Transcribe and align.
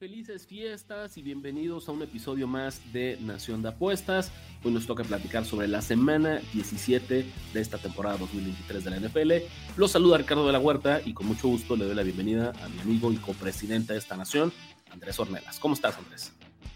Felices 0.00 0.46
fiestas 0.46 1.18
y 1.18 1.22
bienvenidos 1.22 1.86
a 1.86 1.92
un 1.92 2.00
episodio 2.00 2.46
más 2.46 2.80
de 2.90 3.18
Nación 3.20 3.60
de 3.60 3.68
Apuestas. 3.68 4.32
Hoy 4.64 4.72
nos 4.72 4.86
toca 4.86 5.04
platicar 5.04 5.44
sobre 5.44 5.68
la 5.68 5.82
semana 5.82 6.40
17 6.54 7.26
de 7.52 7.60
esta 7.60 7.76
temporada 7.76 8.16
2023 8.16 8.82
de 8.82 8.90
la 8.90 8.96
NFL. 8.98 9.32
Los 9.76 9.90
saluda 9.90 10.16
Ricardo 10.16 10.46
de 10.46 10.54
la 10.54 10.58
Huerta 10.58 11.02
y 11.04 11.12
con 11.12 11.26
mucho 11.26 11.48
gusto 11.48 11.76
le 11.76 11.84
doy 11.84 11.94
la 11.94 12.02
bienvenida 12.02 12.54
a 12.64 12.68
mi 12.70 12.80
amigo 12.80 13.12
y 13.12 13.16
copresidente 13.16 13.92
de 13.92 13.98
esta 13.98 14.16
nación, 14.16 14.54
Andrés 14.90 15.20
Ornelas. 15.20 15.60
¿Cómo 15.60 15.74
estás, 15.74 15.98
Andrés? 15.98 16.32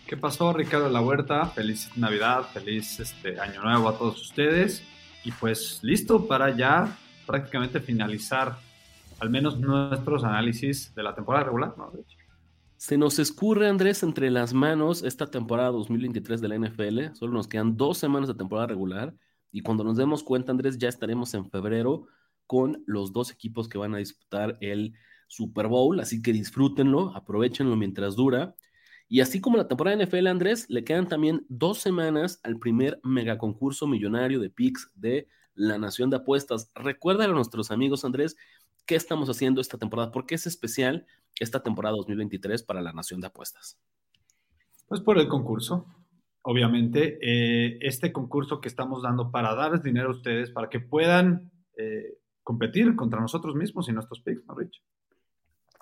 ¿Qué 0.06 0.18
pasó, 0.18 0.52
Ricardo 0.52 0.88
de 0.88 0.92
la 0.92 1.00
Huerta? 1.00 1.46
Feliz 1.46 1.96
Navidad, 1.96 2.42
feliz 2.52 3.00
este, 3.00 3.40
Año 3.40 3.62
Nuevo 3.62 3.88
a 3.88 3.96
todos 3.96 4.20
ustedes. 4.20 4.82
Y 5.24 5.32
pues 5.32 5.78
listo 5.80 6.28
para 6.28 6.54
ya 6.54 6.94
prácticamente 7.24 7.80
finalizar 7.80 8.58
al 9.18 9.30
menos 9.30 9.58
nuestros 9.58 10.24
análisis 10.24 10.94
de 10.94 11.02
la 11.02 11.14
temporada 11.14 11.44
regular, 11.44 11.72
¿no? 11.78 11.90
Se 12.76 12.98
nos 12.98 13.18
escurre, 13.18 13.68
Andrés, 13.68 14.02
entre 14.02 14.30
las 14.30 14.52
manos 14.52 15.02
esta 15.04 15.30
temporada 15.30 15.70
2023 15.70 16.40
de 16.40 16.48
la 16.48 16.56
NFL. 16.56 17.14
Solo 17.14 17.32
nos 17.32 17.48
quedan 17.48 17.76
dos 17.76 17.98
semanas 17.98 18.28
de 18.28 18.34
temporada 18.34 18.66
regular. 18.66 19.14
Y 19.52 19.62
cuando 19.62 19.84
nos 19.84 19.96
demos 19.96 20.22
cuenta, 20.22 20.52
Andrés, 20.52 20.76
ya 20.78 20.88
estaremos 20.88 21.32
en 21.34 21.48
febrero 21.48 22.06
con 22.46 22.82
los 22.86 23.12
dos 23.12 23.30
equipos 23.30 23.68
que 23.68 23.78
van 23.78 23.94
a 23.94 23.98
disputar 23.98 24.58
el 24.60 24.94
Super 25.28 25.68
Bowl. 25.68 25.98
Así 26.00 26.20
que 26.20 26.32
disfrútenlo, 26.32 27.14
aprovechenlo 27.14 27.76
mientras 27.76 28.16
dura. 28.16 28.54
Y 29.08 29.20
así 29.20 29.40
como 29.40 29.56
la 29.56 29.68
temporada 29.68 29.96
de 29.96 30.04
NFL, 30.04 30.26
Andrés, 30.26 30.66
le 30.68 30.84
quedan 30.84 31.08
también 31.08 31.46
dos 31.48 31.78
semanas 31.78 32.40
al 32.42 32.58
primer 32.58 33.00
mega 33.04 33.38
concurso 33.38 33.86
millonario 33.86 34.40
de 34.40 34.50
picks 34.50 34.90
de 34.94 35.28
la 35.54 35.78
Nación 35.78 36.10
de 36.10 36.16
Apuestas. 36.16 36.70
Recuerda 36.74 37.24
a 37.24 37.28
nuestros 37.28 37.70
amigos, 37.70 38.04
Andrés, 38.04 38.36
qué 38.86 38.96
estamos 38.96 39.28
haciendo 39.28 39.60
esta 39.60 39.78
temporada, 39.78 40.12
por 40.12 40.26
qué 40.26 40.34
es 40.34 40.46
especial 40.46 41.06
esta 41.40 41.62
temporada 41.62 41.96
2023 41.96 42.62
para 42.62 42.82
la 42.82 42.92
Nación 42.92 43.20
de 43.20 43.26
Apuestas. 43.26 43.78
Pues 44.86 45.00
por 45.00 45.18
el 45.18 45.28
concurso, 45.28 45.86
obviamente, 46.42 47.18
eh, 47.22 47.78
este 47.80 48.12
concurso 48.12 48.60
que 48.60 48.68
estamos 48.68 49.02
dando 49.02 49.30
para 49.30 49.54
darles 49.54 49.82
dinero 49.82 50.08
a 50.08 50.12
ustedes, 50.12 50.50
para 50.50 50.68
que 50.68 50.80
puedan 50.80 51.50
eh, 51.76 52.18
competir 52.42 52.94
contra 52.94 53.20
nosotros 53.20 53.54
mismos 53.54 53.88
y 53.88 53.92
nuestros 53.92 54.20
picks, 54.20 54.44
¿no, 54.46 54.54
Rich? 54.54 54.82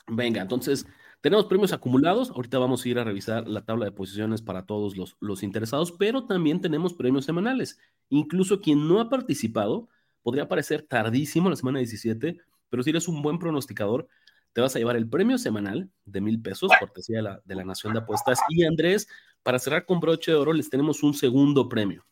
Venga, 0.07 0.43
entonces 0.43 0.87
tenemos 1.21 1.47
premios 1.47 1.73
acumulados. 1.73 2.31
Ahorita 2.31 2.59
vamos 2.59 2.85
a 2.85 2.89
ir 2.89 2.99
a 2.99 3.05
revisar 3.05 3.49
la 3.49 3.65
tabla 3.65 3.85
de 3.85 3.93
posiciones 3.93 4.43
para 4.43 4.67
todos 4.67 4.97
los, 4.97 5.17
los 5.21 5.43
interesados, 5.43 5.93
pero 5.93 6.27
también 6.27 6.61
tenemos 6.61 6.95
premios 6.95 7.25
semanales. 7.25 7.79
Incluso 8.09 8.61
quien 8.61 8.89
no 8.89 9.01
ha 9.01 9.09
participado 9.09 9.89
podría 10.23 10.45
aparecer 10.45 10.83
tardísimo 10.83 11.51
la 11.51 11.57
semana 11.57 11.79
17, 11.79 12.39
pero 12.73 12.83
si 12.83 12.89
eres 12.89 13.07
un 13.07 13.21
buen 13.21 13.39
pronosticador, 13.39 14.09
te 14.55 14.63
vas 14.63 14.75
a 14.75 14.79
llevar 14.79 14.97
el 14.97 15.07
premio 15.07 15.37
semanal 15.37 15.91
de 16.07 16.23
mil 16.23 16.41
pesos, 16.41 16.73
cortesía 16.81 17.19
de 17.19 17.23
la, 17.23 17.43
de 17.45 17.55
la 17.55 17.65
Nación 17.65 17.93
de 17.93 17.99
Apuestas. 17.99 18.41
Y 18.49 18.65
Andrés, 18.65 19.07
para 19.43 19.59
cerrar 19.59 19.85
con 19.85 20.01
broche 20.01 20.31
de 20.31 20.39
oro, 20.39 20.55
les 20.55 20.71
tenemos 20.71 21.03
un 21.03 21.13
segundo 21.13 21.69
premio. 21.69 22.07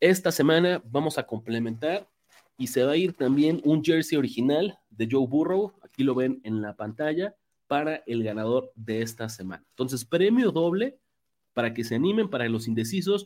Esta 0.00 0.32
semana 0.32 0.82
vamos 0.84 1.18
a 1.18 1.22
complementar 1.24 2.08
y 2.56 2.66
se 2.66 2.82
va 2.82 2.92
a 2.92 2.96
ir 2.96 3.12
también 3.12 3.60
un 3.62 3.84
jersey 3.84 4.18
original 4.18 4.76
de 4.90 5.06
Joe 5.08 5.24
Burrow, 5.28 5.72
aquí 5.84 6.02
lo 6.02 6.16
ven 6.16 6.40
en 6.42 6.62
la 6.62 6.74
pantalla, 6.74 7.36
para 7.68 8.02
el 8.08 8.24
ganador 8.24 8.72
de 8.74 9.02
esta 9.02 9.28
semana. 9.28 9.64
Entonces, 9.68 10.04
premio 10.04 10.50
doble 10.50 10.98
para 11.52 11.72
que 11.74 11.84
se 11.84 11.94
animen, 11.94 12.28
para 12.28 12.48
los 12.48 12.66
indecisos, 12.66 13.24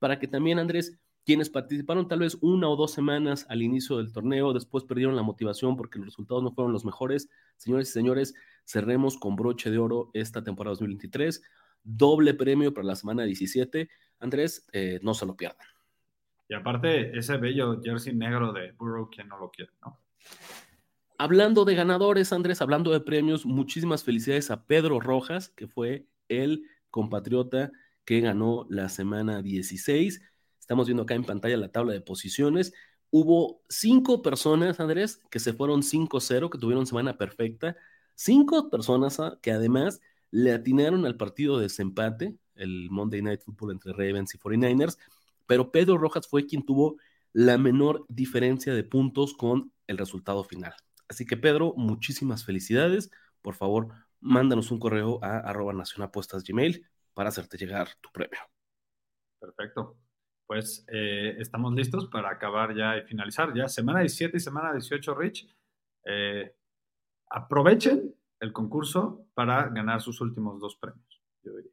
para 0.00 0.18
que 0.18 0.26
también, 0.26 0.58
Andrés, 0.58 0.98
quienes 1.26 1.50
participaron 1.50 2.06
tal 2.06 2.20
vez 2.20 2.38
una 2.40 2.68
o 2.68 2.76
dos 2.76 2.92
semanas 2.92 3.46
al 3.48 3.60
inicio 3.60 3.96
del 3.96 4.12
torneo, 4.12 4.52
después 4.52 4.84
perdieron 4.84 5.16
la 5.16 5.24
motivación 5.24 5.76
porque 5.76 5.98
los 5.98 6.06
resultados 6.06 6.44
no 6.44 6.52
fueron 6.52 6.72
los 6.72 6.84
mejores. 6.84 7.28
Señores 7.56 7.90
y 7.90 7.92
señores, 7.92 8.34
cerremos 8.64 9.18
con 9.18 9.34
broche 9.34 9.68
de 9.68 9.78
oro 9.78 10.08
esta 10.14 10.44
temporada 10.44 10.74
2023. 10.74 11.42
Doble 11.82 12.32
premio 12.34 12.72
para 12.72 12.86
la 12.86 12.94
semana 12.94 13.24
17. 13.24 13.90
Andrés, 14.20 14.68
eh, 14.72 15.00
no 15.02 15.14
se 15.14 15.26
lo 15.26 15.36
pierdan. 15.36 15.66
Y 16.48 16.54
aparte, 16.54 17.18
ese 17.18 17.36
bello 17.38 17.82
jersey 17.82 18.14
negro 18.14 18.52
de 18.52 18.70
Burrow, 18.70 19.10
quien 19.10 19.26
no 19.26 19.36
lo 19.36 19.50
quiere, 19.50 19.72
¿no? 19.82 19.98
Hablando 21.18 21.64
de 21.64 21.74
ganadores, 21.74 22.32
Andrés, 22.32 22.62
hablando 22.62 22.92
de 22.92 23.00
premios, 23.00 23.44
muchísimas 23.44 24.04
felicidades 24.04 24.52
a 24.52 24.64
Pedro 24.64 25.00
Rojas, 25.00 25.48
que 25.48 25.66
fue 25.66 26.06
el 26.28 26.62
compatriota 26.90 27.72
que 28.04 28.20
ganó 28.20 28.64
la 28.70 28.88
semana 28.88 29.42
16. 29.42 30.22
Estamos 30.66 30.88
viendo 30.88 31.04
acá 31.04 31.14
en 31.14 31.22
pantalla 31.22 31.56
la 31.56 31.70
tabla 31.70 31.92
de 31.92 32.00
posiciones. 32.00 32.72
Hubo 33.10 33.62
cinco 33.68 34.20
personas, 34.20 34.80
Andrés, 34.80 35.22
que 35.30 35.38
se 35.38 35.52
fueron 35.52 35.84
5-0, 35.84 36.50
que 36.50 36.58
tuvieron 36.58 36.88
semana 36.88 37.16
perfecta. 37.16 37.76
Cinco 38.16 38.68
personas 38.68 39.20
ah, 39.20 39.38
que 39.40 39.52
además 39.52 40.00
le 40.32 40.52
atinaron 40.52 41.06
al 41.06 41.16
partido 41.16 41.56
de 41.58 41.62
desempate, 41.62 42.36
el 42.56 42.90
Monday 42.90 43.22
Night 43.22 43.42
Football 43.42 43.70
entre 43.70 43.92
Ravens 43.92 44.34
y 44.34 44.38
49ers, 44.38 44.98
pero 45.46 45.70
Pedro 45.70 45.98
Rojas 45.98 46.26
fue 46.26 46.46
quien 46.46 46.66
tuvo 46.66 46.96
la 47.32 47.58
menor 47.58 48.04
diferencia 48.08 48.74
de 48.74 48.82
puntos 48.82 49.34
con 49.34 49.70
el 49.86 49.98
resultado 49.98 50.42
final. 50.42 50.74
Así 51.06 51.26
que 51.26 51.36
Pedro, 51.36 51.74
muchísimas 51.76 52.44
felicidades. 52.44 53.12
Por 53.40 53.54
favor, 53.54 53.90
mándanos 54.18 54.72
un 54.72 54.80
correo 54.80 55.20
a 55.22 55.38
arroba 55.38 55.72
nacionapuestas 55.72 56.42
gmail 56.42 56.84
para 57.14 57.28
hacerte 57.28 57.56
llegar 57.56 57.88
tu 58.00 58.10
premio. 58.10 58.40
Perfecto. 59.38 59.96
Pues 60.46 60.84
eh, 60.92 61.36
estamos 61.38 61.74
listos 61.74 62.06
para 62.06 62.30
acabar 62.30 62.74
ya 62.74 62.96
y 62.98 63.02
finalizar 63.02 63.52
ya. 63.54 63.68
Semana 63.68 64.00
17 64.00 64.36
y 64.36 64.40
semana 64.40 64.72
18, 64.72 65.14
Rich. 65.14 65.48
Eh, 66.04 66.54
aprovechen 67.30 68.14
el 68.40 68.52
concurso 68.52 69.26
para 69.34 69.68
ganar 69.68 70.00
sus 70.00 70.20
últimos 70.20 70.60
dos 70.60 70.76
premios, 70.76 71.22
yo 71.42 71.56
diría. 71.56 71.72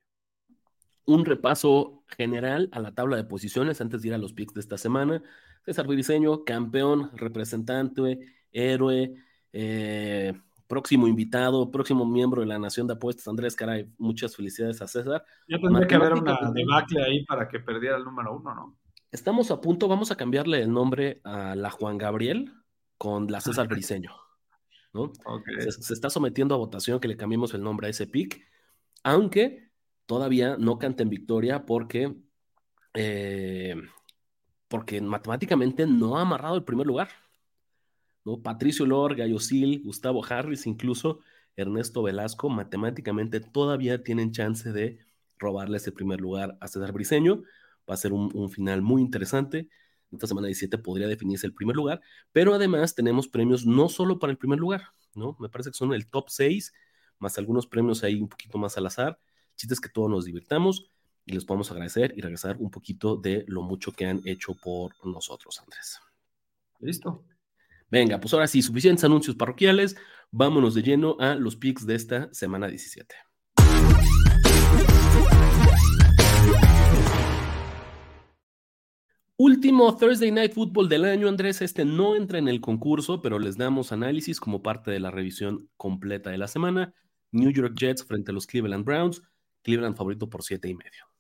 Un 1.06 1.25
repaso 1.25 2.03
general 2.17 2.69
a 2.72 2.79
la 2.79 2.94
tabla 2.94 3.17
de 3.17 3.25
posiciones 3.25 3.81
antes 3.81 4.01
de 4.01 4.07
ir 4.07 4.13
a 4.13 4.17
los 4.17 4.34
picks 4.34 4.53
de 4.53 4.61
esta 4.61 4.78
semana. 4.78 5.22
César 5.66 5.88
Viriseño, 5.88 6.44
campeón, 6.44 7.11
representante, 7.16 8.19
héroe, 8.51 9.13
eh, 9.51 10.34
próximo 10.73 11.07
invitado, 11.07 11.69
próximo 11.69 12.03
miembro 12.03 12.41
de 12.41 12.47
la 12.47 12.57
Nación 12.57 12.88
de 12.88 12.94
Apuestas, 12.94 13.28
Andrés 13.28 13.56
Caray. 13.56 13.88
Muchas 14.00 14.35
felicidades 14.35 14.81
a 14.81 14.88
César. 14.88 15.23
Ya 15.47 15.59
tendría 15.59 15.85
que 15.85 15.94
haber 15.94 16.13
una 16.13 16.35
debacle 16.51 17.03
ahí 17.03 17.23
para 17.25 17.47
que 17.47 17.59
perdiera 17.59 17.95
el 17.97 18.03
número 18.03 18.35
uno, 18.35 18.56
¿no? 18.56 18.75
Estamos 19.11 19.51
a 19.51 19.61
punto, 19.61 19.88
vamos 19.88 20.09
a 20.09 20.16
cambiarle 20.16 20.63
el 20.63 20.73
nombre 20.73 21.22
a 21.23 21.56
la 21.56 21.69
Juan 21.69 22.00
Gabriel 22.00 22.51
con 22.97 23.28
la 23.28 23.39
César 23.39 23.67
Briseño. 23.69 24.16
¿no? 24.94 25.11
Okay. 25.23 25.61
Se, 25.61 25.73
se, 25.73 25.94
está 25.94 26.09
sometiendo 26.09 26.56
a 26.56 26.57
votación 26.57 27.00
que 27.00 27.07
le 27.07 27.17
cambiemos 27.17 27.53
el 27.53 27.61
nombre 27.61 27.85
a 27.85 27.90
ese 27.91 28.07
pick, 28.07 28.44
aunque 29.03 29.69
todavía 30.07 30.57
no 30.57 30.79
canta 30.79 31.03
en 31.03 31.09
victoria 31.09 31.67
porque, 31.67 32.16
eh, 32.95 33.75
porque 34.67 35.01
matemáticamente 35.01 35.85
no 35.85 36.17
ha 36.17 36.22
amarrado 36.22 36.55
el 36.55 36.63
primer 36.63 36.88
lugar. 36.88 37.09
¿No? 38.25 38.41
Patricio 38.41 38.85
Lor, 38.85 39.16
Gallo 39.16 39.40
Sil, 39.40 39.81
Gustavo 39.84 40.23
Harris, 40.25 40.67
incluso 40.67 41.20
Ernesto 41.55 42.03
Velasco, 42.03 42.49
matemáticamente 42.49 43.40
todavía 43.40 44.03
tienen 44.03 44.31
chance 44.31 44.72
de 44.72 44.99
robarle 45.37 45.78
ese 45.78 45.91
primer 45.91 46.22
lugar 46.22 46.58
a 46.61 46.67
César 46.67 46.91
Briseño. 46.91 47.43
Va 47.90 47.96
a 47.96 47.97
ser 47.97 48.14
un, 48.14 48.31
un 48.34 48.49
final 48.49 48.81
muy 48.81 49.02
interesante. 49.02 49.70
Esta 50.11 50.28
semana 50.28 50.47
17 50.47 50.78
podría 50.78 51.08
definirse 51.08 51.47
el 51.47 51.53
primer 51.53 51.75
lugar, 51.75 52.02
pero 52.31 52.53
además 52.53 52.93
tenemos 52.93 53.28
premios 53.28 53.66
no 53.66 53.90
solo 53.90 54.20
para 54.20 54.31
el 54.31 54.37
primer 54.37 54.59
lugar, 54.59 54.84
¿no? 55.16 55.35
Me 55.40 55.49
parece 55.49 55.72
que 55.72 55.78
son 55.78 55.93
el 55.93 56.08
top 56.08 56.29
6, 56.29 56.72
más 57.17 57.37
algunos 57.37 57.66
premios 57.66 58.03
ahí 58.03 58.22
un 58.22 58.29
poquito 58.29 58.58
más 58.58 58.78
al 58.78 58.85
azar. 58.85 59.20
Chistes 59.55 59.79
que 59.79 59.90
todos 59.90 60.09
nos 60.09 60.25
divirtamos 60.25 60.91
y 61.25 61.34
les 61.34 61.46
podemos 61.46 61.72
agradecer 61.72 62.14
y 62.16 62.22
regresar 62.22 62.58
un 62.59 62.70
poquito 62.70 63.16
de 63.16 63.43
lo 63.47 63.61
mucho 63.64 63.91
que 63.91 64.05
han 64.05 64.22
hecho 64.25 64.53
por 64.53 64.93
nosotros, 65.05 65.59
Andrés. 65.59 65.99
Listo. 66.79 67.23
Venga, 67.93 68.19
pues 68.19 68.34
ahora 68.34 68.47
sí, 68.47 68.63
suficientes 68.63 69.03
anuncios 69.03 69.35
parroquiales. 69.35 69.95
Vámonos 70.31 70.73
de 70.73 70.81
lleno 70.81 71.16
a 71.19 71.35
los 71.35 71.55
picks 71.55 71.85
de 71.85 71.93
esta 71.93 72.34
semana 72.34 72.67
17. 72.67 73.16
Último 79.37 79.95
Thursday 79.95 80.31
Night 80.31 80.53
Football 80.53 80.90
del 80.90 81.05
año, 81.05 81.29
Andrés. 81.29 81.61
Este 81.61 81.85
no 81.85 82.16
entra 82.16 82.40
en 82.40 82.47
el 82.47 82.61
concurso, 82.61 83.22
pero 83.22 83.37
les 83.37 83.57
damos 83.57 83.91
análisis 83.91 84.39
como 84.39 84.63
parte 84.63 84.89
de 84.89 84.99
la 84.99 85.11
revisión 85.11 85.69
completa 85.78 86.31
de 86.31 86.39
la 86.39 86.47
semana. 86.47 86.96
New 87.31 87.51
York 87.51 87.75
Jets 87.78 88.03
frente 88.03 88.31
a 88.31 88.34
los 88.34 88.47
Cleveland 88.47 88.85
Browns. 88.85 89.22
Cleveland 89.61 89.96
favorito 89.96 90.28
por 90.31 90.41
siete 90.41 90.67
y 90.67 90.73
medio. 90.73 91.12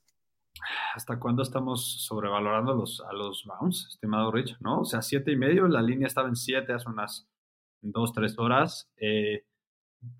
¿Hasta 0.95 1.19
cuándo 1.19 1.43
estamos 1.43 2.05
sobrevalorando 2.05 2.73
los, 2.73 3.01
a 3.01 3.13
los 3.13 3.43
Browns, 3.45 3.87
estimado 3.89 4.31
Rich? 4.31 4.57
¿No? 4.59 4.81
O 4.81 4.85
sea, 4.85 5.01
siete 5.01 5.31
y 5.31 5.35
medio, 5.35 5.67
la 5.67 5.81
línea 5.81 6.07
estaba 6.07 6.27
en 6.27 6.35
siete 6.35 6.73
hace 6.73 6.89
unas 6.89 7.27
dos, 7.81 8.13
tres 8.13 8.37
horas. 8.37 8.89
Eh, 8.97 9.45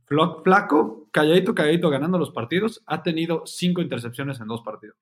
Flaco, 0.06 1.10
calladito, 1.12 1.54
calladito, 1.54 1.90
ganando 1.90 2.18
los 2.18 2.32
partidos, 2.32 2.82
ha 2.86 3.04
tenido 3.04 3.44
cinco 3.46 3.82
intercepciones 3.82 4.40
en 4.40 4.48
dos 4.48 4.62
partidos. 4.62 4.98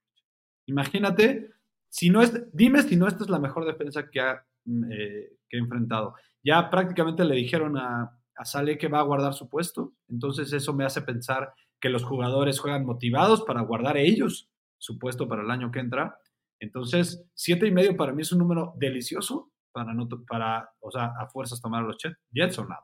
Imagínate, 0.66 1.52
si 1.90 2.10
no 2.10 2.22
es, 2.22 2.48
dime 2.52 2.82
si 2.82 2.96
no 2.96 3.08
esta 3.08 3.24
es 3.24 3.30
la 3.30 3.40
mejor 3.40 3.66
defensa 3.66 4.10
que 4.10 4.22
ha, 4.22 4.44
mm, 4.66 4.92
eh, 4.92 5.38
que 5.50 5.58
enfrentado. 5.58 6.16
Ya 6.44 6.70
prácticamente 6.70 7.26
le 7.26 7.36
dijeron 7.36 7.78
a 7.78 8.18
Sale 8.44 8.78
que 8.78 8.88
va 8.88 9.00
a 9.00 9.04
guardar 9.04 9.34
su 9.34 9.50
puesto, 9.50 9.94
entonces 10.10 10.52
eso 10.54 10.74
me 10.74 10.84
hace 10.84 11.02
pensar 11.04 11.54
que 11.80 11.90
los 11.90 12.04
jugadores 12.04 12.60
juegan 12.60 12.86
motivados 12.86 13.44
para 13.44 13.62
guardar 13.62 13.98
ellos 13.98 14.51
su 14.82 14.98
puesto 14.98 15.28
para 15.28 15.44
el 15.44 15.52
año 15.52 15.72
que 15.72 15.80
entra. 15.80 16.18
Entonces, 16.60 17.24
siete 17.36 17.68
y 17.68 17.72
medio 17.72 17.96
para 17.96 18.14
mí 18.14 18.24
es 18.24 18.32
un 18.32 18.40
número 18.40 18.74
delicioso 18.78 19.52
para, 19.72 19.94
no, 19.94 20.10
para 20.28 20.70
o 20.80 20.92
sea, 20.92 21.14
a 21.20 21.28
fuerzas 21.28 21.62
tomar 21.62 21.84
los 21.84 21.98
Jets 22.32 22.58
o 22.58 22.66
nada. 22.66 22.84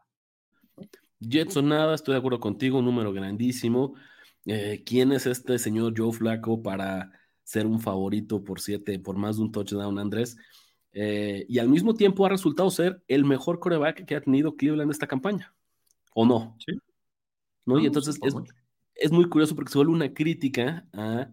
Jets 1.19 1.57
o 1.57 1.61
nada, 1.63 1.95
estoy 1.95 2.13
de 2.13 2.19
acuerdo 2.19 2.39
contigo, 2.39 2.77
un 2.77 2.85
número 2.85 3.11
grandísimo. 3.11 3.95
Eh, 4.45 4.83
¿Quién 4.85 5.11
es 5.11 5.25
este 5.25 5.57
señor 5.57 5.94
Joe 5.97 6.13
Flaco 6.13 6.61
para 6.61 7.11
ser 7.44 7.65
un 7.65 7.79
favorito 7.79 8.44
por 8.44 8.61
siete, 8.61 8.99
por 8.99 9.17
más 9.17 9.38
de 9.38 9.44
un 9.44 9.51
touchdown, 9.51 9.97
Andrés? 9.97 10.38
Eh, 10.94 11.45
y 11.49 11.57
al 11.57 11.67
mismo 11.67 11.95
tiempo 11.95 12.25
ha 12.25 12.29
resultado 12.29 12.69
ser 12.69 13.03
el 13.07 13.25
mejor 13.25 13.59
coreback 13.59 14.05
que 14.05 14.15
ha 14.15 14.21
tenido 14.21 14.55
Cleveland 14.55 14.91
esta 14.91 15.07
campaña, 15.07 15.53
¿o 16.13 16.25
no? 16.25 16.55
Sí. 16.59 16.73
¿No? 17.65 17.79
y 17.79 17.85
entonces 17.85 18.17
es, 18.23 18.33
es, 18.95 19.11
muy 19.11 19.27
curioso 19.27 19.53
porque 19.53 19.71
se 19.71 19.77
vuelve 19.77 19.91
una 19.91 20.13
crítica 20.13 20.88
a 20.94 21.29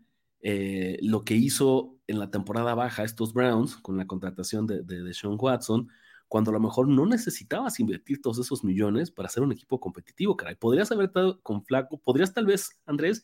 eh, 0.46 0.98
lo 1.00 1.24
que 1.24 1.34
hizo 1.34 1.96
en 2.06 2.18
la 2.18 2.30
temporada 2.30 2.74
baja 2.74 3.02
estos 3.02 3.32
Browns 3.32 3.76
con 3.76 3.96
la 3.96 4.06
contratación 4.06 4.66
de, 4.66 4.82
de, 4.82 5.02
de 5.02 5.14
Sean 5.14 5.38
Watson, 5.40 5.88
cuando 6.28 6.50
a 6.50 6.54
lo 6.54 6.60
mejor 6.60 6.86
no 6.86 7.06
necesitabas 7.06 7.80
invertir 7.80 8.20
todos 8.20 8.38
esos 8.38 8.62
millones 8.62 9.10
para 9.10 9.30
ser 9.30 9.42
un 9.42 9.52
equipo 9.52 9.80
competitivo, 9.80 10.36
caray. 10.36 10.54
Podrías 10.54 10.92
haber 10.92 11.06
estado 11.06 11.40
con 11.40 11.64
Flaco, 11.64 11.98
podrías 11.98 12.34
tal 12.34 12.44
vez, 12.44 12.78
Andrés, 12.84 13.22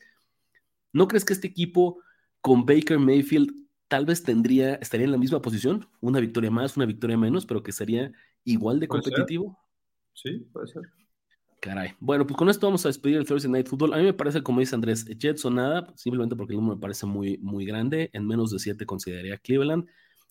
¿no 0.95 1.09
crees 1.09 1.27
que 1.27 1.35
este 1.35 1.47
equipo 1.47 1.99
con 2.41 2.65
Baker 2.65 2.99
Mayfield 2.99 3.53
tal 3.89 4.07
vez 4.07 4.23
tendría, 4.23 4.77
estaría 4.77 5.05
en 5.05 5.13
la 5.13 5.19
misma 5.19 5.43
posición? 5.43 5.89
Una 6.01 6.21
victoria 6.21 6.51
más, 6.51 6.79
una 6.79 6.87
victoria 6.87 7.19
menos, 7.19 7.45
pero 7.45 7.63
que 7.63 7.73
sería 7.73 8.13
igual 8.45 8.81
de 8.81 8.89
competitivo. 8.89 9.59
Sí, 10.15 10.39
puede 10.53 10.69
ser. 10.69 10.83
Caray. 11.61 11.95
Bueno, 12.01 12.27
pues 12.27 12.37
con 12.37 12.49
esto 12.49 12.67
vamos 12.67 12.85
a 12.87 12.89
despedir 12.89 13.19
el 13.19 13.27
Thursday 13.27 13.51
Night 13.51 13.69
Football. 13.69 13.93
A 13.93 13.99
mí 13.99 14.05
me 14.05 14.15
parece, 14.15 14.43
como 14.43 14.61
dice 14.61 14.75
Andrés, 14.75 15.05
Jets 15.05 15.45
o 15.45 15.51
nada, 15.51 15.93
simplemente 15.95 16.35
porque 16.35 16.55
el 16.55 16.59
número 16.59 16.77
me 16.77 16.81
parece 16.81 17.05
muy, 17.05 17.37
muy 17.39 17.67
grande. 17.67 18.09
En 18.15 18.27
menos 18.27 18.51
de 18.51 18.59
siete 18.59 18.87
consideraría 18.87 19.37
Cleveland. 19.37 19.87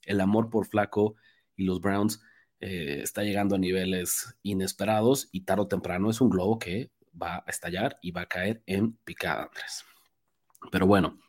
El 0.06 0.22
amor 0.22 0.50
por 0.50 0.66
Flaco 0.66 1.16
y 1.56 1.66
los 1.66 1.82
Browns 1.82 2.22
eh, 2.60 3.02
está 3.04 3.24
llegando 3.24 3.56
a 3.56 3.60
niveles 3.60 4.36
inesperados 4.42 5.30
y 5.32 5.42
tarde 5.42 5.62
o 5.62 5.68
temprano 5.68 6.10
es 6.10 6.20
un 6.20 6.30
globo 6.30 6.58
que 6.58 6.92
va 7.22 7.38
a 7.38 7.44
estallar 7.48 7.98
y 8.02 8.12
va 8.12 8.22
a 8.22 8.26
caer 8.26 8.64
en 8.66 8.94
picada, 8.94 9.44
Andrés. 9.44 9.86
Pero 10.72 10.88
bueno, 10.88 11.20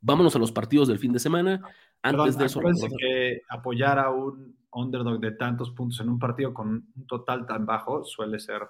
vámonos 0.00 0.34
a 0.34 0.38
los 0.38 0.52
partidos 0.52 0.88
del 0.88 0.98
fin 0.98 1.12
de 1.12 1.20
semana. 1.20 1.62
Antes 2.02 2.36
de 2.36 2.46
eso, 2.46 2.60
que 2.98 3.40
apoyar 3.48 3.98
a 3.98 4.10
un 4.10 4.56
underdog 4.72 5.20
de 5.20 5.30
tantos 5.32 5.70
puntos 5.70 6.00
en 6.00 6.08
un 6.08 6.18
partido 6.18 6.52
con 6.52 6.68
un 6.68 7.06
total 7.06 7.46
tan 7.46 7.64
bajo 7.64 8.04
suele 8.04 8.38
ser 8.38 8.60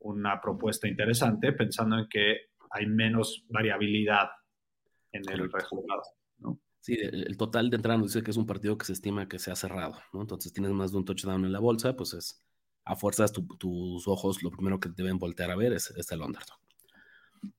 una 0.00 0.40
propuesta 0.40 0.88
interesante, 0.88 1.52
pensando 1.52 1.98
en 1.98 2.08
que 2.08 2.36
hay 2.70 2.86
menos 2.86 3.44
variabilidad 3.48 4.28
en 5.12 5.22
el 5.30 5.50
resultado. 5.50 6.02
Sí, 6.80 6.96
el, 6.98 7.36
total 7.36 7.68
de 7.68 7.76
entrada 7.76 7.98
nos 7.98 8.12
dice 8.12 8.24
que 8.24 8.30
es 8.30 8.38
un 8.38 8.46
partido 8.46 8.78
que 8.78 8.86
se 8.86 8.94
estima 8.94 9.28
que 9.28 9.38
se 9.38 9.50
ha 9.50 9.56
cerrado, 9.56 9.96
¿no? 10.14 10.22
Entonces 10.22 10.50
tienes 10.52 10.72
más 10.72 10.92
de 10.92 10.98
un 10.98 11.04
touchdown 11.04 11.44
en 11.44 11.52
la 11.52 11.58
bolsa, 11.58 11.94
pues 11.94 12.14
es 12.14 12.42
a 12.84 12.96
fuerzas 12.96 13.32
tus 13.32 14.08
ojos 14.08 14.42
lo 14.42 14.50
primero 14.50 14.80
que 14.80 14.88
deben 14.88 15.18
voltear 15.18 15.50
a 15.50 15.56
ver 15.56 15.74
es, 15.74 15.92
el 16.10 16.22
underdog. 16.22 16.58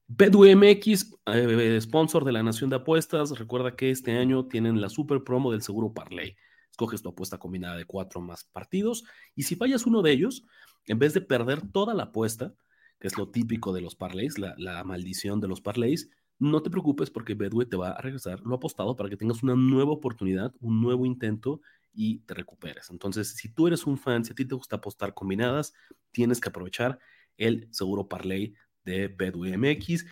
BetWMX, 0.08 1.16
eh, 1.28 1.80
sponsor 1.82 2.26
de 2.26 2.32
la 2.32 2.42
Nación 2.42 2.72
de 2.72 2.78
Apuestas, 2.78 3.38
recuerda 3.38 3.76
que 3.76 3.92
este 3.92 4.18
año 4.18 4.48
tienen 4.48 4.82
la 4.82 4.90
super 4.90 5.24
promo 5.24 5.52
del 5.52 5.62
seguro 5.62 5.94
Parlay. 5.94 6.36
Escoges 6.72 7.04
tu 7.04 7.10
apuesta 7.10 7.38
combinada 7.38 7.78
de 7.78 7.86
cuatro 7.86 8.22
más 8.22 8.46
partidos 8.46 9.04
y 9.36 9.44
si 9.44 9.56
fallas 9.56 9.86
uno 9.86 10.02
de 10.02 10.12
ellos, 10.12 10.46
en 10.88 11.00
vez 11.00 11.14
de 11.14 11.22
perder 11.22 11.62
toda 11.72 11.94
la 11.94 12.04
apuesta, 12.04 12.54
que 13.00 13.08
es 13.08 13.18
lo 13.18 13.30
típico 13.30 13.74
de 13.74 13.82
los 13.82 13.96
parlays, 13.96 14.38
la, 14.38 14.84
maldición 14.84 15.40
de 15.40 15.48
los 15.48 15.62
parlays, 15.62 16.10
no 16.40 16.62
te 16.62 16.70
preocupes 16.70 17.10
porque 17.10 17.36
Bedwe 17.36 17.66
te 17.66 17.78
va 17.78 17.92
a 17.92 18.02
regresar 18.02 18.42
lo 18.42 18.56
apostado 18.56 18.96
para 18.96 19.10
que 19.10 19.18
tengas 19.18 19.44
una 19.44 19.56
nueva 19.56 19.92
oportunidad, 19.92 20.54
un 20.60 20.82
nuevo 20.82 21.06
intento 21.06 21.62
y 21.94 22.20
te 22.20 22.34
recuperes. 22.34 22.90
Entonces, 22.90 23.36
si 23.36 23.50
tú 23.50 23.68
eres 23.68 23.86
un 23.86 23.98
fan, 23.98 24.26
si 24.26 24.32
a 24.32 24.36
ti 24.36 24.46
te 24.46 24.56
gusta 24.56 24.78
apostar 24.78 25.14
combinadas, 25.14 25.74
tienes 26.12 26.40
que 26.40 26.50
aprovechar 26.50 27.00
el 27.38 27.68
seguro 27.72 28.08
parlay 28.08 28.56
de 28.86 29.08
Bedwe 29.08 29.58
MX. 29.58 30.06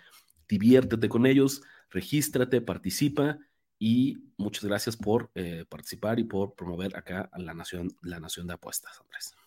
Diviértete 0.47 1.09
con 1.09 1.25
ellos, 1.25 1.61
regístrate, 1.89 2.61
participa 2.61 3.39
y 3.79 4.17
muchas 4.37 4.65
gracias 4.65 4.97
por 4.97 5.31
eh, 5.35 5.65
participar 5.67 6.19
y 6.19 6.25
por 6.25 6.53
promover 6.53 6.95
acá 6.97 7.29
a 7.31 7.39
la 7.39 7.53
nación, 7.53 7.89
la 8.01 8.19
nación 8.19 8.47
de 8.47 8.53
apuestas, 8.53 8.99
Andrés. 8.99 9.38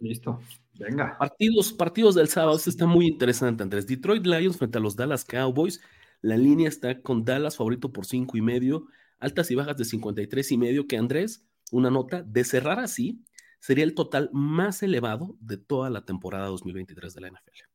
Listo, 0.00 0.40
venga. 0.78 1.16
Partidos, 1.18 1.72
partidos 1.74 2.14
del 2.14 2.28
sábado, 2.28 2.56
este 2.56 2.70
está 2.70 2.86
muy 2.86 3.06
interesante, 3.06 3.62
Andrés. 3.62 3.86
Detroit 3.86 4.24
Lions 4.26 4.56
frente 4.56 4.78
a 4.78 4.80
los 4.80 4.96
Dallas 4.96 5.24
Cowboys. 5.24 5.80
La 6.22 6.36
línea 6.36 6.68
está 6.68 7.00
con 7.02 7.24
Dallas 7.24 7.56
favorito 7.56 7.92
por 7.92 8.06
cinco 8.06 8.36
y 8.38 8.40
medio, 8.40 8.86
altas 9.18 9.50
y 9.50 9.54
bajas 9.54 9.76
de 9.76 9.84
53 9.84 10.52
y 10.52 10.58
medio, 10.58 10.86
que 10.86 10.96
Andrés, 10.96 11.46
una 11.70 11.90
nota, 11.90 12.22
de 12.22 12.44
cerrar 12.44 12.78
así, 12.78 13.22
sería 13.58 13.84
el 13.84 13.94
total 13.94 14.30
más 14.32 14.82
elevado 14.82 15.36
de 15.40 15.58
toda 15.58 15.90
la 15.90 16.04
temporada 16.04 16.46
2023 16.46 17.14
de 17.14 17.20
la 17.20 17.28
NFL. 17.28 17.70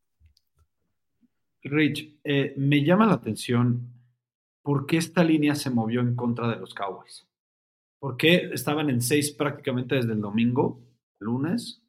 Rich, 1.63 2.19
eh, 2.23 2.53
me 2.57 2.83
llama 2.83 3.05
la 3.05 3.13
atención 3.13 3.91
por 4.63 4.87
qué 4.87 4.97
esta 4.97 5.23
línea 5.23 5.53
se 5.53 5.69
movió 5.69 6.01
en 6.01 6.15
contra 6.15 6.47
de 6.47 6.57
los 6.57 6.73
Cowboys. 6.73 7.27
¿Por 7.99 8.17
qué 8.17 8.49
estaban 8.51 8.89
en 8.89 9.01
seis 9.01 9.31
prácticamente 9.31 9.95
desde 9.95 10.13
el 10.13 10.21
domingo, 10.21 10.81
lunes, 11.19 11.84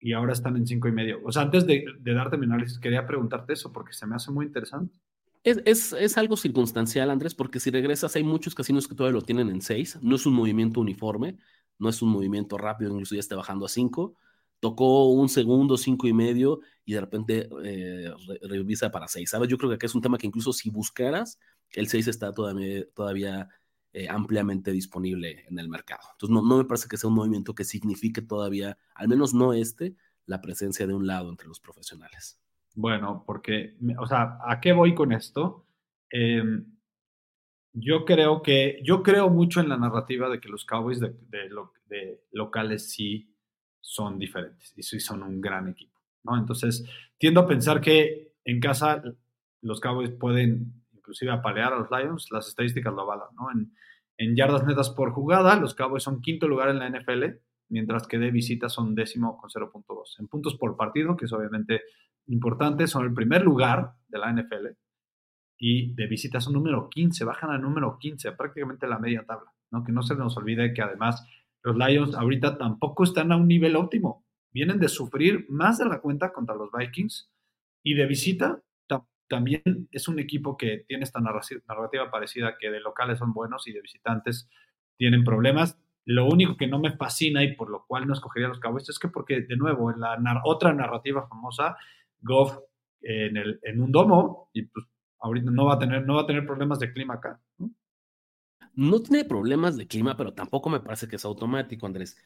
y 0.00 0.12
ahora 0.14 0.32
están 0.32 0.56
en 0.56 0.66
cinco 0.66 0.88
y 0.88 0.92
medio. 0.92 1.20
O 1.24 1.30
sea, 1.30 1.42
antes 1.42 1.66
de, 1.66 1.84
darte 2.00 2.38
mi 2.38 2.46
análisis, 2.46 2.78
quería 2.78 3.06
preguntarte 3.06 3.52
eso 3.52 3.72
porque 3.72 3.92
se 3.92 4.06
me 4.06 4.16
hace 4.16 4.30
muy 4.30 4.46
interesante. 4.46 4.98
Es, 5.42 5.92
es, 5.92 6.18
algo 6.18 6.36
circunstancial, 6.36 7.10
Andrés, 7.10 7.34
porque 7.34 7.60
si 7.60 7.70
regresas, 7.70 8.14
hay 8.16 8.24
muchos 8.24 8.54
casinos 8.54 8.86
que 8.86 8.94
todavía 8.94 9.18
lo 9.18 9.24
tienen 9.24 9.48
en 9.48 9.62
seis. 9.62 9.98
No 10.02 10.16
es 10.16 10.26
un 10.26 10.34
movimiento 10.34 10.80
uniforme, 10.80 11.38
no 11.78 11.88
es 11.88 12.02
un 12.02 12.10
movimiento 12.10 12.58
rápido, 12.58 12.92
incluso 12.92 13.14
ya 13.14 13.20
está 13.20 13.36
bajando 13.36 13.66
a 13.66 13.68
cinco. 13.68 14.16
Tocó 14.58 15.10
un 15.10 15.30
segundo, 15.30 15.78
cinco 15.78 16.06
y 16.06 16.12
medio, 16.12 16.60
y 16.84 16.92
de 16.92 17.00
repente 17.00 17.48
eh, 17.64 18.12
revisa 18.42 18.90
para 18.90 19.08
seis. 19.08 19.30
¿Sabes? 19.30 19.48
Yo 19.48 19.56
creo 19.56 19.70
que 19.70 19.76
acá 19.76 19.86
es 19.86 19.94
un 19.94 20.02
tema 20.02 20.18
que 20.18 20.26
incluso 20.26 20.52
si 20.52 20.68
buscaras, 20.68 21.38
el 21.72 21.88
seis 21.88 22.08
está 22.08 22.32
todavía, 22.32 22.84
todavía 22.94 23.48
eh, 23.92 24.08
ampliamente 24.08 24.70
disponible 24.70 25.44
en 25.48 25.58
el 25.58 25.68
mercado. 25.68 26.02
Entonces, 26.12 26.32
no, 26.32 26.42
no 26.42 26.58
me 26.58 26.64
parece 26.64 26.88
que 26.88 26.96
sea 26.96 27.08
un 27.08 27.16
movimiento 27.16 27.54
que 27.54 27.64
signifique 27.64 28.22
todavía, 28.22 28.78
al 28.94 29.08
menos 29.08 29.34
no 29.34 29.52
este, 29.52 29.96
la 30.26 30.40
presencia 30.40 30.86
de 30.86 30.94
un 30.94 31.06
lado 31.06 31.28
entre 31.28 31.48
los 31.48 31.58
profesionales. 31.58 32.38
Bueno, 32.74 33.24
porque, 33.26 33.76
o 33.98 34.06
sea, 34.06 34.38
¿a 34.46 34.60
qué 34.60 34.72
voy 34.72 34.94
con 34.94 35.12
esto? 35.12 35.66
Em, 36.08 36.64
yo 37.72 38.04
creo 38.04 38.42
que, 38.42 38.80
yo 38.84 39.02
creo 39.02 39.28
mucho 39.28 39.60
en 39.60 39.68
la 39.68 39.76
narrativa 39.76 40.28
de 40.28 40.40
que 40.40 40.48
los 40.48 40.64
Cowboys 40.64 41.00
de, 41.00 41.14
de, 41.88 42.20
locales 42.32 42.90
sí 42.90 43.34
son 43.80 44.18
diferentes 44.18 44.72
y 44.76 44.82
sí 44.82 45.00
son 45.00 45.22
un 45.22 45.40
gran 45.40 45.68
equipo, 45.68 46.00
¿no? 46.22 46.36
Entonces, 46.36 46.84
tiendo 47.18 47.40
a 47.40 47.46
pensar 47.46 47.80
que 47.80 48.34
en 48.44 48.60
casa 48.60 49.02
los 49.62 49.80
Cowboys 49.80 50.10
pueden 50.10 50.79
inclusive 51.10 51.32
apalear 51.32 51.72
a 51.72 51.78
los 51.78 51.90
Lions, 51.90 52.28
las 52.30 52.46
estadísticas 52.46 52.94
lo 52.94 53.02
avalan, 53.02 53.28
¿no? 53.34 53.50
En, 53.50 53.72
en 54.16 54.36
yardas 54.36 54.64
netas 54.64 54.90
por 54.90 55.12
jugada, 55.12 55.56
los 55.56 55.74
Cowboys 55.74 56.04
son 56.04 56.20
quinto 56.20 56.46
lugar 56.46 56.68
en 56.68 56.78
la 56.78 56.88
NFL, 56.88 57.24
mientras 57.68 58.06
que 58.06 58.18
de 58.18 58.30
visita 58.30 58.68
son 58.68 58.94
décimo 58.94 59.36
con 59.38 59.50
0.2. 59.50 60.20
En 60.20 60.28
puntos 60.28 60.56
por 60.56 60.76
partido, 60.76 61.16
que 61.16 61.24
es 61.24 61.32
obviamente 61.32 61.82
importante, 62.26 62.86
son 62.86 63.04
el 63.04 63.14
primer 63.14 63.42
lugar 63.42 63.94
de 64.08 64.18
la 64.18 64.32
NFL 64.32 64.68
y 65.58 65.94
de 65.94 66.06
visita 66.06 66.40
son 66.40 66.54
número 66.54 66.88
15, 66.88 67.24
bajan 67.24 67.50
al 67.50 67.60
número 67.60 67.98
15, 67.98 68.32
prácticamente 68.32 68.86
la 68.86 68.98
media 68.98 69.24
tabla, 69.26 69.52
¿no? 69.70 69.84
Que 69.84 69.92
no 69.92 70.02
se 70.02 70.14
nos 70.14 70.36
olvide 70.36 70.72
que 70.72 70.82
además 70.82 71.26
los 71.62 71.76
Lions 71.76 72.14
ahorita 72.14 72.56
tampoco 72.56 73.04
están 73.04 73.32
a 73.32 73.36
un 73.36 73.48
nivel 73.48 73.76
óptimo. 73.76 74.24
Vienen 74.52 74.78
de 74.78 74.88
sufrir 74.88 75.46
más 75.48 75.78
de 75.78 75.86
la 75.86 76.00
cuenta 76.00 76.32
contra 76.32 76.54
los 76.54 76.70
Vikings 76.72 77.30
y 77.82 77.94
de 77.94 78.06
visita 78.06 78.62
también 79.30 79.88
es 79.92 80.08
un 80.08 80.18
equipo 80.18 80.56
que 80.56 80.84
tiene 80.88 81.04
esta 81.04 81.20
narrativa 81.20 82.10
parecida 82.10 82.56
que 82.58 82.68
de 82.68 82.80
locales 82.80 83.20
son 83.20 83.32
buenos 83.32 83.68
y 83.68 83.72
de 83.72 83.80
visitantes 83.80 84.50
tienen 84.96 85.22
problemas. 85.22 85.78
Lo 86.04 86.26
único 86.26 86.56
que 86.56 86.66
no 86.66 86.80
me 86.80 86.96
fascina 86.96 87.44
y 87.44 87.54
por 87.54 87.70
lo 87.70 87.86
cual 87.86 88.08
no 88.08 88.12
escogería 88.12 88.46
a 88.46 88.48
los 88.48 88.58
Cowboys 88.58 88.88
es 88.88 88.98
que 88.98 89.06
porque, 89.06 89.42
de 89.42 89.56
nuevo, 89.56 89.92
en 89.92 90.00
la 90.00 90.42
otra 90.44 90.74
narrativa 90.74 91.28
famosa, 91.28 91.76
Goff 92.20 92.58
en, 93.02 93.36
el, 93.36 93.60
en 93.62 93.80
un 93.80 93.92
domo 93.92 94.50
y 94.52 94.62
pues 94.62 94.84
ahorita 95.20 95.52
no 95.52 95.66
va 95.66 95.74
a 95.74 95.78
tener, 95.78 96.04
no 96.04 96.16
va 96.16 96.22
a 96.22 96.26
tener 96.26 96.44
problemas 96.44 96.80
de 96.80 96.92
clima 96.92 97.14
acá. 97.14 97.40
¿no? 98.74 99.00
tiene 99.00 99.24
problemas 99.24 99.76
de 99.76 99.86
clima, 99.86 100.16
pero 100.16 100.34
tampoco 100.34 100.70
me 100.70 100.80
parece 100.80 101.06
que 101.06 101.16
es 101.16 101.24
automático, 101.24 101.86
Andrés. 101.86 102.16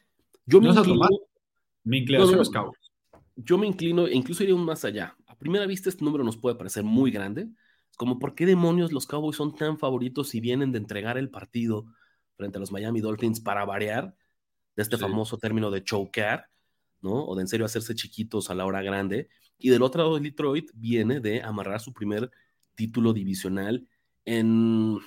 Yo 0.47 0.59
me 0.59 0.69
inclino, 0.69 1.07
Mi 1.83 1.99
inclinación 1.99 2.41
es 2.41 2.49
Cowboys. 2.49 2.91
Yo 3.35 3.59
me 3.59 3.67
inclino, 3.67 4.07
incluso 4.07 4.41
iría 4.41 4.55
aún 4.55 4.65
más 4.65 4.83
allá. 4.85 5.15
A 5.35 5.37
primera 5.37 5.65
vista 5.65 5.89
este 5.89 6.05
número 6.05 6.23
nos 6.23 6.37
puede 6.37 6.55
parecer 6.55 6.83
muy 6.83 7.11
grande, 7.11 7.49
como 7.97 8.19
por 8.19 8.35
qué 8.35 8.45
demonios 8.45 8.93
los 8.93 9.05
Cowboys 9.05 9.35
son 9.35 9.53
tan 9.53 9.77
favoritos 9.77 10.29
si 10.29 10.39
vienen 10.39 10.71
de 10.71 10.77
entregar 10.77 11.17
el 11.17 11.29
partido 11.29 11.85
frente 12.37 12.57
a 12.57 12.61
los 12.61 12.71
Miami 12.71 13.01
Dolphins 13.01 13.41
para 13.41 13.65
variar 13.65 14.15
de 14.77 14.83
este 14.83 14.97
famoso 14.97 15.37
término 15.37 15.71
de 15.71 15.83
chocar, 15.83 16.49
¿no? 17.01 17.25
O 17.25 17.35
de 17.35 17.41
en 17.41 17.47
serio 17.49 17.65
hacerse 17.65 17.95
chiquitos 17.95 18.49
a 18.49 18.55
la 18.55 18.65
hora 18.65 18.81
grande. 18.81 19.27
Y 19.57 19.69
del 19.69 19.83
otro 19.83 20.03
lado, 20.03 20.19
Detroit 20.19 20.71
viene 20.73 21.19
de 21.19 21.41
amarrar 21.41 21.81
su 21.81 21.93
primer 21.93 22.31
título 22.75 23.11
divisional 23.11 23.87
en 24.23 24.97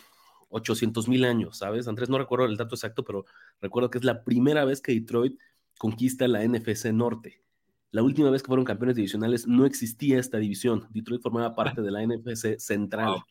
800 0.50 1.08
mil 1.08 1.24
años, 1.24 1.58
¿sabes? 1.58 1.88
Andrés, 1.88 2.10
no 2.10 2.18
recuerdo 2.18 2.44
el 2.44 2.56
dato 2.58 2.74
exacto, 2.74 3.02
pero 3.02 3.24
recuerdo 3.60 3.90
que 3.90 3.98
es 3.98 4.04
la 4.04 4.24
primera 4.24 4.66
vez 4.66 4.82
que 4.82 4.92
Detroit 4.92 5.38
conquista 5.78 6.28
la 6.28 6.46
NFC 6.46 6.92
Norte. 6.92 7.42
La 7.90 8.02
última 8.02 8.30
vez 8.30 8.42
que 8.42 8.48
fueron 8.48 8.64
campeones 8.64 8.96
divisionales 8.96 9.46
no 9.46 9.64
existía 9.64 10.18
esta 10.18 10.38
división. 10.38 10.86
Detroit 10.90 11.22
formaba 11.22 11.54
parte 11.54 11.80
de 11.80 11.90
la 11.90 12.02
NFC 12.02 12.58
Central. 12.58 13.22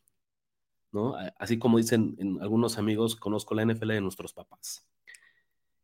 ¿no? 0.91 1.15
Así 1.37 1.59
como 1.59 1.77
dicen 1.77 2.17
algunos 2.41 2.77
amigos, 2.77 3.15
conozco 3.15 3.55
la 3.55 3.65
NFL 3.65 3.89
de 3.89 4.01
nuestros 4.01 4.33
papás. 4.33 4.87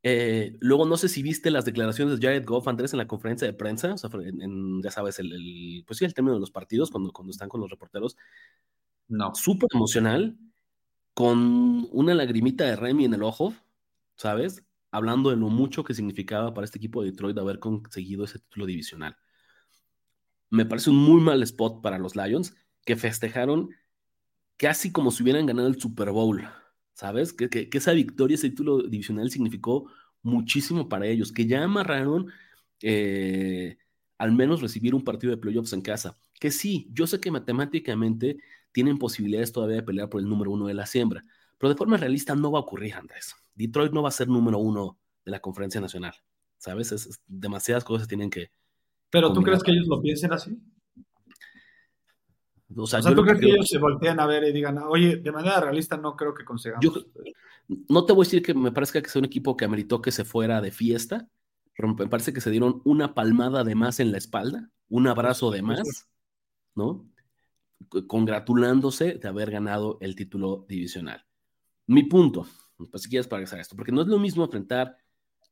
Eh, 0.05 0.57
luego, 0.59 0.85
no 0.85 0.97
sé 0.97 1.07
si 1.07 1.23
viste 1.23 1.49
las 1.49 1.63
declaraciones 1.63 2.19
de 2.19 2.27
Jared 2.27 2.45
Goff, 2.45 2.67
Andrés, 2.67 2.93
en 2.93 2.99
la 2.99 3.07
conferencia 3.07 3.47
de 3.47 3.53
prensa, 3.53 3.95
ya 3.95 4.91
sabes, 4.91 5.19
el, 5.19 5.83
pues 5.87 5.97
sí, 5.97 6.05
el 6.05 6.13
término 6.13 6.33
de 6.33 6.41
los 6.41 6.51
partidos, 6.51 6.91
cuando, 6.91 7.11
cuando 7.13 7.31
están 7.31 7.47
con 7.47 7.61
los 7.61 7.69
reporteros. 7.69 8.17
No. 9.07 9.33
Súper 9.33 9.69
emocional, 9.73 10.37
con 11.13 11.87
una 11.91 12.13
lagrimita 12.15 12.65
de 12.65 12.75
Remy 12.75 13.05
en 13.05 13.13
el 13.13 13.23
ojo, 13.23 13.53
¿sabes? 14.15 14.63
Hablando 14.93 15.31
de 15.31 15.37
lo 15.37 15.49
mucho 15.49 15.83
que 15.83 15.95
significaba 15.95 16.53
para 16.53 16.65
este 16.65 16.77
equipo 16.77 17.01
de 17.01 17.09
Detroit 17.09 17.35
haber 17.39 17.57
conseguido 17.57 18.25
ese 18.25 18.37
título 18.37 18.67
divisional. 18.67 19.17
Me 20.51 20.67
parece 20.67 20.91
un 20.91 20.97
muy 20.97 21.19
mal 21.19 21.41
spot 21.41 21.81
para 21.81 21.97
los 21.97 22.15
Lions, 22.15 22.55
que 22.85 22.95
festejaron 22.95 23.71
casi 24.55 24.91
como 24.91 25.09
si 25.09 25.23
hubieran 25.23 25.47
ganado 25.47 25.67
el 25.67 25.81
Super 25.81 26.11
Bowl, 26.11 26.47
¿sabes? 26.93 27.33
Que, 27.33 27.69
esa 27.73 27.91
victoria, 27.93 28.35
ese 28.35 28.51
título 28.51 28.83
divisional 28.83 29.31
significó 29.31 29.91
muchísimo 30.21 30.87
para 30.87 31.07
ellos, 31.07 31.31
que 31.31 31.47
ya 31.47 31.63
amarraron 31.63 32.27
eh, 32.83 33.79
al 34.19 34.31
menos 34.31 34.61
recibir 34.61 34.93
un 34.93 35.03
partido 35.03 35.31
de 35.31 35.37
playoffs 35.37 35.73
en 35.73 35.81
casa. 35.81 36.15
Que 36.39 36.51
sí, 36.51 36.87
yo 36.93 37.07
sé 37.07 37.19
que 37.19 37.31
matemáticamente 37.31 38.37
tienen 38.71 38.99
posibilidades 38.99 39.51
todavía 39.51 39.77
de 39.77 39.83
pelear 39.83 40.07
por 40.07 40.21
el 40.21 40.29
número 40.29 40.51
uno 40.51 40.67
de 40.67 40.75
la 40.75 40.85
siembra, 40.85 41.23
pero 41.57 41.69
de 41.71 41.77
forma 41.77 41.97
realista 41.97 42.35
no 42.35 42.51
va 42.51 42.59
a 42.59 42.61
ocurrir, 42.61 42.93
Andrés. 42.93 43.35
Detroit 43.55 43.91
no 43.91 44.01
va 44.01 44.09
a 44.09 44.13
ser 44.13 44.27
número 44.27 44.59
uno 44.59 44.97
de 45.25 45.31
la 45.31 45.39
conferencia 45.39 45.79
nacional, 45.81 46.13
¿sabes? 46.57 46.91
Es, 46.91 47.21
demasiadas 47.27 47.83
cosas 47.83 48.07
tienen 48.07 48.29
que... 48.29 48.51
¿Pero 49.09 49.31
tú 49.31 49.41
crees 49.41 49.61
que 49.63 49.71
ellos 49.71 49.87
lo 49.87 50.01
piensen 50.01 50.33
así? 50.33 50.57
O 52.75 52.87
sea, 52.87 53.01
¿tú 53.01 53.21
crees 53.23 53.39
que, 53.39 53.49
ellos 53.49 53.69
se 53.69 53.77
voltean 53.77 54.19
a 54.19 54.25
ver 54.25 54.43
y 54.45 54.51
digan, 54.51 54.77
oye, 54.79 55.17
de 55.17 55.31
manera 55.31 55.59
realista 55.59 55.97
no 55.97 56.15
creo 56.15 56.33
que 56.33 56.43
consigamos? 56.43 56.83
Yo, 56.83 56.93
no 57.89 58.05
te 58.05 58.13
voy 58.13 58.23
a 58.23 58.25
decir 58.25 58.41
que 58.41 58.53
me 58.53 58.71
parezca 58.71 59.01
que 59.01 59.09
sea 59.09 59.19
un 59.19 59.25
equipo 59.25 59.55
que 59.55 59.65
ameritó 59.65 60.01
que 60.01 60.11
se 60.11 60.25
fuera 60.25 60.61
de 60.61 60.71
fiesta, 60.71 61.29
pero 61.75 61.93
me 61.93 62.07
parece 62.07 62.33
que 62.33 62.41
se 62.41 62.51
dieron 62.51 62.81
una 62.85 63.13
palmada 63.13 63.63
de 63.63 63.75
más 63.75 63.99
en 63.99 64.11
la 64.11 64.17
espalda, 64.17 64.69
un 64.89 65.07
abrazo 65.07 65.51
de 65.51 65.61
más, 65.61 66.07
¿no? 66.75 67.07
Congratulándose 68.07 69.15
de 69.15 69.27
haber 69.27 69.51
ganado 69.51 69.97
el 70.01 70.15
título 70.15 70.65
divisional. 70.67 71.25
Mi 71.87 72.03
punto, 72.03 72.47
pues 72.77 73.03
si 73.03 73.09
quieres 73.09 73.27
para 73.27 73.43
esto, 73.43 73.75
porque 73.75 73.91
no 73.91 74.01
es 74.01 74.07
lo 74.07 74.19
mismo 74.19 74.43
enfrentar 74.43 74.97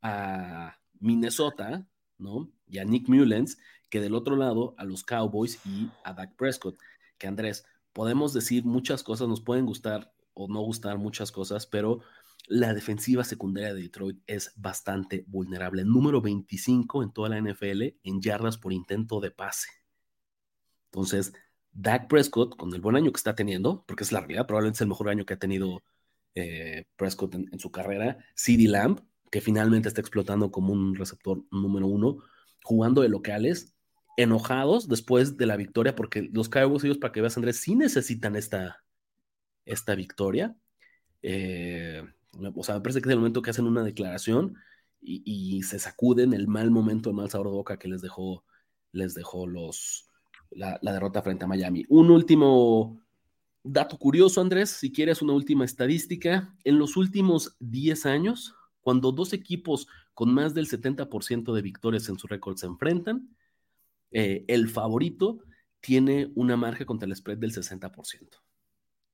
a 0.02 0.78
Minnesota, 1.00 1.88
¿no? 2.18 2.52
Y 2.68 2.80
a 2.80 2.86
Nick 2.86 3.08
Mullens, 3.08 3.58
que 3.90 4.00
del 4.00 4.16
otro 4.16 4.36
lado 4.36 4.76
a 4.78 4.86
los 4.86 5.04
Cowboys 5.04 5.66
y 5.66 5.90
a 6.04 6.14
Dak 6.14 6.36
Prescott 6.36 6.78
que 7.18 7.28
Andrés, 7.28 7.66
podemos 7.94 8.34
decir 8.34 8.66
muchas 8.66 9.04
cosas, 9.04 9.28
nos 9.28 9.42
pueden 9.42 9.66
gustar 9.66 10.12
o 10.34 10.48
no 10.48 10.62
gustar 10.62 10.98
muchas 10.98 11.32
cosas, 11.32 11.68
pero 11.68 12.02
la 12.48 12.74
defensiva 12.74 13.24
secundaria 13.24 13.74
de 13.74 13.84
Detroit 13.84 14.20
es 14.26 14.54
bastante 14.56 15.24
vulnerable. 15.28 15.86
Número 15.86 16.22
25 16.22 17.04
en 17.04 17.12
toda 17.12 17.30
la 17.30 17.38
NFL 17.38 18.00
en 18.04 18.22
yardas 18.22 18.58
por 18.58 18.74
intento 18.74 19.20
de 19.20 19.32
pase. 19.32 19.70
Entonces, 20.86 21.34
Dak 21.72 22.08
Prescott, 22.08 22.58
con 22.58 22.74
el 22.74 22.82
buen 22.82 22.96
año 22.96 23.12
que 23.12 23.18
está 23.18 23.36
teniendo, 23.36 23.84
porque 23.88 24.04
es 24.04 24.12
la 24.12 24.20
realidad, 24.20 24.48
probablemente 24.48 24.78
es 24.78 24.82
el 24.82 24.88
mejor 24.88 25.10
año 25.10 25.26
que 25.26 25.36
ha 25.36 25.40
tenido 25.40 25.84
eh, 26.36 26.86
Prescott 26.96 27.36
en, 27.36 27.60
su 27.60 27.72
carrera, 27.72 28.18
CD 28.36 28.68
Lamb, 28.68 29.02
que 29.32 29.42
finalmente 29.42 29.88
está 29.88 30.02
explotando 30.02 30.52
como 30.52 30.74
un 30.74 30.96
receptor 30.96 31.44
número 31.52 31.88
uno, 31.88 32.18
jugando 32.64 33.02
de 33.02 33.10
locales, 33.10 33.76
enojados 34.18 34.88
después 34.88 35.38
de 35.38 35.46
la 35.46 35.56
victoria, 35.56 35.96
porque 35.96 36.30
los 36.32 36.50
Cowboys, 36.50 36.84
ellos, 36.84 36.98
para 36.98 37.12
que 37.12 37.22
veas, 37.22 37.38
Andrés, 37.38 37.58
sí 37.58 37.76
necesitan 37.76 38.36
esta, 38.36 38.84
esta 39.66 39.96
victoria. 39.96 40.56
Eh, 41.22 42.04
o 42.56 42.64
sea, 42.64 42.76
me 42.76 42.82
parece 42.82 43.02
que 43.02 43.10
es 43.10 43.14
el 43.14 43.20
momento 43.20 43.42
que 43.42 43.50
hacen 43.50 43.66
una 43.66 43.84
declaración 43.84 44.56
y, 45.02 45.64
se 45.64 45.80
sacuden 45.80 46.34
el 46.34 46.48
mal 46.48 46.72
momento, 46.72 47.10
el 47.10 47.16
mal 47.16 47.30
sabor 47.30 47.48
de 47.48 47.54
boca 47.54 47.80
que 47.80 47.88
les 47.88 48.02
dejó, 48.02 48.46
les 48.92 49.14
dejó 49.16 49.48
los, 49.48 50.08
la, 50.52 50.80
derrota 50.82 51.22
frente 51.22 51.46
a 51.46 51.48
Miami. 51.48 51.86
Un 51.90 52.12
último 52.12 53.02
dato 53.64 53.98
curioso, 53.98 54.42
Andrés, 54.42 54.70
si 54.72 54.92
quieres 54.92 55.22
una 55.22 55.34
última 55.34 55.66
estadística. 55.66 56.56
En 56.64 56.80
los 56.80 56.98
últimos 56.98 57.56
10 57.60 58.06
años, 58.06 58.56
cuando 58.82 59.12
dos 59.12 59.34
equipos 59.34 59.88
con 60.14 60.34
más 60.34 60.54
del 60.54 60.68
70% 60.68 61.54
de 61.54 61.62
victorias 61.62 62.10
en 62.10 62.18
su 62.18 62.28
récord 62.28 62.58
se 62.58 62.66
enfrentan, 62.66 63.36
eh, 64.12 64.44
el 64.48 64.70
favorito 64.70 65.40
tiene 65.80 66.32
una 66.36 66.58
margen 66.58 66.86
contra 66.86 67.08
el 67.08 67.16
spread 67.16 67.38
del 67.38 67.54
60%. 67.54 68.42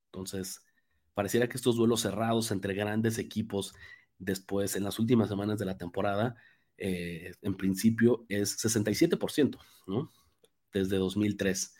Entonces, 0.07 0.61
pareciera 1.13 1.47
que 1.47 1.57
estos 1.57 1.75
duelos 1.75 2.01
cerrados 2.01 2.51
entre 2.51 2.73
grandes 2.73 3.17
equipos 3.17 3.73
después, 4.19 4.75
en 4.75 4.83
las 4.83 4.99
últimas 4.99 5.29
semanas 5.29 5.59
de 5.59 5.65
la 5.65 5.77
temporada, 5.77 6.35
eh, 6.77 7.33
en 7.41 7.55
principio 7.55 8.25
es 8.29 8.57
67%, 8.57 9.59
¿no? 9.87 10.11
Desde 10.73 10.97
2003. 10.97 11.75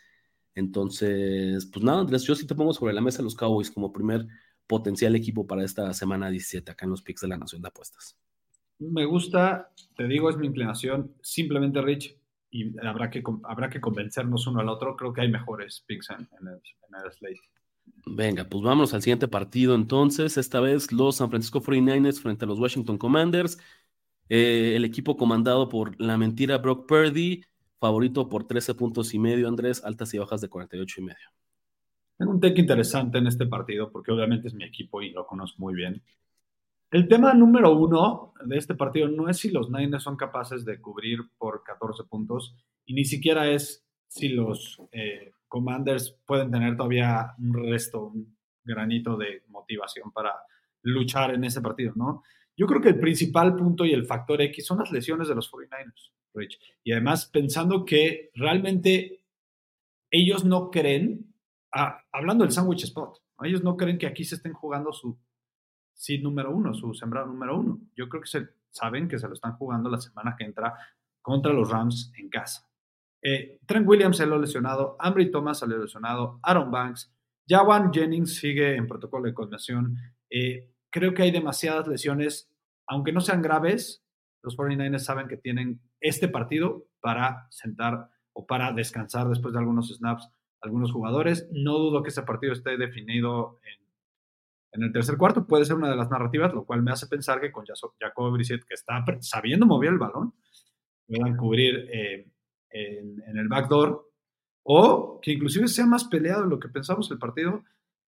Entonces, 0.58 1.66
pues 1.66 1.84
nada, 1.84 2.00
Andrés, 2.00 2.24
yo 2.24 2.34
sí 2.34 2.44
te 2.44 2.54
pongo 2.56 2.72
sobre 2.72 2.92
la 2.92 3.00
mesa 3.00 3.22
los 3.22 3.36
Cowboys 3.36 3.70
como 3.70 3.92
primer 3.92 4.26
potencial 4.66 5.14
equipo 5.14 5.46
para 5.46 5.64
esta 5.64 5.94
semana 5.94 6.30
17 6.30 6.72
acá 6.72 6.84
en 6.84 6.90
los 6.90 7.02
picks 7.02 7.20
de 7.20 7.28
la 7.28 7.36
Nación 7.36 7.62
de 7.62 7.68
Apuestas. 7.68 8.18
Me 8.80 9.04
gusta, 9.04 9.70
te 9.96 10.08
digo, 10.08 10.28
es 10.30 10.36
mi 10.36 10.48
inclinación. 10.48 11.14
Simplemente, 11.22 11.80
Rich, 11.80 12.16
y 12.50 12.76
habrá 12.84 13.08
que, 13.08 13.22
habrá 13.44 13.70
que 13.70 13.80
convencernos 13.80 14.48
uno 14.48 14.58
al 14.58 14.68
otro. 14.68 14.96
Creo 14.96 15.12
que 15.12 15.20
hay 15.20 15.30
mejores 15.30 15.84
picks 15.86 16.10
en, 16.10 16.28
el, 16.48 17.12
slate. 17.12 17.40
Venga, 18.06 18.44
pues 18.44 18.62
vamos 18.64 18.92
al 18.94 19.02
siguiente 19.02 19.28
partido 19.28 19.76
entonces. 19.76 20.36
Esta 20.36 20.58
vez 20.58 20.90
los 20.90 21.16
San 21.16 21.30
Francisco 21.30 21.62
49ers 21.62 22.20
frente 22.20 22.44
a 22.44 22.48
los 22.48 22.58
Washington 22.58 22.98
Commanders. 22.98 23.58
Eh, 24.28 24.74
el 24.74 24.84
equipo 24.84 25.16
comandado 25.16 25.68
por 25.68 25.98
la 26.00 26.18
mentira 26.18 26.58
Brock 26.58 26.88
Purdy, 26.88 27.44
favorito 27.78 28.28
por 28.28 28.46
13 28.46 28.74
puntos 28.74 29.14
y 29.14 29.18
medio, 29.18 29.48
Andrés, 29.48 29.84
altas 29.84 30.12
y 30.14 30.18
bajas 30.18 30.40
de 30.40 30.48
48 30.48 31.00
y 31.00 31.04
medio. 31.04 31.28
Tengo 32.16 32.32
un 32.32 32.40
take 32.40 32.60
interesante 32.60 33.18
en 33.18 33.26
este 33.28 33.46
partido 33.46 33.90
porque 33.92 34.10
obviamente 34.10 34.48
es 34.48 34.54
mi 34.54 34.64
equipo 34.64 35.00
y 35.02 35.10
lo 35.10 35.26
conozco 35.26 35.56
muy 35.60 35.74
bien. 35.74 36.02
El 36.90 37.06
tema 37.06 37.34
número 37.34 37.76
uno 37.76 38.32
de 38.44 38.56
este 38.56 38.74
partido 38.74 39.08
no 39.08 39.28
es 39.28 39.36
si 39.36 39.50
los 39.50 39.70
Niners 39.70 40.02
son 40.02 40.16
capaces 40.16 40.64
de 40.64 40.80
cubrir 40.80 41.20
por 41.36 41.62
14 41.62 42.04
puntos 42.04 42.56
y 42.86 42.94
ni 42.94 43.04
siquiera 43.04 43.48
es 43.48 43.84
si 44.08 44.30
los 44.30 44.80
eh, 44.90 45.32
Commanders 45.46 46.16
pueden 46.26 46.50
tener 46.50 46.76
todavía 46.76 47.34
un 47.38 47.54
resto, 47.54 48.06
un 48.06 48.36
granito 48.64 49.16
de 49.16 49.44
motivación 49.48 50.10
para 50.12 50.32
luchar 50.82 51.34
en 51.34 51.44
ese 51.44 51.60
partido, 51.60 51.92
¿no? 51.94 52.22
Yo 52.56 52.66
creo 52.66 52.80
que 52.80 52.88
el 52.88 52.98
principal 52.98 53.54
punto 53.54 53.84
y 53.84 53.92
el 53.92 54.06
factor 54.06 54.40
X 54.42 54.66
son 54.66 54.78
las 54.78 54.90
lesiones 54.90 55.28
de 55.28 55.34
los 55.34 55.52
49ers, 55.52 56.10
Y 56.84 56.92
además 56.92 57.26
pensando 57.26 57.84
que 57.84 58.30
realmente 58.34 59.24
ellos 60.10 60.44
no 60.44 60.70
creen, 60.70 61.34
ah, 61.72 62.02
hablando 62.12 62.44
del 62.44 62.52
sandwich 62.52 62.84
spot, 62.84 63.18
ellos 63.42 63.62
no 63.62 63.76
creen 63.76 63.98
que 63.98 64.06
aquí 64.06 64.24
se 64.24 64.36
estén 64.36 64.52
jugando 64.52 64.92
su 64.92 65.18
sí 65.94 66.18
número 66.18 66.54
uno, 66.54 66.74
su 66.74 66.94
sembrado 66.94 67.26
número 67.26 67.58
uno. 67.58 67.80
Yo 67.96 68.08
creo 68.08 68.22
que 68.22 68.28
se, 68.28 68.48
saben 68.70 69.08
que 69.08 69.18
se 69.18 69.26
lo 69.26 69.34
están 69.34 69.56
jugando 69.56 69.90
la 69.90 70.00
semana 70.00 70.36
que 70.36 70.44
entra 70.44 70.74
contra 71.20 71.52
los 71.52 71.68
Rams 71.70 72.12
en 72.16 72.28
casa. 72.28 72.68
Eh, 73.22 73.58
Trent 73.66 73.86
Williams 73.86 74.16
salió 74.16 74.38
lesionado, 74.38 74.96
Ambry 74.98 75.30
Thomas 75.30 75.58
salió 75.58 75.78
lesionado, 75.78 76.38
Aaron 76.42 76.70
Banks, 76.70 77.12
Jawan 77.48 77.92
Jennings 77.92 78.36
sigue 78.36 78.76
en 78.76 78.86
protocolo 78.86 79.26
de 79.26 79.34
condenación. 79.34 79.96
Eh, 80.30 80.70
creo 80.90 81.14
que 81.14 81.22
hay 81.22 81.30
demasiadas 81.30 81.88
lesiones, 81.88 82.50
aunque 82.86 83.12
no 83.12 83.20
sean 83.20 83.42
graves, 83.42 84.04
los 84.42 84.56
49ers 84.56 85.00
saben 85.00 85.28
que 85.28 85.36
tienen 85.36 85.80
este 86.00 86.28
partido 86.28 86.84
para 87.00 87.46
sentar 87.50 88.08
o 88.32 88.46
para 88.46 88.72
descansar 88.72 89.28
después 89.28 89.52
de 89.52 89.60
algunos 89.60 89.88
snaps 89.96 90.30
algunos 90.60 90.92
jugadores. 90.92 91.48
No 91.52 91.78
dudo 91.78 92.02
que 92.02 92.10
ese 92.10 92.22
partido 92.22 92.52
esté 92.52 92.76
definido 92.76 93.60
en, 94.72 94.82
el 94.82 94.92
tercer 94.92 95.16
cuarto. 95.16 95.46
Puede 95.46 95.64
ser 95.64 95.76
una 95.76 95.90
de 95.90 95.96
las 95.96 96.10
narrativas, 96.10 96.54
lo 96.54 96.64
cual 96.64 96.82
me 96.82 96.92
hace 96.92 97.06
pensar 97.06 97.40
que 97.40 97.50
con 97.50 97.64
Jacob 97.66 98.32
Brissett, 98.32 98.64
que 98.64 98.74
está 98.74 99.04
sabiendo 99.20 99.66
mover 99.66 99.90
el 99.90 99.98
balón, 99.98 100.34
puedan 101.06 101.36
cubrir 101.36 101.88
eh, 101.92 102.30
en, 102.70 103.22
en, 103.26 103.38
el 103.38 103.48
backdoor 103.48 104.08
o 104.62 105.18
que 105.22 105.32
inclusive 105.32 105.66
sea 105.68 105.86
más 105.86 106.04
peleado 106.04 106.42
de 106.42 106.50
lo 106.50 106.60
que 106.60 106.68
pensamos 106.68 107.10
el 107.10 107.18
partido. 107.18 107.64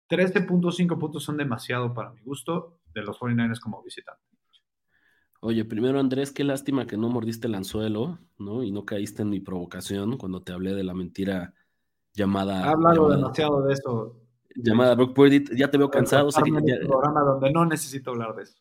13.5 0.08 0.98
puntos 0.98 1.24
son 1.24 1.36
demasiado 1.36 1.94
para 1.94 2.10
mi 2.10 2.20
gusto 2.22 2.80
de 2.92 3.02
los 3.02 3.18
49ers 3.18 3.60
como 3.60 3.82
visitante. 3.82 4.22
Oye, 5.42 5.64
primero 5.64 5.98
Andrés, 5.98 6.32
qué 6.32 6.44
lástima 6.44 6.86
que 6.86 6.98
no 6.98 7.08
mordiste 7.08 7.46
el 7.46 7.54
anzuelo, 7.54 8.18
¿no? 8.38 8.62
Y 8.62 8.70
no 8.70 8.84
caíste 8.84 9.22
en 9.22 9.30
mi 9.30 9.40
provocación 9.40 10.18
cuando 10.18 10.42
te 10.42 10.52
hablé 10.52 10.74
de 10.74 10.84
la 10.84 10.92
mentira 10.92 11.54
llamada. 12.12 12.64
Ha 12.64 12.72
hablado 12.72 13.08
demasiado 13.08 13.62
de 13.62 13.72
eso. 13.72 14.20
Llamada 14.54 14.94
Brock 14.94 15.14
Purdy, 15.14 15.44
ya 15.56 15.70
te 15.70 15.78
veo 15.78 15.90
cansado. 15.90 16.28
un 16.28 16.86
programa 16.86 17.20
donde 17.22 17.50
no 17.52 17.64
necesito 17.64 18.10
hablar 18.10 18.34
de 18.36 18.42
eso. 18.42 18.56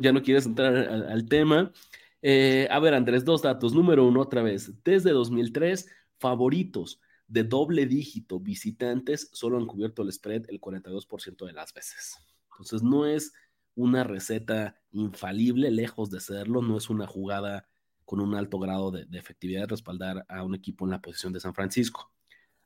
Ya, 0.00 0.12
no 0.12 0.22
quieres 0.22 0.46
entrar 0.46 0.76
al, 0.76 1.24
tema. 1.26 1.72
Eh, 2.20 2.68
a 2.70 2.78
ver, 2.78 2.94
Andrés, 2.94 3.24
dos 3.24 3.42
datos. 3.42 3.74
Número 3.74 4.06
uno, 4.06 4.20
otra 4.20 4.42
vez. 4.42 4.72
Desde 4.84 5.10
2003, 5.10 5.88
favoritos 6.18 7.00
de 7.26 7.44
doble 7.44 7.86
dígito 7.86 8.38
visitantes 8.38 9.30
solo 9.32 9.56
han 9.56 9.66
cubierto 9.66 10.02
el 10.02 10.12
spread 10.12 10.44
el 10.48 10.60
42% 10.60 11.46
de 11.46 11.52
las 11.52 11.72
veces. 11.72 12.18
Entonces, 12.50 12.82
no 12.82 13.06
es 13.06 13.32
una 13.74 14.04
receta 14.04 14.76
infalible, 14.90 15.70
lejos 15.70 16.10
de 16.10 16.20
serlo, 16.20 16.62
no 16.62 16.76
es 16.76 16.90
una 16.90 17.06
jugada 17.06 17.68
con 18.04 18.20
un 18.20 18.34
alto 18.34 18.58
grado 18.58 18.90
de, 18.90 19.06
efectividad 19.12 19.62
de 19.62 19.68
respaldar 19.68 20.26
a 20.28 20.42
un 20.42 20.54
equipo 20.54 20.84
en 20.84 20.90
la 20.90 21.00
posición 21.00 21.32
de 21.32 21.40
San 21.40 21.54
Francisco. 21.54 22.12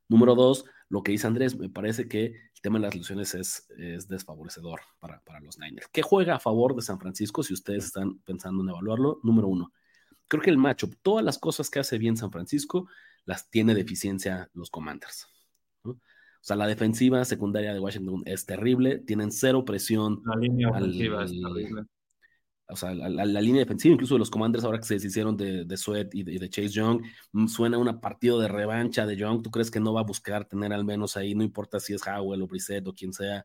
Número 0.09 0.35
dos, 0.35 0.65
lo 0.89 1.03
que 1.03 1.13
dice 1.13 1.27
Andrés, 1.27 1.57
me 1.57 1.69
parece 1.69 2.09
que 2.09 2.27
el 2.27 2.61
tema 2.63 2.79
de 2.79 2.87
las 2.87 2.95
lesiones 2.95 3.35
es, 3.35 3.69
desfavorecedor 4.09 4.81
para, 4.99 5.21
para, 5.25 5.41
los 5.41 5.59
Niners. 5.59 5.89
¿Qué 5.93 6.03
juega 6.03 6.37
a 6.37 6.41
favor 6.41 6.75
de 6.75 6.83
San 6.83 6.99
Francisco 6.99 7.43
si 7.43 7.55
ustedes 7.55 7.85
están 7.87 8.19
pensando 8.21 8.63
en 8.63 8.71
evaluarlo? 8.71 9.21
Número 9.23 9.49
uno, 9.49 9.73
creo 10.29 10.43
que 10.43 10.51
el 10.51 10.59
matchup, 10.59 10.95
todas 11.03 11.25
las 11.25 11.39
cosas 11.39 11.71
que 11.71 11.81
hace 11.81 11.99
bien 11.99 12.17
San 12.17 12.31
Francisco, 12.31 12.89
las 13.25 13.51
tiene 13.51 13.75
deficiencia 13.75 14.49
los 14.55 14.71
Commanders. 14.71 15.29
O 16.47 16.49
sea, 16.49 16.55
la 16.55 16.69
defensiva 16.69 17.25
secundaria 17.25 17.75
de 17.75 17.81
Washington 17.81 18.23
es 18.25 18.47
terrible, 18.47 18.99
tienen 18.99 19.33
cero 19.33 19.65
presión. 19.65 20.23
La 20.25 20.37
línea 20.37 20.71
ofensiva 20.71 21.25
es 21.25 21.33
terrible. 21.33 21.83
O 22.69 22.77
sea, 22.77 22.95
la, 22.95 23.41
línea 23.41 23.63
defensiva, 23.63 23.95
incluso 23.95 24.15
de 24.15 24.21
los 24.21 24.31
commanders 24.31 24.63
ahora 24.63 24.79
que 24.79 24.85
se 24.85 24.95
deshicieron 24.95 25.37
de, 25.37 25.65
de 25.65 25.77
Sweat 25.77 26.15
y 26.15 26.23
de, 26.23 26.49
Chase 26.49 26.69
Young, 26.69 27.03
mm, 27.33 27.49
suena 27.49 27.79
una 27.79 28.01
partido 28.01 28.39
de 28.39 28.47
revancha 28.47 29.07
de 29.07 29.17
Young. 29.17 29.43
¿Tú 29.43 29.51
crees 29.51 29.73
que 29.73 29.81
no 29.81 29.93
va 29.93 30.03
a 30.03 30.05
buscar 30.05 30.45
tener 30.45 30.73
al 30.73 30.85
menos 30.85 31.17
ahí, 31.17 31.35
no 31.35 31.43
importa 31.43 31.81
si 31.81 31.95
es 31.95 32.07
Howell 32.07 32.43
o 32.43 32.47
Brissett 32.47 32.87
o 32.87 32.95
quien 32.95 33.13
sea, 33.13 33.45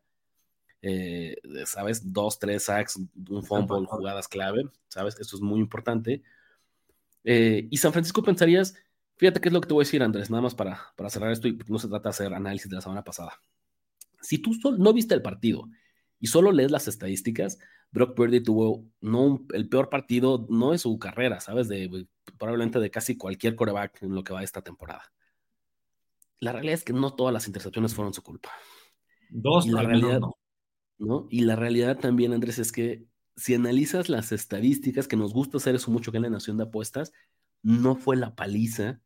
eh, 0.80 1.34
¿sabes? 1.66 2.12
Dos, 2.12 2.38
tres 2.38 2.62
sacks, 2.62 3.00
un 3.30 3.42
fumble, 3.42 3.84
jugadas 3.88 4.28
clave, 4.28 4.62
¿sabes? 4.86 5.18
Eso 5.18 5.34
es 5.34 5.42
muy 5.42 5.58
importante. 5.58 6.22
Eh, 7.24 7.66
y 7.68 7.76
San 7.78 7.90
Francisco 7.90 8.22
pensarías, 8.22 8.76
Fíjate 9.22 9.40
qué 9.40 9.50
es 9.50 9.52
lo 9.52 9.60
que 9.60 9.68
te 9.68 9.74
voy 9.74 9.82
a 9.82 9.86
decir, 9.86 10.02
Andrés, 10.02 10.30
nada 10.30 10.40
más 10.40 10.56
para, 10.56 10.80
para 10.96 11.08
cerrar 11.08 11.30
esto 11.30 11.46
y 11.46 11.56
no 11.68 11.78
se 11.78 11.86
trata 11.86 12.08
de 12.08 12.10
hacer 12.10 12.34
análisis 12.34 12.68
de 12.68 12.74
la 12.74 12.82
semana 12.82 13.04
pasada. 13.04 13.40
Si 14.20 14.38
tú 14.38 14.50
no 14.78 14.92
viste 14.92 15.14
el 15.14 15.22
partido 15.22 15.68
y 16.18 16.26
solo 16.26 16.50
lees 16.50 16.72
las 16.72 16.88
estadísticas, 16.88 17.60
Brock 17.92 18.16
Purdy 18.16 18.42
tuvo 18.42 18.84
no 19.00 19.46
el 19.52 19.68
peor 19.68 19.90
partido, 19.90 20.44
no 20.50 20.72
de 20.72 20.78
su 20.78 20.98
carrera, 20.98 21.38
¿sabes? 21.38 21.68
De, 21.68 22.08
probablemente 22.36 22.80
de 22.80 22.90
casi 22.90 23.16
cualquier 23.16 23.54
coreback 23.54 24.02
en 24.02 24.12
lo 24.12 24.24
que 24.24 24.32
va 24.32 24.42
esta 24.42 24.62
temporada. 24.62 25.04
La 26.40 26.50
realidad 26.50 26.74
es 26.74 26.82
que 26.82 26.92
no 26.92 27.14
todas 27.14 27.32
las 27.32 27.46
intercepciones 27.46 27.94
fueron 27.94 28.12
su 28.12 28.24
culpa. 28.24 28.50
Dos, 29.30 29.66
y 29.66 29.70
la 29.70 29.82
realidad, 29.84 30.18
no. 30.98 31.28
Y 31.30 31.42
la 31.42 31.54
realidad 31.54 31.96
también, 31.96 32.32
Andrés, 32.32 32.58
es 32.58 32.72
que 32.72 33.06
si 33.36 33.54
analizas 33.54 34.08
las 34.08 34.32
estadísticas, 34.32 35.06
que 35.06 35.14
nos 35.14 35.32
gusta 35.32 35.58
hacer 35.58 35.76
eso 35.76 35.92
mucho 35.92 36.10
que 36.10 36.16
en 36.16 36.24
la 36.24 36.30
Nación 36.30 36.56
de 36.56 36.64
Apuestas, 36.64 37.12
no 37.62 37.94
fue 37.94 38.16
la 38.16 38.34
paliza 38.34 39.00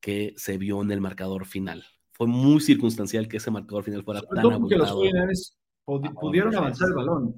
que 0.00 0.34
se 0.36 0.58
vio 0.58 0.82
en 0.82 0.90
el 0.90 1.00
marcador 1.00 1.46
final. 1.46 1.84
Fue 2.12 2.26
muy 2.26 2.60
circunstancial 2.60 3.28
que 3.28 3.38
ese 3.38 3.50
marcador 3.50 3.84
final 3.84 4.04
fuera 4.04 4.22
tan 4.22 4.38
abultado. 4.38 4.68
que 4.68 4.76
los 4.76 4.96
Niners 4.96 5.58
pudieron 5.84 6.54
avanzar 6.54 6.88
el 6.88 6.94
balón, 6.94 7.34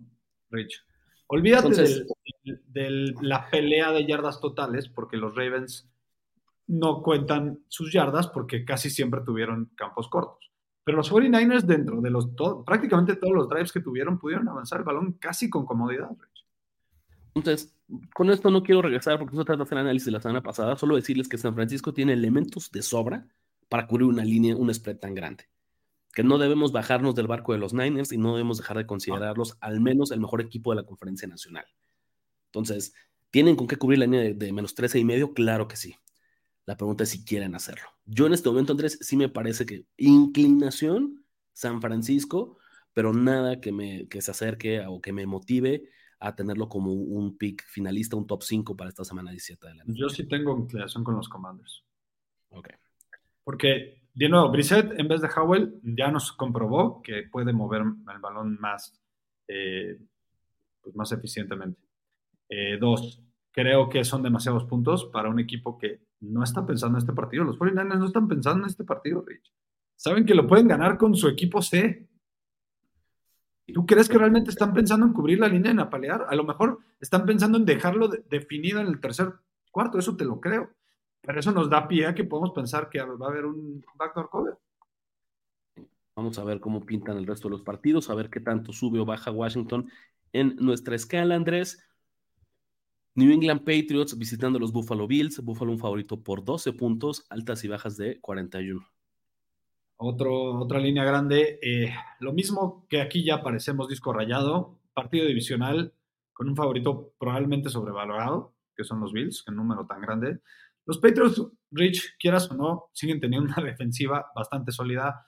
Rich. 0.51 0.85
Olvídate 1.29 2.05
de 2.45 3.15
la 3.23 3.49
pelea 3.49 3.93
de 3.93 4.07
yardas 4.07 4.41
totales, 4.41 4.89
porque 4.89 5.17
los 5.17 5.35
Ravens 5.35 5.89
no 6.67 7.03
cuentan 7.03 7.61
sus 7.69 7.93
yardas 7.93 8.29
porque 8.29 8.65
casi 8.65 8.91
siempre 8.91 9.21
tuvieron 9.25 9.71
campos 9.77 10.09
cortos. 10.09 10.51
Pero 10.85 10.99
los 10.99 11.13
49ers, 11.13 11.63
dentro 11.63 12.01
de 12.01 12.11
los 12.11 12.29
prácticamente 12.67 13.17
todos 13.17 13.35
los 13.35 13.49
drives 13.49 13.73
que 13.73 13.81
tuvieron, 13.81 14.19
pudieron 14.19 14.49
avanzar 14.49 14.81
el 14.81 14.85
balón 14.85 15.13
casi 15.13 15.49
con 15.49 15.65
comodidad, 15.65 16.11
Rich. 16.11 16.32
Entonces, 17.35 17.75
con 18.15 18.31
esto 18.31 18.51
no 18.51 18.63
quiero 18.63 18.83
regresar 18.83 19.19
porque 19.19 19.37
se 19.37 19.45
trata 19.45 19.59
de 19.59 19.63
hacer 19.65 19.79
análisis 19.79 20.07
de 20.07 20.13
la 20.13 20.21
semana 20.21 20.43
pasada, 20.43 20.77
solo 20.77 20.97
decirles 20.97 21.29
que 21.29 21.39
San 21.39 21.55
Francisco 21.55 21.93
tiene 21.95 22.13
elementos 22.13 22.71
de 22.71 22.83
sobra 22.83 23.27
para 23.69 23.87
cubrir 23.87 24.07
una 24.07 24.25
línea, 24.25 24.57
un 24.57 24.73
spread 24.73 24.99
tan 24.99 25.15
grande. 25.15 25.49
Que 26.13 26.23
no 26.23 26.37
debemos 26.37 26.73
bajarnos 26.73 27.15
del 27.15 27.27
barco 27.27 27.53
de 27.53 27.59
los 27.59 27.73
Niners 27.73 28.13
y 28.13 28.19
no 28.19 28.33
debemos 28.33 28.59
dejar 28.59 28.77
de 28.77 28.87
considerarlos 28.87 29.57
al 29.61 29.81
menos 29.81 30.11
el 30.11 30.21
mejor 30.21 30.43
equipo 30.43 30.71
de 30.71 30.77
la 30.77 30.87
conferencia 30.87 31.27
nacional. 31.27 31.65
Entonces, 32.47 32.93
¿tienen 33.31 33.57
con 33.57 33.67
qué 33.67 33.77
cubrir 33.77 33.99
la 33.99 34.05
línea 34.05 34.35
de, 34.35 34.53
menos 34.53 34.75
13 34.75 34.99
y 34.99 35.05
medio? 35.05 35.33
Claro 35.33 35.69
que 35.69 35.77
sí. 35.77 35.97
La 36.67 36.77
pregunta 36.77 37.05
es 37.05 37.11
si 37.11 37.25
quieren 37.25 37.55
hacerlo. 37.55 37.89
Yo 38.05 38.27
en 38.27 38.35
este 38.35 38.51
momento, 38.51 38.73
Andrés, 38.73 38.99
sí 39.01 39.17
me 39.17 39.31
parece 39.31 39.65
que 39.65 39.87
inclinación 39.97 41.25
San 41.55 41.81
Francisco, 41.81 42.59
pero 42.93 43.15
nada 43.15 43.61
que, 43.61 43.73
me, 43.73 44.07
que 44.09 44.21
se 44.21 44.33
acerque 44.33 44.85
o 44.87 45.01
que 45.01 45.15
me 45.15 45.25
motive 45.25 45.89
a 46.23 46.37
tenerlo 46.37 46.69
como 46.69 46.93
un 46.93 47.37
pick 47.37 47.67
finalista, 47.67 48.17
un 48.17 48.27
top 48.27 48.43
5 48.43 48.77
para 48.77 48.91
esta 48.91 49.05
semana 49.05 49.33
17 49.33 49.67
de 49.67 49.75
la 49.75 49.85
Yo 49.89 50.09
sí 50.09 50.29
tengo 50.29 50.57
inclinación 50.57 51.03
con 51.03 51.17
los 51.17 51.29
Commanders. 51.29 51.85
Ok. 52.51 52.69
Porque, 53.43 54.05
de 54.15 54.29
nuevo, 54.29 54.51
Brissett 54.51 54.99
en 54.99 55.09
vez 55.09 55.21
de 55.21 55.29
Howell 55.35 55.81
ya 55.83 56.13
nos 56.13 56.33
comprobó 56.33 57.03
que 57.03 57.25
puede 57.25 57.53
mover 57.53 57.83
el 57.83 58.21
balón 58.21 58.57
más, 58.61 59.03
eh, 59.49 59.99
pues 60.81 60.95
más 60.95 61.11
eficientemente. 61.11 61.81
Eh, 62.49 62.79
dos, 62.79 63.21
creo 63.51 63.89
que 63.89 64.05
son 64.05 64.23
demasiados 64.23 64.65
puntos 64.65 65.07
para 65.07 65.29
un 65.29 65.41
equipo 65.41 65.77
que 65.77 66.03
no 66.21 66.45
está 66.45 66.65
pensando 66.65 66.99
en 66.99 67.03
este 67.03 67.13
partido. 67.13 67.43
Los 67.43 67.59
49ers 67.59 67.99
no 67.99 68.07
están 68.07 68.29
pensando 68.29 68.63
en 68.63 68.71
este 68.71 68.85
partido, 68.85 69.25
Rich. 69.27 69.53
Saben 69.97 70.25
que 70.25 70.35
lo 70.35 70.47
pueden 70.47 70.69
ganar 70.69 70.97
con 70.97 71.17
su 71.17 71.27
equipo 71.29 71.61
C. 71.63 72.09
¿Tú 73.73 73.87
crees 73.87 74.09
que 74.09 74.19
realmente 74.19 74.51
están 74.51 74.73
pensando 74.73 75.07
en 75.07 75.13
cubrir 75.13 75.39
la 75.39 75.49
línea 75.49 75.71
en 75.71 75.81
apalear? 75.81 76.27
A 76.29 76.35
lo 76.35 76.45
mejor 76.45 76.81
están 77.01 77.25
pensando 77.25 77.59
en 77.59 77.65
dejarlo 77.65 78.09
definido 78.09 78.81
en 78.81 78.87
el 78.87 79.01
tercer 79.01 79.33
cuarto, 79.71 79.99
eso 79.99 80.17
te 80.17 80.25
lo 80.25 80.41
creo. 80.41 80.71
Pero 81.23 81.41
eso 81.41 81.53
nos 81.53 81.71
da 81.71 81.87
pie 81.87 82.07
a 82.07 82.15
que 82.15 82.25
podemos 82.25 82.51
pensar 82.53 82.89
que 82.91 83.01
va 83.01 83.27
a 83.27 83.31
haber 83.31 83.47
un 83.47 83.85
backdoor 83.97 84.29
cover. 84.29 84.59
Vamos 86.15 86.39
a 86.39 86.45
ver 86.45 86.61
cómo 86.61 86.85
pintan 86.85 87.17
el 87.17 87.27
resto 87.27 87.49
de 87.49 87.53
los 87.53 87.63
partidos, 87.63 88.11
a 88.11 88.15
ver 88.15 88.29
qué 88.29 88.41
tanto 88.41 88.73
sube 88.73 88.99
o 88.99 89.05
baja 89.05 89.31
Washington 89.31 89.89
en 90.33 90.57
nuestra 90.57 90.95
escala, 90.95 91.35
Andrés. 91.35 91.83
New 93.15 93.31
England 93.31 93.61
Patriots 93.61 94.17
visitando 94.19 94.59
los 94.59 94.73
Buffalo 94.73 95.07
Bills. 95.07 95.43
Buffalo 95.43 95.73
un 95.73 95.79
favorito 95.79 96.23
por 96.23 96.45
12 96.45 96.73
puntos, 96.73 97.27
altas 97.31 97.65
y 97.65 97.69
bajas 97.69 97.97
de 97.97 98.21
41 98.21 98.92
otra 100.05 100.79
línea 100.79 101.05
grande. 101.05 101.59
Eh, 101.63 101.93
lo 102.21 102.33
mismo 102.33 102.87
que 102.89 103.01
aquí 103.01 103.25
ya 103.25 103.37
aparecemos 103.37 103.89
disco 103.89 104.13
rayado, 104.13 104.79
partido 104.95 105.27
divisional 105.27 105.95
con 106.33 106.49
un 106.49 106.57
favorito 106.57 107.15
probablemente 107.19 107.69
sobrevalorado, 107.69 108.55
que 108.75 108.85
son 108.85 109.01
los 109.01 109.13
Bills, 109.13 109.43
que 109.43 109.51
un 109.51 109.59
número 109.59 109.87
tan 109.87 110.01
grande. 110.01 110.41
Los 110.87 110.99
Patriots, 110.99 111.43
Rich, 111.71 112.17
quieras 112.19 112.51
o 112.51 112.55
no, 112.55 112.91
siguen 112.93 113.21
teniendo 113.21 113.53
una 113.53 113.63
defensiva 113.71 114.27
bastante 114.35 114.73
sólida. 114.73 115.27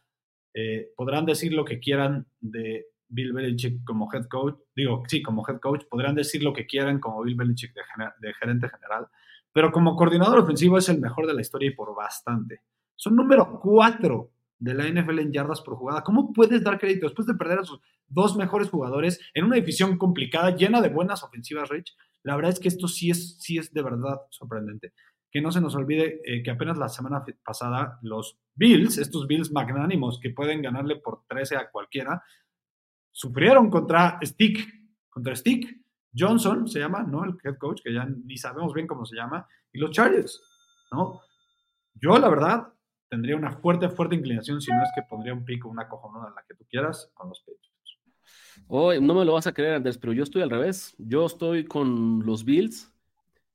Eh, 0.53 0.89
podrán 0.97 1.27
decir 1.27 1.53
lo 1.53 1.65
que 1.65 1.79
quieran 1.79 2.27
de 2.41 2.87
Bill 3.09 3.33
Belichick 3.33 3.85
como 3.85 4.09
head 4.13 4.27
coach, 4.27 4.57
digo, 4.75 5.03
sí, 5.09 5.23
como 5.23 5.45
head 5.47 5.61
coach, 5.61 5.85
podrán 5.89 6.15
decir 6.15 6.43
lo 6.43 6.53
que 6.53 6.67
quieran 6.67 6.99
como 7.01 7.23
Bill 7.23 7.37
Belichick 7.37 7.73
de 8.21 8.35
gerente 8.35 8.69
general, 8.69 9.09
pero 9.53 9.71
como 9.71 9.95
coordinador 9.95 10.39
ofensivo 10.39 10.79
es 10.79 10.89
el 10.89 11.01
mejor 11.01 11.27
de 11.27 11.35
la 11.35 11.41
historia 11.41 11.69
y 11.69 11.75
por 11.75 11.95
bastante. 11.95 12.63
Son 12.97 13.15
número 13.15 13.61
cuatro 13.61 14.31
de 14.59 14.75
la 14.75 14.89
NFL 14.89 15.19
en 15.19 15.33
yardas 15.33 15.61
por 15.61 15.77
jugada. 15.77 16.03
¿Cómo 16.03 16.33
puedes 16.33 16.63
dar 16.63 16.79
crédito 16.79 17.07
después 17.07 17.27
de 17.27 17.35
perder 17.35 17.61
a 17.61 17.65
sus 17.65 17.81
dos 18.07 18.37
mejores 18.37 18.69
jugadores 18.69 19.21
en 19.35 19.45
una 19.45 19.57
división 19.57 19.99
complicada, 19.99 20.55
llena 20.55 20.81
de 20.81 20.89
buenas 20.89 21.23
ofensivas, 21.23 21.69
Rich? 21.69 21.95
La 22.23 22.37
verdad 22.37 22.53
es 22.53 22.61
que 22.61 22.69
esto 22.69 22.89
sí 22.89 23.11
es, 23.11 23.39
sí 23.41 23.59
es 23.59 23.73
de 23.73 23.83
verdad 23.83 24.21
sorprendente. 24.31 24.93
Que 25.31 25.41
no 25.41 25.51
se 25.51 25.61
nos 25.61 25.75
olvide 25.75 26.21
eh, 26.25 26.43
que 26.43 26.51
apenas 26.51 26.79
la 26.79 26.89
semana 26.89 27.25
pasada 27.45 27.99
los 28.03 28.39
Bills, 28.55 28.99
estos 28.99 29.27
Bills 29.27 29.53
magnánimos 29.53 30.21
que 30.21 30.31
pueden 30.31 30.63
ganarle 30.63 30.97
por 30.97 31.25
13 31.29 31.57
a 31.57 31.71
cualquiera, 31.71 32.23
sufrieron 33.11 33.71
contra 33.71 34.19
Stick, 34.23 34.67
contra 35.11 35.37
Stick. 35.37 35.83
Johnson 36.17 36.69
se 36.69 36.79
llama, 36.79 37.03
¿no? 37.03 37.25
El 37.25 37.37
head 37.43 37.59
coach, 37.59 37.83
que 37.83 37.93
ya 37.93 38.07
ni 38.07 38.37
sabemos 38.37 38.73
bien 38.73 38.87
cómo 38.87 39.05
se 39.05 39.17
llama, 39.17 39.49
y 39.73 39.79
los 39.79 39.91
Chargers, 39.91 40.41
¿no? 40.93 41.21
Yo, 41.95 42.19
la 42.19 42.29
verdad, 42.29 42.74
tendría 43.15 43.37
una 43.37 43.53
fuerte, 43.53 43.89
fuerte 43.89 44.17
inclinación, 44.17 44.61
si 44.61 44.73
no 44.73 44.83
es 44.83 44.91
que 44.93 45.03
pondría 45.03 45.33
un 45.33 45.45
pico, 45.45 45.69
una 45.69 45.89
cojonada, 45.89 46.33
la 46.35 46.43
que 46.49 46.55
tú 46.55 46.65
quieras, 46.69 47.13
con 47.15 47.29
los 47.29 47.39
Patriots. 47.41 48.01
Hoy 48.67 49.01
no 49.01 49.15
me 49.15 49.25
lo 49.25 49.35
vas 49.35 49.47
a 49.47 49.55
creer, 49.55 49.75
Andrés, 49.75 49.99
pero 49.99 50.13
yo 50.13 50.25
estoy 50.25 50.43
al 50.43 50.51
revés. 50.51 50.97
Yo 50.99 51.25
estoy 51.25 51.65
con 51.65 52.27
los 52.27 52.45
Bills. 52.45 52.93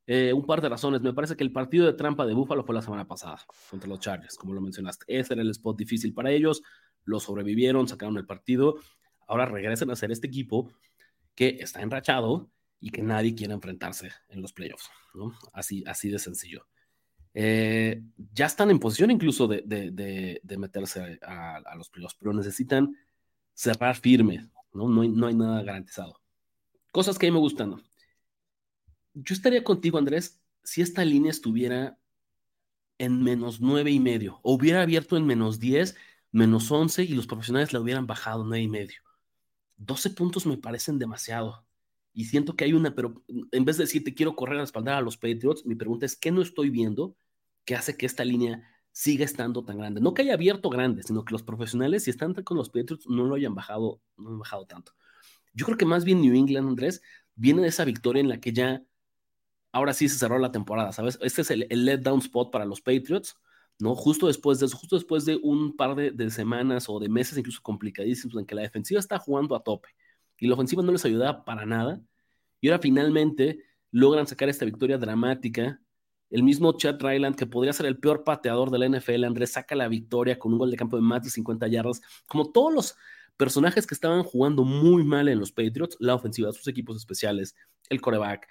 Eh, 0.08 0.32
un 0.32 0.46
par 0.46 0.62
de 0.62 0.70
razones. 0.70 1.02
Me 1.02 1.14
parece 1.14 1.36
que 1.36 1.44
el 1.44 1.52
partido 1.52 1.86
de 1.86 1.94
trampa 1.94 2.26
de 2.26 2.34
Buffalo 2.34 2.64
fue 2.64 2.74
la 2.74 2.82
semana 2.82 3.06
pasada 3.06 3.38
contra 3.70 3.90
los 3.90 4.00
Chargers, 4.00 4.38
como 4.38 4.54
lo 4.54 4.62
mencionaste. 4.62 5.04
Ese 5.08 5.34
era 5.34 5.42
el 5.42 5.50
spot 5.50 5.78
difícil 5.78 6.14
para 6.14 6.32
ellos. 6.32 6.64
Lo 7.04 7.20
sobrevivieron, 7.20 7.86
sacaron 7.88 8.18
el 8.18 8.26
partido. 8.26 8.76
Ahora 9.28 9.46
regresan 9.46 9.92
a 9.92 9.96
ser 9.98 10.10
este 10.12 10.28
equipo 10.28 10.72
que 11.36 11.58
está 11.60 11.82
enrachado 11.82 12.50
y 12.80 12.92
que 12.92 13.02
nadie 13.02 13.36
quiere 13.36 13.54
enfrentarse 13.54 14.10
en 14.30 14.42
los 14.42 14.54
playoffs. 14.54 14.90
¿no? 15.14 15.34
Así, 15.52 15.84
así 15.86 16.10
de 16.10 16.20
sencillo. 16.20 16.66
Eh, 17.34 18.02
ya 18.34 18.48
están 18.48 18.72
en 18.72 18.80
posición 18.80 19.12
incluso 19.12 19.48
de, 19.48 20.42
meterse 20.58 21.20
a, 21.22 21.76
los 21.76 21.90
playoffs, 21.90 22.16
pero 22.20 22.34
necesitan 22.34 22.96
cerrar 23.54 23.96
firme. 23.96 24.50
¿no? 24.74 24.88
No, 24.88 25.02
hay, 25.02 25.10
no 25.10 25.28
hay 25.28 25.36
nada 25.36 25.64
garantizado. 25.64 26.20
Cosas 26.92 27.18
que 27.18 27.28
a 27.28 27.30
mí 27.30 27.34
me 27.34 27.40
gustan. 27.40 27.82
Yo 29.14 29.34
estaría 29.34 29.64
contigo, 29.64 29.98
Andrés, 29.98 30.42
si 30.64 30.82
esta 30.82 31.04
línea 31.06 31.32
estuviera 31.32 31.98
en 32.98 33.24
menos 33.24 33.62
nueve 33.62 33.92
y 33.92 34.00
medio, 34.00 34.40
o 34.44 34.54
hubiera 34.54 34.82
abierto 34.82 35.18
en 35.18 35.26
menos 35.26 35.60
10, 35.60 35.96
menos 36.32 36.70
11 36.70 37.04
y 37.04 37.10
los 37.10 37.28
profesionales 37.28 37.74
la 37.74 37.80
hubieran 37.80 38.08
bajado 38.08 38.44
nueve 38.44 38.62
y 38.62 38.68
medio. 38.68 39.02
12 39.78 40.12
puntos 40.12 40.46
me 40.46 40.58
parecen 40.58 41.00
demasiado. 41.00 41.66
Y 42.14 42.26
siento 42.26 42.56
que 42.56 42.66
hay 42.66 42.74
una, 42.74 42.96
pero 42.96 43.24
en 43.52 43.66
vez 43.66 43.78
de 43.78 43.84
decir 43.84 44.04
te 44.04 44.14
quiero 44.14 44.36
correr 44.36 44.60
a 44.60 44.64
espaldar 44.64 44.96
a 44.96 45.02
los 45.02 45.18
Patriots, 45.18 45.66
mi 45.66 45.76
pregunta 45.76 46.06
es, 46.06 46.16
¿qué 46.16 46.32
no 46.32 46.42
estoy 46.42 46.70
viendo 46.70 47.16
que 47.66 47.76
hace 47.76 47.96
que 47.98 48.06
esta 48.06 48.26
línea 48.26 48.64
siga 48.92 49.26
estando 49.26 49.64
tan 49.64 49.78
grande? 49.78 50.02
No 50.02 50.14
que 50.14 50.24
haya 50.24 50.34
abierto 50.34 50.70
grande, 50.70 51.04
sino 51.04 51.24
que 51.24 51.32
los 51.32 51.44
profesionales, 51.44 52.04
si 52.04 52.10
están 52.10 52.34
con 52.34 52.58
los 52.58 52.70
Patriots, 52.70 53.08
no 53.08 53.26
lo 53.26 53.36
hayan 53.36 53.56
bajado, 53.56 54.02
no 54.18 54.30
han 54.30 54.40
bajado 54.40 54.66
tanto. 54.66 54.94
Yo 55.54 55.66
creo 55.66 55.78
que 55.78 55.86
más 55.86 56.04
bien 56.04 56.22
New 56.22 56.36
England, 56.36 56.68
Andrés, 56.68 57.02
viene 57.36 57.62
de 57.62 57.70
esa 57.70 57.86
victoria 57.86 58.22
en 58.22 58.30
la 58.30 58.40
que 58.40 58.54
ya, 58.54 58.84
ahora 59.72 59.94
sí 59.94 60.10
se 60.10 60.18
cerró 60.18 60.40
la 60.40 60.52
temporada, 60.52 60.92
¿sabes? 60.92 61.20
Este 61.22 61.42
es 61.42 61.52
el, 61.52 61.68
letdown 61.70 62.20
spot 62.20 62.52
para 62.52 62.66
los 62.66 62.82
Patriots 62.82 63.36
¿no? 63.80 63.96
Justo 63.96 64.28
después 64.28 64.60
de 64.60 64.66
eso, 64.66 64.78
justo 64.78 64.98
después 64.98 65.26
de 65.26 65.38
un 65.42 65.76
par 65.76 65.96
de, 65.96 66.30
semanas 66.32 66.90
o 66.90 67.00
de 67.00 67.08
meses 67.08 67.38
incluso 67.38 67.62
complicadísimos 67.64 68.36
en 68.38 68.46
que 68.46 68.56
la 68.56 68.62
defensiva 68.62 69.00
está 69.00 69.18
jugando 69.18 69.56
a 69.56 69.64
tope 69.64 69.90
y 70.40 70.48
la 70.48 70.56
ofensiva 70.56 70.84
no 70.84 70.92
les 70.92 71.06
ayudaba 71.06 71.46
para 71.46 71.66
nada, 71.66 72.02
y 72.62 72.70
ahora 72.70 72.80
finalmente 72.82 73.64
logran 73.92 74.28
sacar 74.28 74.50
esta 74.50 74.66
victoria 74.66 74.98
dramática. 74.98 75.82
El 76.30 76.44
mismo 76.44 76.74
Chad 76.74 77.00
Ryland, 77.00 77.36
que 77.36 77.48
podría 77.48 77.74
ser 77.74 77.86
el 77.86 77.98
peor 77.98 78.24
pateador 78.24 78.70
de 78.70 78.80
la 78.80 78.86
NFL, 78.86 79.24
Andrés 79.24 79.54
saca 79.54 79.76
la 79.76 79.88
victoria 79.88 80.38
con 80.38 80.54
un 80.54 80.60
gol 80.60 80.72
de 80.72 80.78
campo 80.78 80.96
de 80.96 81.02
más 81.02 81.24
de 81.24 81.30
50 81.30 81.68
yardas, 81.68 82.02
como 82.28 82.52
todos 82.52 82.74
los 82.74 82.96
personajes 83.38 83.88
que 83.88 83.96
estaban 83.96 84.24
jugando 84.24 84.64
muy 84.64 85.04
mal 85.04 85.28
en 85.30 85.40
los 85.40 85.52
Patriots, 85.52 85.98
la 86.00 86.16
ofensiva, 86.16 86.52
sus 86.52 86.68
equipos 86.68 86.98
especiales, 86.98 87.56
el 87.90 88.02
coreback, 88.02 88.48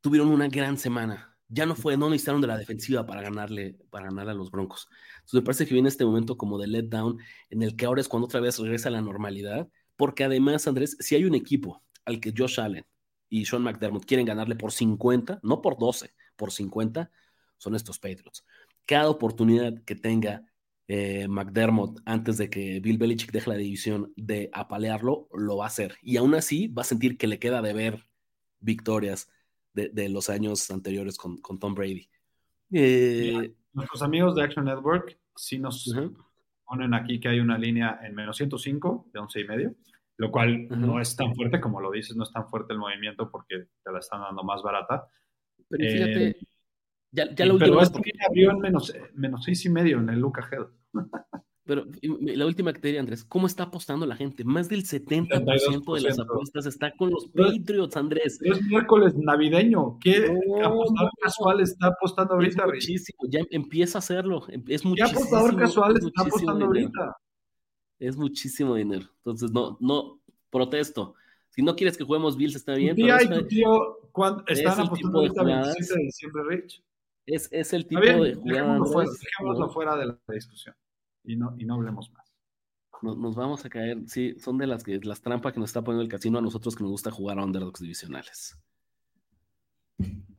tuvieron 0.00 0.28
una 0.28 0.48
gran 0.48 0.78
semana 0.78 1.36
ya 1.48 1.66
no 1.66 1.74
fue, 1.74 1.96
no 1.96 2.10
necesitaron 2.10 2.40
de 2.40 2.48
la 2.48 2.58
defensiva 2.58 3.06
para 3.06 3.22
ganarle, 3.22 3.78
para 3.90 4.06
ganar 4.06 4.28
a 4.28 4.34
los 4.34 4.50
Broncos. 4.50 4.88
Entonces 5.16 5.34
me 5.34 5.42
parece 5.42 5.66
que 5.66 5.74
viene 5.74 5.88
este 5.88 6.04
momento 6.04 6.36
como 6.36 6.58
de 6.58 6.66
letdown 6.66 7.18
en 7.50 7.62
el 7.62 7.76
que 7.76 7.86
ahora 7.86 8.00
es 8.00 8.08
cuando 8.08 8.26
otra 8.26 8.40
vez 8.40 8.58
regresa 8.58 8.88
a 8.88 8.92
la 8.92 9.00
normalidad, 9.00 9.68
porque 9.96 10.24
además, 10.24 10.66
Andrés, 10.66 10.96
si 11.00 11.14
hay 11.14 11.24
un 11.24 11.34
equipo 11.34 11.82
al 12.04 12.20
que 12.20 12.32
Josh 12.36 12.60
Allen 12.60 12.84
y 13.28 13.44
Sean 13.44 13.62
McDermott 13.62 14.04
quieren 14.04 14.26
ganarle 14.26 14.56
por 14.56 14.72
50, 14.72 15.40
no 15.42 15.62
por 15.62 15.78
12, 15.78 16.14
por 16.36 16.52
50, 16.52 17.10
son 17.56 17.74
estos 17.74 17.98
Patriots. 17.98 18.44
Cada 18.84 19.08
oportunidad 19.08 19.82
que 19.84 19.96
tenga 19.96 20.44
eh, 20.88 21.26
McDermott 21.28 22.00
antes 22.04 22.38
de 22.38 22.48
que 22.48 22.78
Bill 22.80 22.98
Belichick 22.98 23.32
deje 23.32 23.50
la 23.50 23.56
división 23.56 24.12
de 24.16 24.50
apalearlo, 24.52 25.28
lo 25.32 25.56
va 25.56 25.64
a 25.64 25.68
hacer. 25.68 25.96
Y 26.02 26.16
aún 26.16 26.34
así 26.34 26.68
va 26.68 26.82
a 26.82 26.86
sentir 26.86 27.18
que 27.18 27.26
le 27.26 27.38
queda 27.38 27.62
de 27.62 27.72
ver 27.72 28.06
victorias 28.60 29.28
de, 29.72 30.08
los 30.08 30.30
años 30.30 30.70
anteriores 30.70 31.18
con, 31.18 31.40
Tom 31.58 31.74
Brady. 31.74 32.08
Eh, 32.72 33.54
nuestros 33.74 34.00
amigos 34.00 34.34
de 34.34 34.42
Action 34.42 34.64
Network 34.64 35.18
sí 35.34 35.58
nos 35.58 35.94
ponen 36.66 36.94
aquí 36.94 37.20
que 37.20 37.28
hay 37.28 37.40
una 37.40 37.56
línea 37.58 38.00
en 38.02 38.14
menos 38.14 38.36
105 38.36 39.10
de 39.12 39.20
11 39.20 39.40
y 39.40 39.44
medio, 39.44 39.74
lo 40.16 40.30
cual 40.30 40.68
no 40.68 41.00
es 41.00 41.14
tan 41.16 41.34
fuerte 41.34 41.60
como 41.60 41.80
lo 41.80 41.90
dices, 41.90 42.16
no 42.16 42.24
es 42.24 42.32
tan 42.32 42.48
fuerte 42.48 42.72
el 42.72 42.78
movimiento 42.78 43.30
porque 43.30 43.68
te 43.82 43.92
la 43.92 44.00
están 44.00 44.20
dando 44.20 44.42
más 44.42 44.62
barata. 44.62 45.06
Pero 45.68 45.90
fíjate, 45.90 46.28
eh, 46.28 46.36
ya, 47.10 47.34
ya 47.34 47.46
lo 47.46 47.58
Pero 47.58 47.80
esta 47.80 47.98
línea 47.98 48.26
abrió 48.28 48.50
en 48.50 48.58
menos, 48.58 48.92
menos 49.14 49.44
6 49.44 49.66
y 49.66 49.70
medio 49.70 49.98
en 49.98 50.08
el 50.10 50.18
Luca 50.18 50.48
Head. 50.52 50.66
Pero 51.66 51.84
la 52.00 52.46
última 52.46 52.72
que 52.72 52.78
te 52.78 52.88
diría, 52.88 53.00
Andrés, 53.00 53.24
¿cómo 53.24 53.48
está 53.48 53.64
apostando 53.64 54.06
la 54.06 54.14
gente? 54.14 54.44
Más 54.44 54.68
del 54.68 54.84
70% 54.84 55.94
de 55.96 56.00
las 56.00 56.18
apuestas 56.20 56.64
está 56.66 56.92
con 56.92 57.10
los 57.10 57.26
Patriots, 57.26 57.96
Andrés. 57.96 58.38
Es 58.40 58.62
miércoles 58.62 59.16
navideño. 59.16 59.98
¿Qué 60.00 60.32
apostador 60.62 61.10
casual 61.20 61.60
está 61.60 61.88
apostando 61.88 62.34
ahorita? 62.34 62.62
Es 62.62 62.72
muchísimo, 62.72 63.18
ya 63.28 63.40
empieza 63.50 63.98
a 63.98 64.00
hacerlo. 64.00 64.44
Em, 64.48 64.62
es 64.68 64.84
muchísimo. 64.84 65.10
¿Qué 65.10 65.16
apostador 65.16 65.56
casual 65.56 65.96
está 65.96 66.22
apostando 66.22 66.66
ahorita? 66.66 67.16
Es 67.98 68.16
muchísimo 68.16 68.76
dinero. 68.76 69.06
Entonces, 69.16 69.50
no, 69.50 69.76
no, 69.80 70.20
protesto. 70.50 71.14
Si 71.48 71.62
no 71.62 71.74
quieres 71.74 71.96
que 71.96 72.04
juguemos 72.04 72.36
Bills, 72.36 72.54
está 72.54 72.74
bien. 72.74 72.94
Tía 72.94 73.24
y 73.24 73.28
tu 73.28 73.44
tío 73.48 73.98
están 74.46 74.80
apostando 74.82 75.18
ahorita 75.18 75.40
el 75.40 75.46
27 75.46 75.94
de 75.94 76.04
diciembre, 76.04 76.42
Rich. 76.48 76.82
Es, 77.26 77.48
es 77.50 77.72
el 77.72 77.88
tipo 77.88 78.02
de 78.02 78.34
jugadas. 78.34 79.18
Dejémoslo 79.20 79.68
fuera 79.70 79.96
de 79.96 80.06
la 80.06 80.18
discusión 80.28 80.76
y 81.26 81.36
no, 81.36 81.54
y 81.58 81.64
no 81.64 81.74
hablemos 81.74 82.12
más. 82.12 82.26
Nos, 83.02 83.34
vamos 83.36 83.64
a 83.64 83.68
caer, 83.68 83.98
sí, 84.06 84.34
son 84.38 84.56
de 84.58 84.66
las, 84.66 84.82
que, 84.82 84.98
las 85.02 85.20
trampas 85.20 85.52
que 85.52 85.60
nos 85.60 85.68
está 85.68 85.82
poniendo 85.82 86.02
el 86.02 86.08
casino 86.08 86.38
a 86.38 86.42
nosotros 86.42 86.74
que 86.74 86.82
nos 86.82 86.92
gusta 86.92 87.10
jugar 87.10 87.38
a 87.38 87.44
underdogs 87.44 87.80
divisionales. 87.80 88.58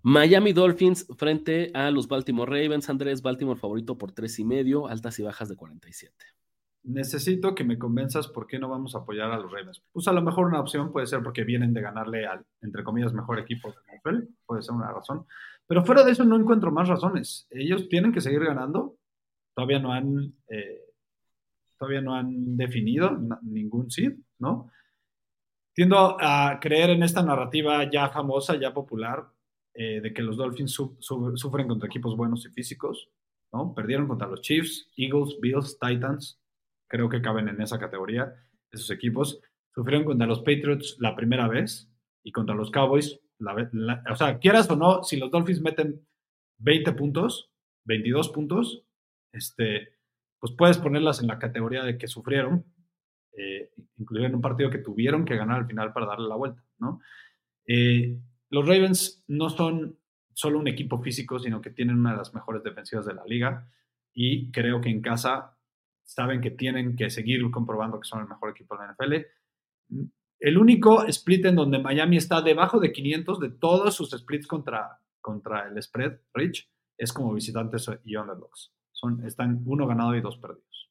Miami 0.01 0.53
Dolphins 0.53 1.07
frente 1.17 1.71
a 1.73 1.91
los 1.91 2.07
Baltimore 2.07 2.49
Ravens. 2.49 2.89
Andrés, 2.89 3.21
Baltimore 3.21 3.59
favorito 3.59 3.97
por 3.97 4.11
tres 4.11 4.39
y 4.39 4.45
medio, 4.45 4.87
altas 4.87 5.19
y 5.19 5.23
bajas 5.23 5.49
de 5.49 5.55
47. 5.55 6.15
Necesito 6.83 7.53
que 7.53 7.65
me 7.65 7.77
convenzas 7.77 8.27
por 8.27 8.47
qué 8.47 8.57
no 8.57 8.69
vamos 8.69 8.95
a 8.95 8.99
apoyar 8.99 9.31
a 9.31 9.37
los 9.37 9.51
Ravens. 9.51 9.83
Pues 9.91 10.07
a 10.07 10.13
lo 10.13 10.21
mejor 10.21 10.47
una 10.47 10.61
opción 10.61 10.93
puede 10.93 11.07
ser 11.07 11.21
porque 11.21 11.43
vienen 11.43 11.73
de 11.73 11.81
ganarle 11.81 12.25
al, 12.25 12.45
entre 12.61 12.83
comillas, 12.83 13.13
mejor 13.13 13.39
equipo 13.39 13.69
de 13.69 13.97
NFL, 13.97 14.31
puede 14.45 14.61
ser 14.61 14.73
una 14.73 14.91
razón. 14.93 15.25
Pero 15.67 15.83
fuera 15.83 16.05
de 16.05 16.11
eso 16.11 16.23
no 16.23 16.37
encuentro 16.37 16.71
más 16.71 16.87
razones. 16.87 17.45
Ellos 17.49 17.89
tienen 17.89 18.13
que 18.13 18.21
seguir 18.21 18.39
ganando 18.45 18.95
todavía 19.57 19.79
no 19.79 19.91
han, 19.91 20.35
eh, 20.49 20.93
todavía 21.79 22.01
no 22.01 22.13
han 22.13 22.55
definido 22.55 23.17
ningún 23.41 23.89
seed, 23.89 24.13
¿no? 24.37 24.71
Tiendo 25.73 26.15
a 26.19 26.59
creer 26.61 26.91
en 26.91 27.01
esta 27.01 27.23
narrativa 27.23 27.89
ya 27.89 28.09
famosa, 28.09 28.55
ya 28.59 28.71
popular, 28.71 29.25
eh, 29.73 29.99
de 29.99 30.13
que 30.13 30.21
los 30.21 30.37
Dolphins 30.37 30.79
sufren 30.99 31.67
contra 31.67 31.87
equipos 31.87 32.15
buenos 32.15 32.45
y 32.45 32.49
físicos, 32.49 33.09
¿no? 33.51 33.73
Perdieron 33.73 34.07
contra 34.07 34.27
los 34.27 34.41
Chiefs, 34.41 34.91
Eagles, 34.95 35.39
Bills, 35.41 35.79
Titans, 35.79 36.39
creo 36.87 37.09
que 37.09 37.23
caben 37.23 37.49
en 37.49 37.59
esa 37.59 37.79
categoría, 37.79 38.35
esos 38.71 38.91
equipos. 38.91 39.41
Sufrieron 39.73 40.05
contra 40.05 40.27
los 40.27 40.41
Patriots 40.41 40.97
la 40.99 41.15
primera 41.15 41.47
vez 41.47 41.91
y 42.21 42.31
contra 42.31 42.53
los 42.53 42.69
Cowboys, 42.69 43.19
o 43.39 44.15
sea, 44.15 44.37
quieras 44.37 44.69
o 44.69 44.75
no, 44.75 45.03
si 45.03 45.17
los 45.17 45.31
Dolphins 45.31 45.61
meten 45.61 46.05
20 46.59 46.91
puntos, 46.91 47.49
22 47.85 48.29
puntos, 48.29 48.86
este, 49.37 49.93
pues 50.39 50.53
puedes 50.57 50.77
ponerlas 50.77 51.21
en 51.21 51.27
la 51.27 51.39
categoría 51.39 51.83
de 51.83 51.97
que 51.97 52.07
sufrieron, 52.07 52.65
eh, 53.37 53.71
en 53.97 54.35
un 54.35 54.41
partido 54.41 54.69
que 54.69 54.79
tuvieron 54.79 55.25
que 55.25 55.37
ganar 55.37 55.59
al 55.59 55.67
final 55.67 55.93
para 55.93 56.07
darle 56.07 56.27
la 56.27 56.35
vuelta, 56.35 56.63
¿no? 56.79 56.99
Eh, 57.67 58.19
los 58.49 58.67
Ravens 58.67 59.23
no 59.27 59.49
son 59.49 59.99
solo 60.33 60.59
un 60.59 60.67
equipo 60.67 61.01
físico, 61.01 61.39
sino 61.39 61.61
que 61.61 61.71
tienen 61.71 61.97
una 61.97 62.11
de 62.11 62.17
las 62.17 62.33
mejores 62.33 62.63
defensivas 62.63 63.05
de 63.05 63.13
la 63.13 63.25
liga 63.25 63.67
y 64.13 64.51
creo 64.51 64.81
que 64.81 64.89
en 64.89 65.01
casa 65.01 65.57
saben 66.03 66.41
que 66.41 66.51
tienen 66.51 66.95
que 66.95 67.09
seguir 67.09 67.41
comprobando 67.51 67.99
que 67.99 68.07
son 68.07 68.21
el 68.21 68.27
mejor 68.27 68.51
equipo 68.51 68.75
de 68.75 68.85
la 68.85 68.93
NFL. 68.93 69.27
El 70.39 70.57
único 70.57 71.03
split 71.05 71.45
en 71.45 71.55
donde 71.55 71.79
Miami 71.79 72.17
está 72.17 72.41
debajo 72.41 72.79
de 72.79 72.91
500 72.91 73.39
de 73.39 73.49
todos 73.49 73.95
sus 73.95 74.11
splits 74.11 74.47
contra, 74.47 74.99
contra 75.19 75.67
el 75.67 75.81
spread, 75.81 76.19
Rich, 76.33 76.69
es 76.97 77.11
como 77.11 77.33
visitantes 77.33 77.89
y 78.05 78.15
underdogs. 78.15 78.73
Están 79.25 79.61
uno 79.65 79.87
ganado 79.87 80.15
y 80.15 80.21
dos 80.21 80.37
perdidos. 80.37 80.89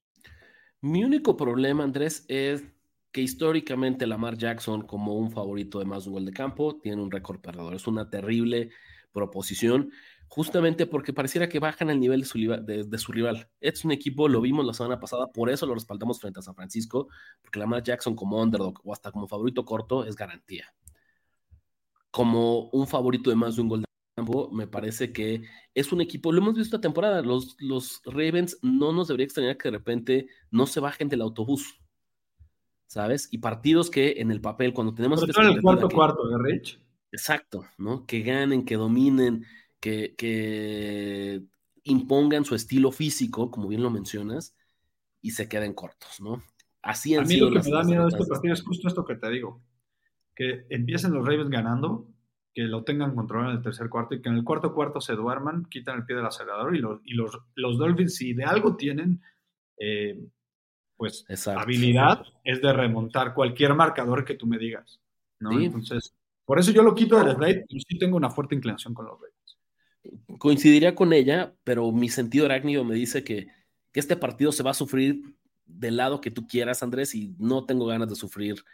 Mi 0.81 1.05
único 1.05 1.37
problema, 1.37 1.85
Andrés, 1.85 2.25
es 2.29 2.65
que 3.11 3.23
históricamente 3.23 4.07
Lamar 4.07 4.37
Jackson, 4.37 4.83
como 4.83 5.15
un 5.15 5.31
favorito 5.31 5.79
de 5.79 5.87
más 5.87 6.07
un 6.07 6.13
gol 6.13 6.27
de 6.27 6.33
campo, 6.33 6.79
tiene 6.79 7.03
un 7.03 7.11
récord 7.11 7.41
perdedor. 7.41 7.75
Es 7.75 7.87
una 7.87 8.11
terrible 8.11 8.71
proposición, 9.11 9.91
justamente 10.29 10.87
porque 10.87 11.15
pareciera 11.15 11.49
que 11.49 11.59
bajan 11.59 11.89
el 11.89 11.99
nivel 11.99 12.21
de 12.21 12.27
su, 12.27 12.39
de, 12.39 12.99
su, 12.99 13.13
rival. 13.13 13.49
Es 13.61 13.85
un 13.85 13.93
equipo, 13.93 14.29
lo 14.29 14.43
vimos 14.43 14.67
la 14.67 14.75
semana 14.75 15.01
pasada, 15.01 15.33
por 15.33 15.49
eso 15.49 15.65
lo 15.65 15.73
respaldamos 15.73 16.21
frente 16.21 16.41
a 16.41 16.43
San 16.43 16.55
Francisco, 16.55 17.09
porque 17.41 17.59
Lamar 17.59 17.83
Jackson 17.83 18.15
como 18.15 18.43
underdog 18.43 18.81
o 18.85 18.93
hasta 18.93 19.11
como 19.11 19.27
favorito 19.27 19.65
corto 19.65 20.05
es 20.05 20.15
garantía. 20.15 20.67
Como 22.11 22.69
un 22.71 22.87
favorito 22.87 23.31
de 23.31 23.37
más 23.37 23.57
de 23.57 23.63
un 23.63 23.69
gol 23.69 23.81
de 23.81 23.86
campo, 23.86 23.86
me 24.53 24.67
parece 24.67 25.13
que 25.13 25.43
es 25.75 25.93
un 25.93 26.01
equipo, 26.01 26.33
lo 26.33 26.41
hemos 26.41 26.55
visto 26.55 26.77
esta 26.77 26.81
temporada, 26.81 27.21
los, 27.21 27.57
los 27.61 28.01
Ravens 28.05 28.59
no 28.63 28.93
nos 28.93 29.09
debería 29.09 29.27
extrañar 29.27 29.59
que 29.59 29.71
de 29.71 29.77
repente 29.77 30.29
no 30.51 30.67
se 30.67 30.81
bajen 30.81 31.09
del 31.09 31.21
autobús, 31.21 31.79
¿sabes? 32.87 33.29
Y 33.31 33.39
partidos 33.39 33.91
que 33.91 34.15
en 34.19 34.31
el 34.31 34.41
papel, 34.41 34.73
cuando 34.73 34.95
tenemos... 34.95 35.23
Pero 35.25 35.49
en 35.49 35.57
el 35.57 35.63
cuarto 35.63 35.89
cuarto, 35.89 36.29
de 36.29 36.39
Rich? 36.39 36.81
Exacto, 37.13 37.67
¿no? 37.77 38.07
Que 38.07 38.23
ganen, 38.23 38.65
que 38.65 38.77
dominen, 38.77 39.45
que, 39.81 40.15
que 40.17 41.43
impongan 41.85 42.45
su 42.45 42.55
estilo 42.55 42.93
físico, 42.93 43.51
como 43.51 43.69
bien 43.69 43.83
lo 43.83 43.91
mencionas, 43.91 44.57
y 45.21 45.33
se 45.33 45.49
queden 45.49 45.75
cortos, 45.75 46.21
¿no? 46.21 46.43
Así 46.81 47.15
han 47.15 47.25
A 47.25 47.27
mí 47.27 47.37
lo 47.37 47.51
que 47.51 47.59
me 47.59 47.71
da 47.71 47.85
miedo 47.85 48.05
de 48.05 48.17
este 48.17 48.25
partido 48.25 48.55
es 48.55 48.63
justo 48.63 48.89
esto 48.89 49.05
que 49.05 49.17
te 49.17 49.29
digo, 49.29 49.61
que 50.35 50.67
empiecen 50.71 51.13
los 51.13 51.27
Ravens 51.27 51.51
ganando, 51.51 52.09
que 52.57 52.63
lo 52.63 52.85
tengan 52.85 53.15
controlado 53.15 53.51
en 53.51 53.59
el 53.59 53.63
tercer 53.63 53.91
cuarto 53.91 54.15
y 54.15 54.23
que 54.23 54.31
en 54.31 54.37
el 54.37 54.43
cuarto 54.43 54.73
cuarto 54.73 54.99
se 54.99 55.13
duerman, 55.13 55.67
quitan 55.67 55.99
el 55.99 56.07
pie 56.07 56.17
del 56.17 56.25
acelerador 56.25 56.75
y 56.75 56.79
los, 56.79 57.03
y 57.05 57.13
los, 57.13 57.39
los 57.55 57.77
Dolphins, 57.77 58.15
si 58.15 58.33
de 58.33 58.45
algo 58.45 58.77
tienen, 58.77 59.21
eh, 59.79 60.19
pues 60.97 61.27
habilidad, 61.55 62.25
es 62.45 62.63
de 62.63 62.73
remontar 62.73 63.35
cualquier 63.35 63.75
marcador 63.75 64.25
que 64.25 64.37
tú 64.37 64.47
me 64.47 64.57
digas, 64.57 65.03
¿no? 65.39 65.61
Entonces, 65.61 66.15
por 66.47 66.59
eso 66.59 66.73
yo 66.73 66.83
lo 66.83 66.95
quito 66.95 67.23
del 67.23 67.37
slide, 67.37 67.67
y 67.69 67.81
sí 67.81 67.99
tengo 67.99 68.17
una 68.17 68.31
fuerte 68.31 68.55
inclinación 68.55 68.95
con 68.95 69.05
los 69.05 69.17
Ravens 69.21 69.37
coincidiría 70.39 70.95
con 70.95 71.13
ella, 71.13 71.55
pero 71.63 71.93
mi 71.93 72.09
sentido 72.09 72.47
arácnido 72.47 72.85
me 72.85 72.95
dice 72.95 73.23
que, 73.23 73.49
que, 73.93 74.01
este 74.01 74.17
partido 74.17 74.51
se 74.51 74.63
va 74.63 74.71
a 74.71 74.75
sufrir 74.75 75.35
del 75.67 75.99
lado 75.99 76.23
que 76.23 76.31
tú 76.31 76.47
quieras, 76.47 76.83
Andrés, 76.83 77.15
y 77.15 77.35
no 77.39 77.67
tengo 77.67 77.85
ganas 77.85 78.09
de 78.09 78.15
sufrir 78.15 78.65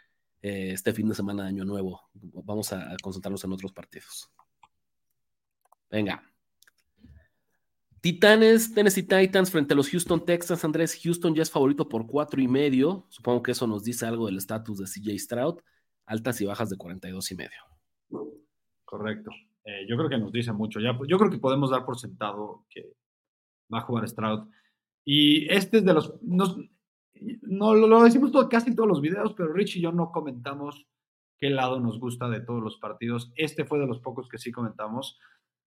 eh, 0.43 0.73
este 0.73 0.91
fin 0.91 1.07
de 1.07 1.15
semana 1.15 1.43
de 1.43 1.49
Año 1.49 1.63
Nuevo. 1.63 2.01
Vamos 2.13 2.73
a, 2.73 2.97
concentrarnos 3.01 3.41
en 3.45 3.53
otros 3.53 3.71
partidos. 3.71 4.29
Venga. 5.89 6.21
Titanes, 8.01 8.73
Tennessee 8.73 9.03
Titans 9.03 9.49
frente 9.49 9.73
a 9.73 9.77
los 9.77 9.89
Houston 9.89 10.25
Texans. 10.25 10.65
Andrés, 10.65 10.99
Houston 11.01 11.33
ya 11.33 11.43
es 11.43 11.49
favorito 11.49 11.87
por 11.87 12.05
cuatro 12.05 12.41
y 12.41 12.49
medio. 12.49 13.05
Supongo 13.07 13.41
que 13.41 13.51
eso 13.51 13.65
nos 13.67 13.85
dice 13.85 14.05
algo 14.05 14.25
del 14.25 14.35
estatus 14.35 14.79
de 14.79 14.85
CJ 14.85 15.17
Stroud. 15.17 15.61
Altas 16.05 16.41
y 16.41 16.45
bajas 16.45 16.69
de 16.69 16.75
42 16.75 17.31
y 17.31 17.35
medio. 17.35 18.29
Correcto. 18.83 19.31
Eh, 19.63 19.85
yo 19.87 19.95
creo 19.95 20.09
que 20.09 20.17
nos 20.17 20.33
dice 20.33 20.51
mucho. 20.51 20.81
Ya, 20.81 20.91
yo 21.07 21.17
creo 21.17 21.31
que 21.31 21.37
podemos 21.37 21.71
dar 21.71 21.85
por 21.85 21.97
sentado 21.97 22.65
que 22.69 22.91
va 23.73 23.77
a 23.77 23.83
jugar 23.83 24.09
Stroud. 24.09 24.49
Y 25.05 25.49
este 25.49 25.77
es 25.77 25.85
de 25.85 25.93
los. 25.93 26.21
no 26.21 26.53
lo, 27.41 28.03
decimos 28.03 28.31
todo, 28.31 28.49
casi 28.49 28.69
en 28.69 28.75
todos 28.75 28.89
los 28.89 29.01
videos, 29.01 29.33
pero 29.33 29.53
Rich 29.53 29.77
y 29.77 29.81
yo 29.81 29.91
no 29.91 30.11
comentamos 30.11 30.87
qué 31.37 31.49
lado 31.49 31.79
nos 31.79 31.99
gusta 31.99 32.29
de 32.29 32.41
todos 32.41 32.61
los 32.61 32.77
partidos. 32.77 33.31
Este 33.35 33.65
fue 33.65 33.79
de 33.79 33.87
los 33.87 33.99
pocos 33.99 34.29
que 34.29 34.37
sí 34.37 34.51
comentamos. 34.51 35.19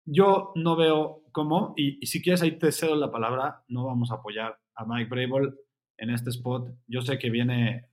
Yo 0.06 0.52
no 0.56 0.76
veo 0.76 1.24
cómo, 1.32 1.74
y, 1.76 2.06
si 2.06 2.22
quieres 2.22 2.42
ahí 2.42 2.58
te 2.60 2.72
cedo 2.72 2.96
la 2.96 3.12
palabra, 3.12 3.64
no 3.68 3.86
vamos 3.86 4.12
a 4.12 4.16
apoyar 4.16 4.60
a 4.76 4.86
Mike 4.86 5.10
Brable 5.10 5.54
en 5.98 6.12
este 6.12 6.30
spot. 6.30 6.70
Yo 6.88 7.02
sé 7.02 7.18
que 7.18 7.30
viene, 7.30 7.88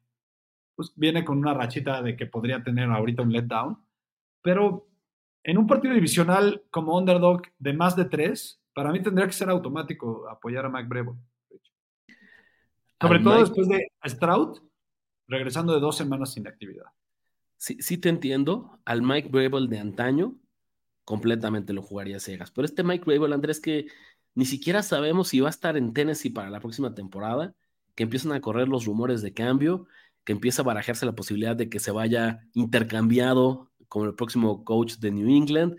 pues 0.74 0.92
viene 0.96 1.24
con 1.24 1.38
una 1.38 1.54
rachita 1.54 2.02
de 2.02 2.16
que 2.16 2.26
podría 2.26 2.62
tener 2.62 2.90
ahorita 2.90 3.22
un 3.22 3.32
letdown, 3.32 3.78
pero 4.42 4.88
en 5.44 5.58
un 5.58 5.66
partido 5.66 5.94
divisional 5.94 6.62
como 6.70 6.96
underdog 6.96 7.42
de 7.58 7.72
más 7.72 7.96
de 7.96 8.04
tres, 8.04 8.62
para 8.74 8.92
mí 8.92 9.02
tendría 9.02 9.26
que 9.26 9.32
ser 9.32 9.48
automático 9.48 10.28
apoyar 10.28 10.66
a 10.66 10.68
Mike 10.68 10.88
Brevo. 10.88 11.16
Sobre 13.02 13.18
todo 13.18 13.40
después 13.40 13.68
de 13.68 13.88
Stroud 14.06 14.60
regresando 15.28 15.74
de 15.74 15.80
dos 15.80 15.96
semanas 15.96 16.32
sin 16.32 16.46
actividad. 16.46 16.86
Sí, 17.56 17.76
sí 17.80 17.98
te 17.98 18.08
entiendo. 18.08 18.80
Al 18.84 19.02
Mike 19.02 19.28
Brable 19.28 19.68
de 19.68 19.78
antaño, 19.78 20.36
completamente 21.04 21.72
lo 21.72 21.82
jugaría 21.82 22.20
ciegas. 22.20 22.50
Pero 22.50 22.64
este 22.64 22.82
Mike 22.82 23.04
Brable, 23.04 23.34
Andrés, 23.34 23.60
que 23.60 23.86
ni 24.34 24.44
siquiera 24.44 24.82
sabemos 24.82 25.28
si 25.28 25.40
va 25.40 25.48
a 25.48 25.50
estar 25.50 25.76
en 25.76 25.92
Tennessee 25.92 26.30
para 26.30 26.50
la 26.50 26.60
próxima 26.60 26.94
temporada, 26.94 27.54
que 27.94 28.04
empiezan 28.04 28.32
a 28.32 28.40
correr 28.40 28.68
los 28.68 28.86
rumores 28.86 29.20
de 29.22 29.34
cambio, 29.34 29.86
que 30.24 30.32
empieza 30.32 30.62
a 30.62 30.64
barajarse 30.64 31.06
la 31.06 31.14
posibilidad 31.14 31.56
de 31.56 31.68
que 31.68 31.80
se 31.80 31.90
vaya 31.90 32.46
intercambiado 32.54 33.70
como 33.88 34.06
el 34.06 34.14
próximo 34.14 34.64
coach 34.64 34.94
de 34.96 35.10
New 35.10 35.28
England. 35.28 35.76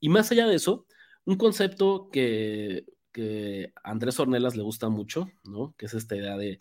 Y 0.00 0.08
más 0.08 0.30
allá 0.30 0.46
de 0.46 0.54
eso, 0.54 0.86
un 1.24 1.36
concepto 1.36 2.08
que, 2.12 2.86
que 3.18 3.72
a 3.82 3.90
Andrés 3.90 4.20
Ornelas 4.20 4.54
le 4.54 4.62
gusta 4.62 4.88
mucho, 4.88 5.28
¿no? 5.42 5.74
Que 5.76 5.86
es 5.86 5.94
esta 5.94 6.14
idea 6.14 6.36
de 6.36 6.60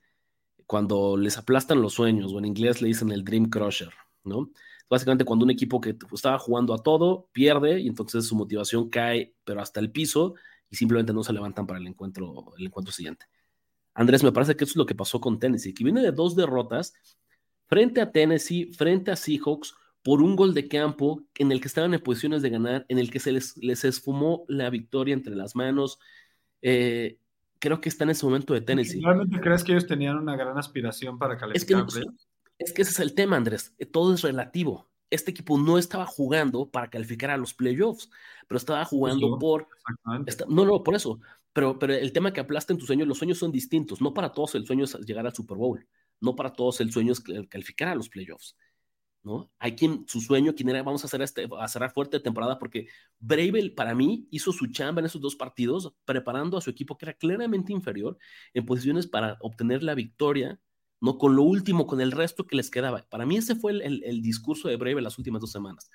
cuando 0.65 1.15
les 1.15 1.37
aplastan 1.37 1.83
los 1.83 1.93
sueños, 1.93 2.33
o 2.33 2.39
en 2.39 2.45
inglés 2.45 2.81
le 2.81 2.87
dicen 2.87 3.11
el 3.11 3.23
Dream 3.23 3.51
Crusher, 3.51 3.91
¿no? 4.23 4.49
Básicamente 4.89 5.23
cuando 5.23 5.45
un 5.45 5.51
equipo 5.51 5.79
que 5.79 5.95
estaba 6.11 6.39
jugando 6.39 6.73
a 6.73 6.81
todo 6.81 7.29
pierde 7.31 7.79
y 7.79 7.87
entonces 7.87 8.25
su 8.25 8.35
motivación 8.35 8.89
cae, 8.89 9.35
pero 9.43 9.61
hasta 9.61 9.79
el 9.79 9.91
piso 9.91 10.33
y 10.67 10.77
simplemente 10.77 11.13
no 11.13 11.23
se 11.23 11.31
levantan 11.31 11.67
para 11.67 11.79
el 11.79 11.85
encuentro, 11.85 12.51
el 12.57 12.65
encuentro 12.65 12.91
siguiente. 12.91 13.27
Andrés, 13.93 14.23
me 14.23 14.31
parece 14.31 14.55
que 14.55 14.63
eso 14.63 14.71
es 14.71 14.77
lo 14.77 14.87
que 14.87 14.95
pasó 14.95 15.21
con 15.21 15.37
Tennessee, 15.37 15.75
que 15.75 15.83
viene 15.83 16.01
de 16.01 16.11
dos 16.11 16.35
derrotas 16.35 16.95
frente 17.67 18.01
a 18.01 18.11
Tennessee, 18.11 18.73
frente 18.73 19.11
a 19.11 19.15
Seahawks, 19.15 19.75
por 20.01 20.23
un 20.23 20.35
gol 20.35 20.55
de 20.55 20.67
campo 20.67 21.21
en 21.35 21.51
el 21.51 21.61
que 21.61 21.67
estaban 21.67 21.93
en 21.93 22.01
posiciones 22.01 22.41
de 22.41 22.49
ganar, 22.49 22.85
en 22.89 22.97
el 22.97 23.11
que 23.11 23.19
se 23.19 23.31
les, 23.31 23.57
les 23.57 23.83
esfumó 23.83 24.43
la 24.47 24.71
victoria 24.71 25.13
entre 25.13 25.35
las 25.35 25.55
manos. 25.55 25.99
Eh, 26.61 27.19
creo 27.59 27.81
que 27.81 27.89
está 27.89 28.03
en 28.03 28.11
ese 28.11 28.25
momento 28.25 28.53
de 28.53 28.61
Tennessee. 28.61 29.01
¿Realmente 29.01 29.39
crees 29.39 29.63
que 29.63 29.71
ellos 29.73 29.87
tenían 29.87 30.17
una 30.17 30.35
gran 30.35 30.57
aspiración 30.57 31.17
para 31.17 31.37
calificar? 31.37 31.85
Es 31.87 31.95
que, 31.95 32.03
es 32.59 32.73
que 32.73 32.81
ese 32.81 32.91
es 32.91 32.99
el 32.99 33.13
tema, 33.13 33.37
Andrés. 33.37 33.73
Eh, 33.77 33.85
todo 33.85 34.13
es 34.13 34.21
relativo. 34.21 34.89
Este 35.09 35.31
equipo 35.31 35.57
no 35.57 35.77
estaba 35.77 36.05
jugando 36.05 36.69
para 36.69 36.89
calificar 36.89 37.29
a 37.29 37.37
los 37.37 37.53
playoffs, 37.53 38.09
pero 38.47 38.57
estaba 38.57 38.83
jugando 38.83 39.39
por... 39.39 39.67
no, 40.49 40.65
no, 40.65 40.83
por 40.83 40.95
eso. 40.95 41.19
Pero, 41.53 41.79
pero 41.79 41.93
el 41.93 42.11
tema 42.11 42.33
que 42.33 42.41
aplasta 42.41 42.73
en 42.73 42.77
tus 42.77 42.87
sueños, 42.87 43.07
los 43.07 43.17
sueños 43.17 43.37
son 43.37 43.51
distintos. 43.51 44.01
No 44.01 44.13
para 44.13 44.33
todos 44.33 44.55
el 44.55 44.65
sueño 44.65 44.83
es 44.83 44.95
llegar 44.99 45.25
al 45.25 45.33
Super 45.33 45.57
Bowl. 45.57 45.87
No 46.19 46.35
para 46.35 46.51
todos 46.51 46.81
el 46.81 46.91
sueño 46.91 47.13
es 47.13 47.21
calificar 47.49 47.87
a 47.87 47.95
los 47.95 48.09
playoffs. 48.09 48.55
¿No? 49.27 49.51
Hay 49.59 49.75
quien, 49.75 50.05
su 50.07 50.21
sueño, 50.21 50.55
quien 50.55 50.69
era, 50.69 50.81
vamos 50.81 51.03
a, 51.03 51.07
hacer 51.07 51.21
este, 51.21 51.49
a 51.59 51.67
cerrar 51.67 51.91
fuerte 51.91 52.19
temporada, 52.21 52.57
porque 52.57 52.87
Bravel 53.19 53.73
para 53.75 53.93
mí 53.93 54.27
hizo 54.31 54.53
su 54.53 54.67
chamba 54.67 55.01
en 55.01 55.07
esos 55.07 55.21
dos 55.21 55.35
partidos, 55.35 55.93
preparando 56.05 56.57
a 56.57 56.61
su 56.61 56.69
equipo 56.69 56.97
que 56.97 57.05
era 57.05 57.13
claramente 57.13 57.73
inferior 57.73 58.17
en 58.53 58.65
posiciones 58.65 59.05
para 59.05 59.37
obtener 59.41 59.83
la 59.83 59.95
victoria, 59.95 60.59
no 61.01 61.17
con 61.17 61.35
lo 61.35 61.43
último, 61.43 61.85
con 61.85 61.99
el 61.99 62.13
resto 62.13 62.47
que 62.47 62.55
les 62.55 62.71
quedaba. 62.71 63.05
Para 63.09 63.25
mí 63.25 63.35
ese 63.37 63.55
fue 63.55 63.73
el, 63.73 64.21
discurso 64.21 64.69
de 64.69 64.77
Bravel 64.77 65.03
las 65.03 65.17
últimas 65.17 65.41
dos 65.41 65.51
semanas. 65.51 65.91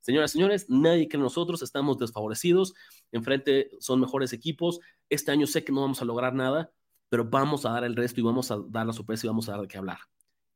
Señoras 0.00 0.30
señores, 0.30 0.66
nadie 0.70 1.08
que 1.08 1.18
nosotros 1.18 1.62
estamos 1.62 1.98
desfavorecidos, 1.98 2.74
enfrente 3.10 3.70
son 3.80 4.00
mejores 4.00 4.32
equipos, 4.32 4.78
este 5.10 5.32
año 5.32 5.48
sé 5.48 5.64
que 5.64 5.72
no 5.72 5.80
vamos 5.80 6.00
a 6.00 6.04
lograr 6.04 6.34
nada, 6.34 6.70
pero 7.08 7.28
vamos 7.28 7.66
a 7.66 7.70
dar 7.70 7.82
el 7.82 7.96
resto 7.96 8.20
y 8.20 8.22
vamos 8.22 8.52
a 8.52 8.58
dar 8.68 8.86
la 8.86 8.92
sorpresa 8.92 9.26
y 9.26 9.28
vamos 9.28 9.48
a 9.48 9.52
dar 9.52 9.62
de 9.62 9.68
qué 9.68 9.78
hablar 9.78 9.98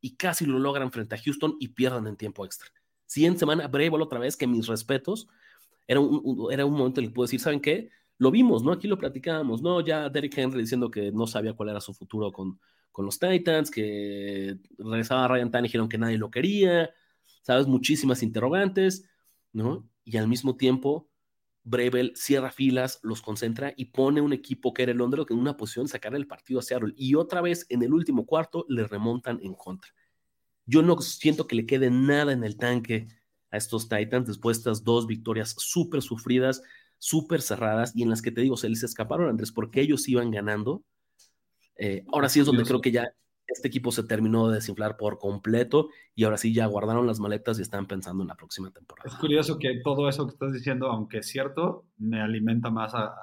y 0.00 0.16
casi 0.16 0.46
lo 0.46 0.58
logran 0.58 0.90
frente 0.90 1.14
a 1.14 1.18
Houston 1.18 1.56
y 1.60 1.68
pierdan 1.68 2.06
en 2.06 2.16
tiempo 2.16 2.44
extra. 2.44 2.68
en 3.16 3.38
semana, 3.38 3.68
Brable 3.68 4.02
otra 4.02 4.18
vez, 4.18 4.36
que 4.36 4.46
mis 4.46 4.66
respetos, 4.66 5.28
era 5.86 6.00
un, 6.00 6.52
era 6.52 6.64
un 6.64 6.72
momento 6.72 7.00
en 7.00 7.04
el 7.04 7.10
que 7.10 7.14
puedo 7.14 7.26
decir, 7.26 7.40
¿saben 7.40 7.60
qué? 7.60 7.90
Lo 8.18 8.30
vimos, 8.30 8.62
¿no? 8.62 8.72
Aquí 8.72 8.86
lo 8.86 8.98
platicábamos, 8.98 9.62
¿no? 9.62 9.80
Ya 9.80 10.08
Derrick 10.08 10.38
Henry 10.38 10.60
diciendo 10.60 10.90
que 10.90 11.10
no 11.10 11.26
sabía 11.26 11.54
cuál 11.54 11.70
era 11.70 11.80
su 11.80 11.92
futuro 11.94 12.30
con, 12.30 12.60
con 12.92 13.04
los 13.04 13.18
Titans, 13.18 13.70
que 13.70 14.58
regresaba 14.78 15.24
a 15.24 15.28
Ryan 15.28 15.50
Tannehill 15.50 15.68
dijeron 15.68 15.88
que 15.88 15.98
nadie 15.98 16.18
lo 16.18 16.30
quería, 16.30 16.90
¿sabes? 17.42 17.66
Muchísimas 17.66 18.22
interrogantes, 18.22 19.08
¿no? 19.52 19.88
Y 20.04 20.16
al 20.16 20.28
mismo 20.28 20.56
tiempo, 20.56 21.10
Brevel 21.62 22.12
cierra 22.16 22.51
filas, 22.51 23.01
los 23.03 23.23
concentra 23.23 23.75
y 23.77 23.87
pone 23.87 24.20
un 24.20 24.33
equipo 24.33 24.73
que 24.73 24.83
era 24.83 24.92
el 24.92 24.99
Londres 24.99 25.27
en 25.31 25.38
una 25.38 25.57
posición 25.57 25.87
de 25.87 25.92
sacar 25.92 26.14
el 26.14 26.27
partido 26.27 26.61
a 26.61 26.62
Seattle. 26.62 26.94
Y 26.96 27.14
otra 27.14 27.40
vez 27.40 27.66
en 27.68 27.83
el 27.83 27.92
último 27.92 28.27
cuarto 28.27 28.64
le 28.68 28.87
remontan 28.87 29.38
en 29.42 29.55
contra. 29.55 29.90
Yo 30.66 30.83
no 30.83 31.01
siento 31.01 31.46
que 31.46 31.57
le 31.57 31.66
quede 31.66 31.90
nada 31.90 32.33
en 32.33 32.44
el 32.44 32.57
tanque 32.57 33.09
a 33.51 33.57
estos 33.57 33.88
Titans 33.88 34.27
después 34.27 34.59
de 34.59 34.61
estas 34.61 34.85
dos 34.85 35.07
victorias 35.07 35.55
súper 35.59 36.03
sufridas, 36.03 36.62
súper 36.99 37.42
cerradas 37.42 37.92
y 37.94 38.03
en 38.03 38.11
las 38.11 38.23
que 38.23 38.31
te 38.31 38.40
digo, 38.40 38.57
se 38.57 38.68
les 38.68 38.83
escaparon, 38.83 39.29
Andrés, 39.29 39.53
porque 39.53 39.81
ellos 39.81 40.09
iban 40.09 40.31
ganando. 40.31 40.85
Eh, 41.77 42.05
ahora 42.12 42.29
sí 42.29 42.40
es 42.40 42.46
donde 42.46 42.64
creo 42.64 42.81
que 42.81 42.92
ya 42.92 43.12
este 43.50 43.68
equipo 43.68 43.92
se 43.92 44.04
terminó 44.04 44.48
de 44.48 44.56
desinflar 44.56 44.96
por 44.96 45.18
completo 45.18 45.88
y 46.14 46.24
ahora 46.24 46.36
sí 46.36 46.52
ya 46.52 46.66
guardaron 46.66 47.06
las 47.06 47.20
maletas 47.20 47.58
y 47.58 47.62
están 47.62 47.86
pensando 47.86 48.22
en 48.22 48.28
la 48.28 48.34
próxima 48.34 48.70
temporada. 48.70 49.08
Es 49.08 49.16
curioso 49.16 49.58
que 49.58 49.80
todo 49.82 50.08
eso 50.08 50.26
que 50.26 50.32
estás 50.32 50.52
diciendo, 50.52 50.88
aunque 50.88 51.18
es 51.18 51.26
cierto, 51.26 51.86
me 51.98 52.20
alimenta 52.20 52.70
más 52.70 52.92
a, 52.94 53.14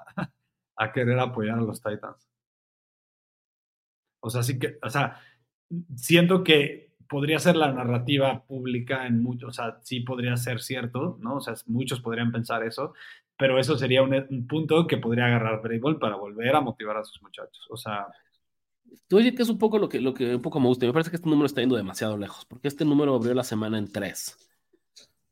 querer 0.93 1.19
apoyar 1.19 1.57
a 1.57 1.61
los 1.61 1.81
Titans. 1.81 2.29
O 4.19 4.29
sea, 4.29 4.43
sí 4.43 4.59
que, 4.59 4.77
o 4.81 4.89
sea, 4.89 5.19
siento 5.95 6.43
que 6.43 6.93
podría 7.07 7.39
ser 7.39 7.55
la 7.55 7.71
narrativa 7.71 8.43
pública 8.45 9.07
en 9.07 9.21
muchos, 9.23 9.49
o 9.49 9.53
sea, 9.53 9.79
sí 9.83 10.01
podría 10.01 10.35
ser 10.35 10.61
cierto, 10.61 11.17
¿no? 11.21 11.35
O 11.35 11.41
sea, 11.41 11.55
muchos 11.67 12.01
podrían 12.01 12.31
pensar 12.31 12.63
eso, 12.63 12.93
pero 13.37 13.59
eso 13.59 13.77
sería 13.77 14.03
un, 14.03 14.47
punto 14.47 14.87
que 14.87 14.97
podría 14.97 15.27
agarrar 15.27 15.61
Brable 15.61 15.99
para 15.99 16.15
volver 16.15 16.55
a 16.55 16.61
motivar 16.61 16.97
a 16.97 17.03
sus 17.03 17.21
muchachos. 17.21 17.65
O 17.69 17.77
sea. 17.77 18.07
Oye, 19.11 19.33
que 19.33 19.43
es 19.43 19.49
un 19.49 19.57
poco 19.57 19.79
lo 19.79 19.87
que, 19.87 20.01
lo 20.01 20.13
que 20.13 20.35
un 20.35 20.41
poco 20.41 20.59
me 20.59 20.67
gusta. 20.67 20.85
Me 20.85 20.93
parece 20.93 21.09
que 21.09 21.15
este 21.15 21.29
número 21.29 21.45
está 21.45 21.61
yendo 21.61 21.75
demasiado 21.75 22.17
lejos, 22.17 22.45
porque 22.45 22.67
este 22.67 22.85
número 22.85 23.15
abrió 23.15 23.33
la 23.33 23.43
semana 23.43 23.77
en 23.77 23.91
3. 23.91 24.37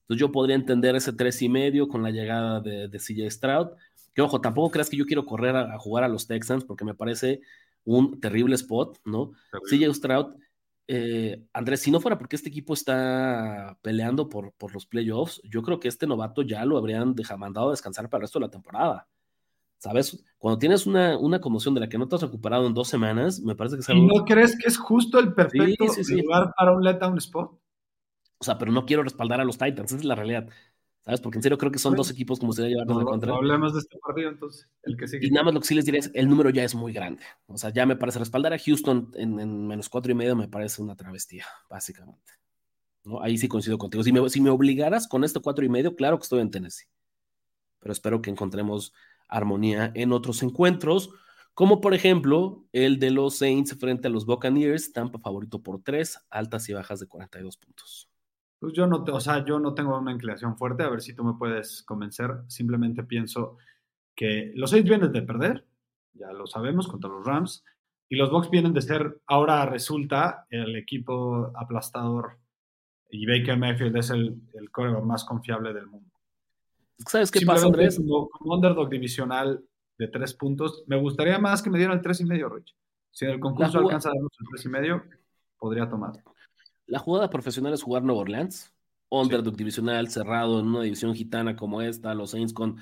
Entonces 0.06 0.20
yo 0.20 0.32
podría 0.32 0.56
entender 0.56 0.96
ese 0.96 1.14
tres 1.14 1.42
y 1.42 1.50
medio 1.50 1.88
con 1.88 2.04
la 2.04 2.12
llegada 2.12 2.62
de, 2.62 2.88
de 2.88 3.00
CJ 3.00 3.30
Stroud. 3.32 3.70
Que 4.14 4.22
ojo, 4.22 4.40
tampoco 4.40 4.72
creas 4.72 4.90
que 4.90 4.98
yo 4.98 5.06
quiero 5.06 5.26
correr 5.26 5.56
a, 5.56 5.78
jugar 5.80 6.04
a 6.04 6.08
los 6.08 6.28
Texans 6.28 6.64
porque 6.64 6.86
me 6.86 6.94
parece 6.94 7.42
un 7.84 8.20
terrible 8.20 8.56
spot, 8.56 9.00
¿no? 9.04 9.32
CJ 9.70 9.94
Stroud, 9.94 10.36
eh, 10.88 11.44
Andrés, 11.54 11.82
si 11.82 11.92
no 11.92 12.00
fuera 12.00 12.18
porque 12.18 12.36
este 12.36 12.50
equipo 12.50 12.74
está 12.74 13.78
peleando 13.82 14.30
por, 14.30 14.54
por 14.54 14.74
los 14.74 14.86
playoffs, 14.86 15.42
yo 15.44 15.64
creo 15.64 15.80
que 15.80 15.88
este 15.88 16.06
novato 16.08 16.44
ya 16.44 16.64
lo 16.66 16.78
habrían 16.78 17.16
dejado, 17.16 17.40
mandado 17.40 17.70
a 17.70 17.72
descansar 17.72 18.10
para 18.10 18.20
el 18.20 18.24
resto 18.24 18.40
de 18.40 18.46
la 18.46 18.52
temporada. 18.52 19.08
¿Sabes? 19.86 20.26
Cuando 20.40 20.58
tienes 20.58 20.88
una, 20.88 21.16
una 21.16 21.40
conmoción 21.40 21.76
de 21.76 21.80
la 21.80 21.88
que 21.88 22.00
no 22.00 22.08
te 22.08 22.16
has 22.16 22.22
recuperado 22.24 22.66
en 22.66 22.74
dos 22.74 22.88
semanas, 22.88 23.40
me 23.42 23.56
parece 23.56 23.76
que 23.76 23.82
es 23.82 23.90
algo... 23.90 24.02
¿Y 24.02 24.08
no 24.08 24.26
crees 24.26 24.58
que 24.58 24.68
es 24.68 24.80
justo 24.80 25.20
el 25.20 25.36
perfecto 25.36 25.86
lugar 26.10 26.52
para 26.58 26.72
un 26.72 26.84
letdown 26.84 27.20
spot? 27.20 27.52
O 28.40 28.44
sea, 28.44 28.58
pero 28.58 28.72
no 28.72 28.88
quiero 28.88 29.04
respaldar 29.04 29.42
a 29.42 29.44
los 29.44 29.60
Titans, 29.60 29.92
esa 29.92 30.00
es 30.00 30.06
la 30.06 30.16
realidad. 30.16 30.50
¿Sabes? 31.04 31.22
Porque 31.22 31.38
en 31.38 31.44
serio 31.44 31.60
creo 31.60 31.72
que 31.72 31.78
son 31.78 31.94
dos 31.94 32.10
equipos 32.10 32.40
como 32.40 32.52
se 32.52 32.64
debe 32.64 32.74
llevar 32.74 32.88
no, 32.88 33.06
contra. 33.06 33.30
No 33.30 33.36
hablemos 33.36 33.76
de 33.76 33.82
este 33.82 34.00
partido 34.00 34.32
entonces, 34.32 34.68
el 34.82 34.98
que 34.98 35.08
sigue. 35.08 35.28
Y 35.28 35.30
nada 35.30 35.44
más 35.44 35.54
lo 35.54 35.60
que 35.60 35.68
sí 35.68 35.76
les 35.76 35.86
diré 35.86 36.00
es, 36.00 36.10
el 36.16 36.28
número 36.28 36.50
ya 36.50 36.64
es 36.64 36.74
muy 36.74 36.92
grande. 36.92 37.22
O 37.46 37.60
sea, 37.60 37.70
ya 37.70 37.86
me 37.86 37.96
parece 37.96 38.18
respaldar 38.18 38.54
a 38.54 38.58
Houston 38.58 39.12
en, 39.14 39.68
menos 39.68 39.88
cuatro 39.88 40.12
y 40.12 40.16
medio 40.16 40.36
me 40.36 40.48
parece 40.48 40.82
una 40.82 40.96
travestía, 40.96 41.46
básicamente. 41.70 42.34
¿No? 43.04 43.22
Ahí 43.22 43.38
sí 43.38 43.48
coincido 43.48 43.78
contigo. 43.78 44.04
Si 44.04 44.12
me, 44.12 44.28
si 44.32 44.42
me 44.42 44.50
obligaras 44.50 45.08
con 45.08 45.24
este 45.24 45.42
cuatro 45.42 45.64
y 45.64 45.70
medio, 45.70 45.96
claro 45.96 46.18
que 46.18 46.24
estoy 46.24 46.42
en 46.42 46.50
Tennessee. 46.50 46.88
Pero 47.78 47.92
espero 47.92 48.20
que 48.24 48.32
encontremos 48.32 48.92
armonía 49.28 49.92
en 49.96 50.12
otros 50.12 50.44
encuentros, 50.44 51.12
como 51.54 51.82
por 51.82 51.94
ejemplo 51.94 52.66
el 52.74 53.00
de 53.00 53.12
los 53.12 53.38
Saints 53.38 53.78
frente 53.80 54.08
a 54.08 54.12
los 54.12 54.26
Buccaneers, 54.26 54.92
Tampa 54.94 55.20
favorito 55.20 55.62
por 55.62 55.82
tres, 55.82 56.20
altas 56.30 56.68
y 56.70 56.74
bajas 56.74 57.00
de 57.00 57.08
42 57.08 57.58
puntos. 57.58 58.10
Pues 58.60 58.74
yo 58.74 58.88
no, 58.88 59.04
o 59.04 59.20
sea, 59.20 59.46
yo 59.46 59.60
no 59.60 59.74
tengo 59.74 59.98
una 59.98 60.12
inclinación 60.12 60.58
fuerte, 60.58 60.84
a 60.84 60.90
ver 60.90 61.02
si 61.02 61.14
tú 61.14 61.24
me 61.24 61.34
puedes 61.38 61.84
convencer. 61.84 62.32
Simplemente 62.48 63.04
pienso 63.04 63.58
que 64.16 64.52
los 64.56 64.72
seis 64.72 64.84
vienen 64.84 65.12
de 65.12 65.22
perder, 65.22 65.66
ya 66.14 66.32
lo 66.32 66.48
sabemos, 66.48 66.88
contra 66.88 67.10
los 67.10 67.26
Rams, 67.26 67.64
y 68.08 68.16
los 68.16 68.32
Bucks 68.32 68.50
vienen 68.50 68.74
de 68.74 68.82
ser, 68.82 69.22
ahora 69.28 69.66
resulta, 69.66 70.46
el 70.50 70.76
equipo 70.76 71.52
aplastador 71.56 72.38
y 73.10 73.26
Baker 73.26 73.58
Mayfield 73.58 73.98
es 73.98 74.10
el, 74.10 74.42
el 74.54 74.70
más 75.04 75.24
confiable 75.26 75.74
del 75.74 75.88
mundo. 75.88 76.15
¿Sabes 76.98 77.32
qué 77.32 77.46
pasa, 77.46 77.66
Andrés? 77.66 77.98
Como, 77.98 78.30
underdog 78.42 78.90
divisional 78.90 79.64
de 79.98 80.08
tres 80.08 80.34
puntos, 80.34 80.84
me 80.88 81.00
gustaría 81.00 81.40
más 81.40 81.62
que 81.62 81.70
me 81.70 81.78
dieran 81.78 81.98
el 81.98 82.04
tres 82.04 82.22
y 82.22 82.26
medio, 82.26 82.50
Rich. 82.50 82.76
Si 83.12 83.26
en 83.26 83.32
el 83.32 83.40
concurso 83.40 83.80
alcanza 83.80 84.10
a 84.10 84.14
darnos 84.14 84.32
el 84.40 84.48
tres 84.50 84.66
y 84.66 84.70
medio, 84.70 85.04
podría 85.58 85.90
tomar. 85.90 86.14
La 86.86 87.00
jugada 87.00 87.30
profesional 87.30 87.74
es 87.74 87.82
jugar 87.82 88.04
Nueva 88.04 88.22
Orleans, 88.22 88.74
underdog 89.10 89.56
divisional 89.56 90.10
cerrado 90.10 90.60
en 90.60 90.68
una 90.68 90.82
división 90.82 91.16
gitana 91.16 91.56
como 91.56 91.82
esta, 91.82 92.14
los 92.14 92.32
Saints 92.32 92.54
con, 92.54 92.78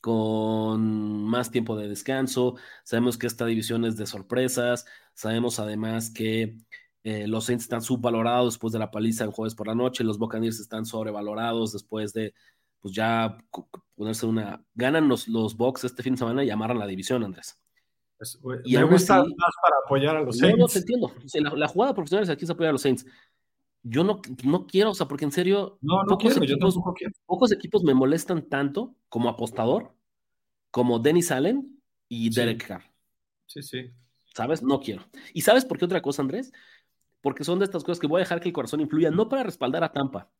con 0.00 1.24
más 1.24 1.50
tiempo 1.50 1.76
de 1.76 1.88
descanso. 1.88 2.56
Sabemos 2.84 3.18
que 3.18 3.26
esta 3.26 3.46
división 3.46 3.84
es 3.84 3.96
de 3.96 4.06
sorpresas. 4.06 4.86
Sabemos 5.14 5.58
además 5.58 6.10
que 6.10 6.58
eh, 7.04 7.26
los 7.26 7.46
Saints 7.46 7.64
están 7.64 7.82
subvalorados 7.82 8.54
después 8.54 8.72
de 8.72 8.78
la 8.78 8.90
paliza 8.90 9.24
en 9.24 9.30
jueves 9.30 9.54
por 9.54 9.68
la 9.68 9.74
noche. 9.74 10.04
Los 10.04 10.18
Buccaneers 10.18 10.60
están 10.60 10.84
sobrevalorados 10.84 11.72
después 11.72 12.12
de, 12.12 12.34
pues 12.80 12.94
ya 12.94 13.38
ponerse 13.94 14.26
una. 14.26 14.64
Ganan 14.74 15.08
los, 15.08 15.28
los 15.28 15.56
Bucks 15.56 15.84
este 15.84 16.02
fin 16.02 16.14
de 16.14 16.18
semana 16.18 16.44
y 16.44 16.50
amarran 16.50 16.78
la 16.78 16.86
división, 16.86 17.24
Andrés. 17.24 17.60
y 18.64 18.76
me 18.76 18.84
gusta 18.84 19.18
más 19.18 19.54
para 19.62 19.76
apoyar 19.84 20.16
a 20.16 20.22
los 20.22 20.38
Saints. 20.38 20.58
No, 20.58 20.64
no 20.64 20.68
te 20.68 20.78
entiendo. 20.78 21.12
la, 21.34 21.56
la, 21.56 21.68
jugada 21.68 21.94
profesional 21.94 22.24
es 22.24 22.30
aquí 22.30 22.46
se 22.46 22.52
apoya 22.52 22.70
a 22.70 22.72
los 22.72 22.82
Saints 22.82 23.06
yo 23.82 24.04
no, 24.04 24.20
no 24.44 24.66
quiero, 24.66 24.90
o 24.90 24.94
sea, 24.94 25.06
porque 25.06 25.24
en 25.24 25.32
serio, 25.32 25.78
pocos, 26.08 26.36
equipos, 26.36 26.78
pocos 27.26 27.52
equipos 27.52 27.82
me 27.82 27.94
molestan 27.94 28.48
tanto 28.48 28.94
como 29.08 29.28
apostador, 29.28 29.94
como 30.70 30.98
Dennis 30.98 31.30
Allen 31.30 31.80
y 32.08 32.30
Derek 32.30 32.66
Carr. 32.66 32.82
Sí, 33.46 33.62
sí. 33.62 33.90
¿Sabes? 34.34 34.62
No 34.62 34.80
quiero. 34.80 35.04
¿Y 35.32 35.42
sabes 35.42 35.64
por 35.64 35.78
qué 35.78 35.84
otra 35.84 36.02
cosa, 36.02 36.22
Andrés? 36.22 36.52
Porque 37.20 37.44
son 37.44 37.58
de 37.58 37.64
estas 37.64 37.82
cosas 37.82 37.98
que 37.98 38.06
voy 38.06 38.18
a 38.18 38.24
dejar 38.24 38.40
que 38.40 38.48
el 38.48 38.52
corazón 38.54 38.80
influya, 38.80 39.10
no 39.10 39.28
para 39.28 39.42
respaldar 39.42 39.82
a 39.82 39.92
Tampa, 39.92 40.30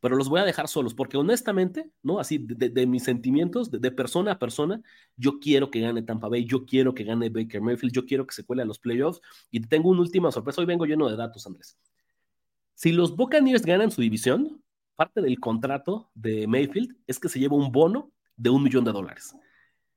pero 0.00 0.16
los 0.16 0.28
voy 0.28 0.40
a 0.40 0.44
dejar 0.44 0.68
solos, 0.68 0.94
porque 0.94 1.16
honestamente, 1.16 1.90
¿no? 2.02 2.20
Así, 2.20 2.38
de, 2.38 2.86
mis 2.86 3.02
sentimientos, 3.02 3.70
de, 3.70 3.90
persona 3.90 4.32
a 4.32 4.38
persona, 4.38 4.80
yo 5.16 5.40
quiero 5.40 5.70
que 5.70 5.80
gane 5.80 6.02
Tampa 6.02 6.28
Bay, 6.28 6.44
yo 6.44 6.64
quiero 6.64 6.94
que 6.94 7.04
gane 7.04 7.30
Baker 7.30 7.60
Mayfield, 7.60 7.92
yo 7.92 8.06
quiero 8.06 8.26
que 8.26 8.34
se 8.34 8.44
cuele 8.44 8.62
a 8.62 8.64
los 8.64 8.78
playoffs, 8.78 9.20
y 9.50 9.60
tengo 9.60 9.90
una 9.90 10.00
última 10.00 10.30
sorpresa, 10.30 10.60
hoy 10.60 10.66
vengo 10.66 10.86
lleno 10.86 11.08
de 11.08 11.16
datos, 11.16 11.46
Andrés. 11.46 11.76
Si 12.74 12.92
los 12.92 13.16
Buccaneers 13.16 13.62
ganan 13.62 13.90
su 13.90 14.00
división, 14.00 14.62
parte 14.94 15.20
del 15.20 15.40
contrato 15.40 16.10
de 16.14 16.46
Mayfield 16.46 16.96
es 17.06 17.18
que 17.18 17.28
se 17.28 17.40
lleva 17.40 17.56
un 17.56 17.72
bono 17.72 18.12
de 18.36 18.50
un 18.50 18.62
millón 18.62 18.84
de 18.84 18.92
dólares. 18.92 19.34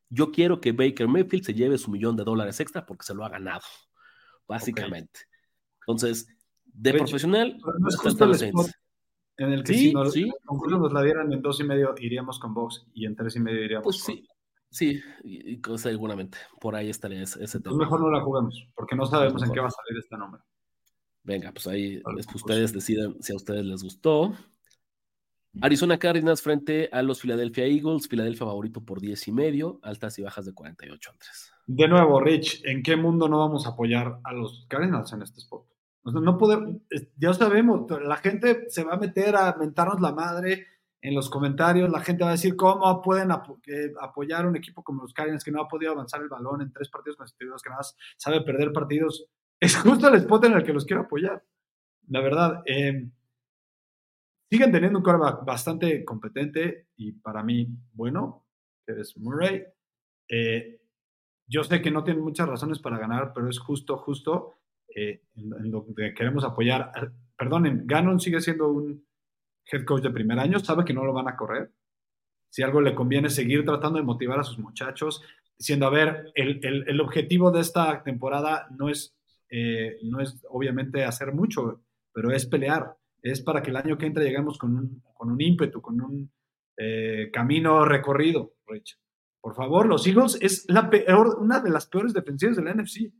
Yo 0.09 0.31
quiero 0.31 0.59
que 0.59 0.71
Baker 0.71 1.07
Mayfield 1.07 1.45
se 1.45 1.53
lleve 1.53 1.77
su 1.77 1.91
millón 1.91 2.15
de 2.15 2.23
dólares 2.23 2.59
extra 2.59 2.85
porque 2.85 3.05
se 3.05 3.13
lo 3.13 3.23
ha 3.23 3.29
ganado, 3.29 3.61
básicamente. 4.47 5.21
Entonces, 5.81 6.27
de 6.65 6.93
profesional, 6.93 7.57
no 7.79 7.87
es 7.87 7.97
justo 7.97 8.25
el 8.25 8.51
en 9.41 9.53
el 9.53 9.63
que 9.63 9.73
si 9.73 9.93
nos, 9.93 10.15
nos 10.15 10.93
la 10.93 11.01
dieran 11.01 11.31
en 11.31 11.41
dos 11.41 11.59
y 11.59 11.63
medio 11.63 11.93
iríamos 11.97 12.39
con 12.39 12.53
Box 12.53 12.85
y 12.93 13.05
en 13.05 13.15
tres 13.15 13.35
y 13.35 13.39
medio 13.39 13.63
iríamos 13.63 13.83
pues 13.83 14.03
sí, 14.03 14.27
sí, 14.69 15.01
y, 15.23 15.59
seguramente 15.77 16.37
por 16.59 16.75
ahí 16.75 16.89
estaría 16.89 17.23
ese, 17.23 17.39
pues 17.39 17.61
tema. 17.61 17.77
mejor 17.77 18.01
no 18.01 18.09
la 18.09 18.21
jugamos 18.21 18.67
porque 18.75 18.95
no 18.95 19.05
sabemos 19.05 19.43
en 19.43 19.51
qué 19.51 19.59
va 19.59 19.67
a 19.67 19.71
salir 19.71 19.99
este 19.99 20.17
nombre. 20.17 20.41
Venga, 21.23 21.51
pues 21.51 21.67
ahí 21.67 22.01
es 22.17 22.25
que 22.25 22.37
ustedes 22.37 22.73
deciden 22.73 23.21
si 23.21 23.31
a 23.33 23.35
ustedes 23.35 23.63
les 23.63 23.83
gustó. 23.83 24.33
Arizona 25.59 25.99
Cardinals 25.99 26.41
frente 26.41 26.89
a 26.91 27.01
los 27.03 27.19
Philadelphia 27.19 27.65
Eagles. 27.65 28.07
Philadelphia 28.07 28.47
favorito 28.47 28.81
por 28.81 29.01
10 29.01 29.27
y 29.27 29.31
medio, 29.31 29.79
altas 29.83 30.17
y 30.17 30.23
bajas 30.23 30.45
de 30.45 30.53
48 30.53 31.11
3. 31.17 31.53
De 31.67 31.87
nuevo, 31.87 32.19
Rich, 32.19 32.63
¿en 32.65 32.81
qué 32.81 32.95
mundo 32.95 33.27
no 33.27 33.39
vamos 33.39 33.65
a 33.65 33.71
apoyar 33.71 34.19
a 34.23 34.33
los 34.33 34.65
Cardinals 34.67 35.11
en 35.13 35.21
este 35.21 35.39
spot? 35.39 35.65
No 36.03 36.37
podemos, 36.37 36.77
ya 37.17 37.33
sabemos, 37.33 37.89
la 38.03 38.17
gente 38.17 38.69
se 38.69 38.83
va 38.83 38.93
a 38.93 38.97
meter 38.97 39.35
a 39.35 39.55
mentarnos 39.57 40.01
la 40.01 40.11
madre 40.11 40.67
en 41.01 41.15
los 41.15 41.29
comentarios, 41.29 41.89
la 41.89 42.01
gente 42.01 42.23
va 42.23 42.29
a 42.29 42.33
decir 42.33 42.55
cómo 42.55 43.01
pueden 43.01 43.31
apoyar 43.31 44.45
a 44.45 44.47
un 44.47 44.55
equipo 44.55 44.83
como 44.83 45.03
los 45.03 45.13
Cardinals 45.13 45.43
que 45.43 45.51
no 45.51 45.61
ha 45.61 45.67
podido 45.67 45.91
avanzar 45.91 46.21
el 46.21 46.29
balón 46.29 46.61
en 46.61 46.71
tres 46.71 46.89
partidos 46.89 47.17
consecutivos, 47.17 47.61
que 47.61 47.69
nada 47.69 47.79
más 47.79 47.95
sabe 48.17 48.41
perder 48.41 48.71
partidos 48.71 49.27
es 49.59 49.75
justo 49.75 50.07
el 50.07 50.15
spot 50.15 50.45
en 50.45 50.53
el 50.53 50.63
que 50.63 50.73
los 50.73 50.85
quiero 50.85 51.03
apoyar. 51.03 51.43
La 52.07 52.19
verdad, 52.19 52.63
em, 52.65 53.11
siguen 54.49 54.71
teniendo 54.71 54.99
un 54.99 55.03
quarterback 55.03 55.45
bastante 55.45 56.03
competente 56.03 56.87
y 56.97 57.11
para 57.11 57.43
mí 57.43 57.67
bueno, 57.93 58.45
que 58.85 58.99
es 58.99 59.15
Murray. 59.17 59.63
Eh, 60.27 60.81
yo 61.47 61.63
sé 61.63 61.81
que 61.81 61.91
no 61.91 62.03
tienen 62.03 62.23
muchas 62.23 62.47
razones 62.47 62.79
para 62.79 62.97
ganar, 62.97 63.33
pero 63.33 63.49
es 63.49 63.59
justo, 63.59 63.97
justo 63.97 64.60
eh, 64.95 65.21
en, 65.35 65.95
que 65.95 66.13
queremos 66.13 66.43
apoyar. 66.43 66.91
Perdonen, 67.37 67.85
Gannon 67.85 68.19
sigue 68.19 68.41
siendo 68.41 68.69
un 68.69 69.05
head 69.65 69.85
coach 69.85 70.03
de 70.03 70.11
primer 70.11 70.39
año, 70.39 70.59
sabe 70.59 70.85
que 70.85 70.93
no 70.93 71.05
lo 71.05 71.13
van 71.13 71.27
a 71.27 71.35
correr. 71.35 71.71
Si 72.49 72.63
algo 72.63 72.81
le 72.81 72.93
conviene 72.93 73.29
seguir 73.29 73.63
tratando 73.63 73.97
de 73.97 74.05
motivar 74.05 74.39
a 74.39 74.43
sus 74.43 74.59
muchachos, 74.59 75.23
diciendo, 75.57 75.85
a 75.85 75.89
ver, 75.89 76.31
el, 76.35 76.99
objetivo 76.99 77.51
de 77.51 77.61
esta 77.61 78.03
temporada 78.03 78.67
no 78.71 78.89
es 78.89 79.15
eh, 79.53 79.99
no 80.03 80.21
es 80.21 80.39
obviamente 80.49 81.03
hacer 81.03 81.33
mucho, 81.33 81.83
pero 82.13 82.31
es 82.31 82.45
pelear. 82.45 82.95
Es 83.21 83.41
para 83.41 83.61
que 83.61 83.69
el 83.69 83.75
año 83.75 83.97
que 83.97 84.05
entra 84.05 84.23
lleguemos 84.23 84.57
con 84.57 84.75
un, 84.75 85.03
con 85.13 85.29
un 85.29 85.41
ímpetu, 85.41 85.81
con 85.81 86.01
un 86.01 86.31
eh, 86.77 87.29
camino 87.31 87.85
recorrido, 87.85 88.55
Rich. 88.65 88.97
Por 89.41 89.55
favor, 89.55 89.87
los 89.87 90.07
Eagles 90.07 90.37
es 90.41 90.65
la 90.69 90.89
peor, 90.89 91.37
una 91.39 91.59
de 91.59 91.69
las 91.69 91.87
peores 91.87 92.13
defensivas 92.13 92.55
de 92.55 92.63
la 92.63 92.73
NFC. 92.73 93.11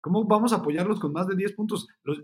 ¿Cómo 0.00 0.24
vamos 0.24 0.52
a 0.52 0.56
apoyarlos 0.56 1.00
con 1.00 1.12
más 1.12 1.26
de 1.26 1.36
10 1.36 1.52
puntos? 1.54 1.88
Los 2.04 2.22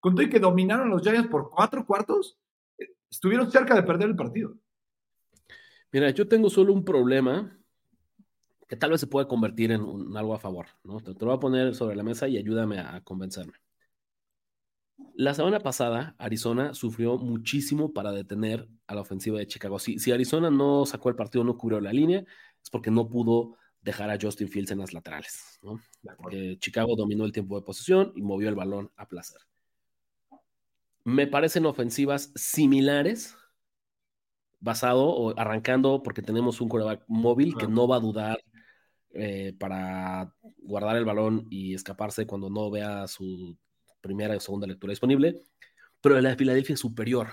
con 0.00 0.14
todo 0.14 0.24
y 0.24 0.30
que 0.30 0.38
dominaron 0.38 0.90
los 0.90 1.02
Giants 1.02 1.28
por 1.28 1.50
cuatro 1.50 1.84
cuartos, 1.84 2.38
eh, 2.78 2.94
estuvieron 3.10 3.50
cerca 3.50 3.74
de 3.74 3.82
perder 3.82 4.08
el 4.08 4.16
partido. 4.16 4.56
Mira, 5.92 6.10
yo 6.10 6.28
tengo 6.28 6.50
solo 6.50 6.72
un 6.72 6.84
problema 6.84 7.58
que 8.68 8.76
tal 8.76 8.90
vez 8.90 9.00
se 9.00 9.06
puede 9.06 9.28
convertir 9.28 9.72
en, 9.72 9.80
algo 10.16 10.34
a 10.34 10.38
favor, 10.38 10.66
¿no? 10.82 11.00
Te, 11.00 11.12
lo 11.12 11.26
voy 11.26 11.34
a 11.34 11.40
poner 11.40 11.74
sobre 11.74 11.96
la 11.96 12.02
mesa 12.02 12.28
y 12.28 12.36
ayúdame 12.36 12.78
a, 12.78 13.00
convencerme. 13.02 13.54
La 15.14 15.34
semana 15.34 15.60
pasada, 15.60 16.14
Arizona 16.18 16.74
sufrió 16.74 17.18
muchísimo 17.18 17.92
para 17.92 18.12
detener 18.12 18.68
a 18.86 18.94
la 18.94 19.02
ofensiva 19.02 19.38
de 19.38 19.46
Chicago. 19.46 19.78
Si, 19.78 19.98
si, 19.98 20.10
Arizona 20.12 20.50
no 20.50 20.84
sacó 20.86 21.08
el 21.08 21.16
partido, 21.16 21.44
no 21.44 21.56
cubrió 21.56 21.80
la 21.80 21.92
línea, 21.92 22.24
es 22.62 22.70
porque 22.70 22.90
no 22.90 23.08
pudo 23.08 23.56
dejar 23.86 24.10
a 24.10 24.18
Justin 24.20 24.48
Fields 24.48 24.72
en 24.72 24.80
las 24.80 24.92
laterales. 24.92 25.60
¿no? 25.62 25.80
Chicago 26.58 26.96
dominó 26.96 27.24
el 27.24 27.30
tiempo 27.30 27.54
de 27.54 27.64
posesión 27.64 28.12
y 28.16 28.20
movió 28.20 28.48
el 28.48 28.56
balón 28.56 28.90
a 28.96 29.06
placer. 29.06 29.40
Me 31.04 31.28
parecen 31.28 31.66
ofensivas 31.66 32.32
similares 32.34 33.36
basado 34.58 35.06
o 35.06 35.38
arrancando 35.38 36.02
porque 36.02 36.20
tenemos 36.20 36.60
un 36.60 36.68
quarterback 36.68 37.04
móvil 37.06 37.56
que 37.56 37.68
no 37.68 37.86
va 37.86 37.96
a 37.96 38.00
dudar 38.00 38.40
eh, 39.14 39.54
para 39.56 40.34
guardar 40.58 40.96
el 40.96 41.04
balón 41.04 41.46
y 41.48 41.72
escaparse 41.72 42.26
cuando 42.26 42.50
no 42.50 42.68
vea 42.72 43.06
su 43.06 43.56
primera 44.00 44.36
o 44.36 44.40
segunda 44.40 44.66
lectura 44.66 44.90
disponible, 44.90 45.42
pero 46.00 46.20
la 46.20 46.30
de 46.30 46.36
Filadelfia 46.36 46.74
es 46.74 46.80
superior. 46.80 47.28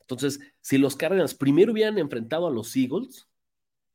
Entonces, 0.00 0.40
si 0.62 0.78
los 0.78 0.96
Cardinals 0.96 1.34
primero 1.34 1.72
hubieran 1.72 1.98
enfrentado 1.98 2.46
a 2.46 2.50
los 2.50 2.74
Eagles, 2.74 3.29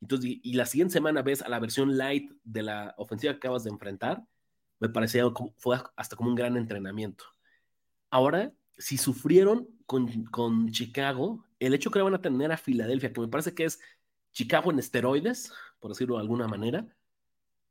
entonces, 0.02 0.40
y, 0.44 0.54
la 0.54 0.66
siguiente 0.66 0.94
semana 0.94 1.22
ves 1.22 1.42
a 1.42 1.50
la 1.50 1.60
versión 1.60 1.98
light 1.98 2.32
de 2.44 2.64
la 2.64 2.96
ofensiva 2.98 3.34
que 3.34 3.38
acabas 3.38 3.64
de 3.64 3.72
enfrentar, 3.72 4.24
me 4.80 4.90
parecía 4.90 5.24
fue 5.58 5.78
hasta 5.96 6.16
como 6.16 6.30
un 6.30 6.36
gran 6.36 6.58
entrenamiento. 6.58 7.26
Ahora, 8.10 8.54
si 8.78 8.98
sufrieron 8.98 9.68
con, 9.86 10.26
con 10.26 10.72
Chicago, 10.72 11.46
el 11.60 11.74
hecho 11.74 11.92
que 11.92 12.02
van 12.02 12.14
a 12.14 12.22
tener 12.22 12.52
a 12.52 12.58
Filadelfia, 12.58 13.14
que 13.14 13.22
me 13.22 13.28
parece 13.28 13.54
que 13.54 13.66
es 13.66 13.80
Chicago 14.32 14.72
en 14.72 14.80
esteroides, 14.80 15.54
por 15.80 15.92
decirlo 15.92 16.16
de 16.16 16.22
alguna 16.22 16.48
manera, 16.48 16.88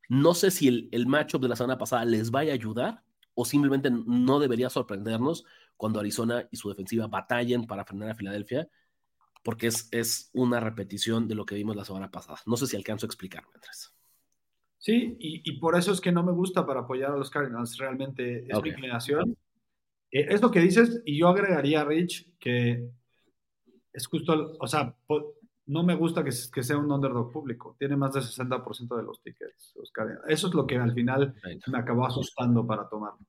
no 0.08 0.34
sé 0.34 0.50
si 0.50 0.68
el, 0.68 0.88
el 0.92 1.06
matchup 1.06 1.42
de 1.42 1.48
la 1.48 1.56
semana 1.56 1.78
pasada 1.78 2.04
les 2.04 2.30
vaya 2.30 2.52
a 2.52 2.54
ayudar 2.54 3.02
o 3.34 3.44
simplemente 3.44 3.90
no 3.90 4.38
debería 4.38 4.70
sorprendernos 4.70 5.44
cuando 5.76 6.00
Arizona 6.00 6.48
y 6.50 6.56
su 6.56 6.68
defensiva 6.68 7.06
batallen 7.06 7.66
para 7.66 7.84
frenar 7.84 8.10
a 8.10 8.14
Filadelfia, 8.14 8.68
porque 9.44 9.68
es, 9.68 9.88
es 9.92 10.30
una 10.32 10.58
repetición 10.58 11.28
de 11.28 11.34
lo 11.34 11.44
que 11.44 11.54
vimos 11.54 11.76
la 11.76 11.84
semana 11.84 12.10
pasada. 12.10 12.40
No 12.46 12.56
sé 12.56 12.66
si 12.66 12.76
alcanzo 12.76 13.06
a 13.06 13.08
explicarme, 13.08 13.50
Andrés. 13.54 13.92
Sí, 14.78 15.16
y, 15.20 15.48
y, 15.48 15.58
por 15.58 15.76
eso 15.76 15.92
es 15.92 16.00
que 16.00 16.12
no 16.12 16.22
me 16.22 16.32
gusta 16.32 16.66
para 16.66 16.80
apoyar 16.80 17.12
a 17.12 17.16
los 17.16 17.30
Cardinals, 17.30 17.78
realmente 17.78 18.46
es 18.48 18.62
mi 18.62 18.70
inclinación. 18.70 19.36
Eh, 20.10 20.26
es 20.28 20.42
lo 20.42 20.50
que 20.50 20.60
dices, 20.60 21.02
y 21.04 21.18
yo 21.18 21.28
agregaría, 21.28 21.84
Rich, 21.84 22.32
que 22.38 22.88
es 23.92 24.06
justo, 24.06 24.56
o 24.58 24.66
sea, 24.66 24.94
no 25.66 25.82
me 25.82 25.94
gusta 25.94 26.24
que, 26.24 26.30
que, 26.52 26.62
sea 26.62 26.76
un 26.76 26.90
underdog 26.90 27.32
público. 27.32 27.76
Tiene 27.78 27.96
más 27.96 28.12
del 28.12 28.22
60% 28.22 28.96
de 28.96 29.02
los 29.02 29.22
tickets. 29.22 29.72
Los 29.76 29.90
Eso 30.28 30.48
es 30.48 30.54
lo 30.54 30.66
que 30.66 30.76
al 30.76 30.92
final 30.92 31.34
me 31.66 31.78
acabó 31.78 32.06
asustando 32.06 32.66
para 32.66 32.88
tomarlo. 32.88 33.26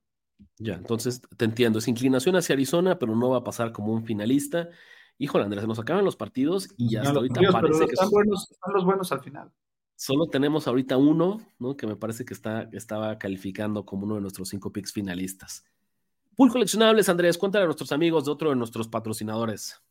Ya, 0.57 0.73
entonces 0.73 1.21
te 1.37 1.45
entiendo. 1.45 1.79
Es 1.79 1.87
inclinación 1.87 2.35
hacia 2.35 2.53
Arizona, 2.53 2.99
pero 2.99 3.15
no 3.15 3.29
va 3.29 3.37
a 3.37 3.43
pasar 3.43 3.71
como 3.71 3.93
un 3.93 4.05
finalista. 4.05 4.69
Híjole, 5.17 5.45
Andrés, 5.45 5.61
se 5.61 5.67
nos 5.67 5.79
acaban 5.79 6.03
los 6.03 6.15
partidos 6.15 6.67
y 6.77 6.91
ya 6.91 7.01
hasta 7.01 7.15
ahorita 7.15 7.41
parece 7.51 7.85
que 7.85 7.93
están, 7.93 8.09
buenos, 8.09 8.51
están 8.51 8.73
los 8.73 8.83
buenos 8.83 9.11
al 9.11 9.21
final. 9.21 9.51
Solo 9.95 10.27
tenemos 10.27 10.67
ahorita 10.67 10.97
uno, 10.97 11.37
¿no? 11.57 11.77
Que 11.77 11.87
me 11.87 11.95
parece 11.95 12.25
que 12.25 12.33
está, 12.33 12.67
estaba 12.73 13.17
calificando 13.17 13.85
como 13.85 14.05
uno 14.05 14.15
de 14.15 14.21
nuestros 14.21 14.49
cinco 14.49 14.73
picks 14.73 14.91
finalistas. 14.91 15.63
Pool 16.35 16.51
coleccionables, 16.51 17.07
Andrés, 17.07 17.37
cuéntale 17.37 17.63
a 17.63 17.67
nuestros 17.67 17.93
amigos 17.93 18.25
de 18.25 18.31
otro 18.31 18.49
de 18.49 18.57
nuestros 18.57 18.89
patrocinadores. 18.89 19.81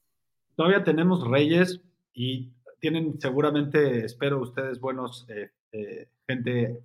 Todavía 0.57 0.85
tenemos 0.85 1.27
Reyes 1.27 1.81
y 2.13 2.53
tienen 2.81 3.19
seguramente, 3.19 4.05
espero 4.05 4.43
ustedes, 4.43 4.79
buenos, 4.79 5.27
eh, 5.31 5.53
eh, 5.73 6.09
gente 6.29 6.85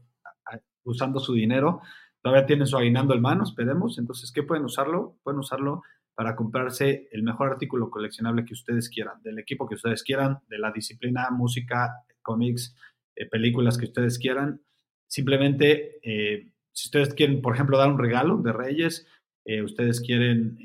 usando 0.86 1.20
su 1.20 1.34
dinero. 1.34 1.82
Todavía 2.22 2.46
tienen 2.46 2.68
su 2.68 2.78
aguinando 2.78 3.14
en 3.14 3.22
mano, 3.22 3.44
esperemos. 3.44 3.98
Entonces, 4.00 4.32
¿qué 4.32 4.44
pueden 4.44 4.64
usarlo? 4.64 5.18
Pueden 5.24 5.40
usarlo 5.40 5.84
para 6.20 6.36
comprarse 6.36 7.08
el 7.14 7.24
mejor 7.24 7.52
artículo 7.54 7.90
coleccionable 7.90 8.44
que 8.44 8.54
ustedes 8.54 8.90
quieran, 8.90 9.22
del 9.24 9.40
equipo 9.40 9.70
que 9.70 9.76
ustedes 9.76 10.04
quieran, 10.04 10.40
de 10.50 10.60
la 10.60 10.70
disciplina, 10.74 11.30
música, 11.30 12.04
cómics, 12.22 12.76
eh, 13.16 13.26
películas 13.26 13.78
que 13.78 13.86
ustedes 13.86 14.20
quieran. 14.20 14.62
Simplemente, 15.08 16.00
si 16.74 16.88
ustedes 16.88 17.14
quieren, 17.14 17.42
por 17.42 17.56
ejemplo, 17.56 17.78
dar 17.78 17.90
un 17.90 17.98
regalo 17.98 18.36
de 18.38 18.52
Reyes, 18.52 19.08
ustedes 19.64 20.02
quieren, 20.02 20.60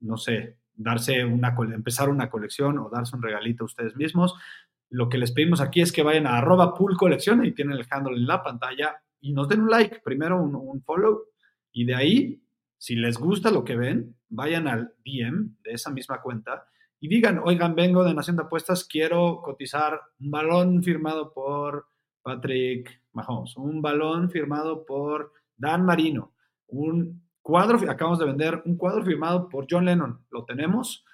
no 0.00 0.18
sé, 0.18 0.58
darse 0.74 1.24
una, 1.24 1.56
empezar 1.74 2.10
una 2.10 2.30
colección 2.30 2.78
o 2.78 2.90
darse 2.90 3.16
un 3.16 3.22
regalito 3.22 3.64
a 3.64 3.66
ustedes 3.66 3.96
mismos. 3.96 4.34
Lo 4.90 5.08
que 5.08 5.18
les 5.18 5.32
pedimos 5.32 5.62
aquí 5.62 5.80
es 5.80 5.92
que 5.92 6.02
vayan 6.02 6.26
a 6.26 6.38
arroba 6.38 6.74
pool 6.74 6.96
y 7.44 7.52
tienen 7.52 7.76
el 7.76 7.86
handle 7.90 8.16
en 8.16 8.26
la 8.26 8.42
pantalla 8.42 9.02
y 9.20 9.32
nos 9.32 9.48
den 9.48 9.62
un 9.62 9.70
like, 9.70 10.00
primero 10.04 10.40
un, 10.40 10.82
follow 10.82 11.24
y 11.72 11.84
de 11.84 11.94
ahí, 11.94 12.42
si 12.78 12.94
les 12.94 13.18
gusta 13.18 13.50
lo 13.50 13.64
que 13.64 13.76
ven, 13.76 14.16
vayan 14.28 14.68
al 14.68 14.94
DM 15.04 15.56
de 15.62 15.72
esa 15.72 15.90
misma 15.90 16.20
cuenta 16.20 16.68
y 17.00 17.08
digan, 17.08 17.40
oigan, 17.44 17.74
vengo 17.74 18.04
de 18.04 18.14
Nación 18.14 18.36
de 18.36 18.42
Apuestas, 18.42 18.84
quiero 18.84 19.40
cotizar 19.42 20.00
un 20.20 20.30
balón 20.30 20.82
firmado 20.82 21.32
por 21.32 21.86
Patrick 22.22 23.02
Mahomes, 23.12 23.56
un 23.56 23.80
balón 23.80 24.30
firmado 24.30 24.84
por 24.84 25.32
Dan 25.56 25.84
Marino, 25.84 26.34
un 26.66 27.28
cuadro, 27.40 27.78
acabamos 27.90 28.18
de 28.18 28.26
vender 28.26 28.62
un 28.64 28.76
cuadro 28.76 29.04
firmado 29.04 29.48
por 29.48 29.66
John 29.70 29.84
Lennon, 29.84 30.26
lo 30.30 30.44
tenemos. 30.44 31.04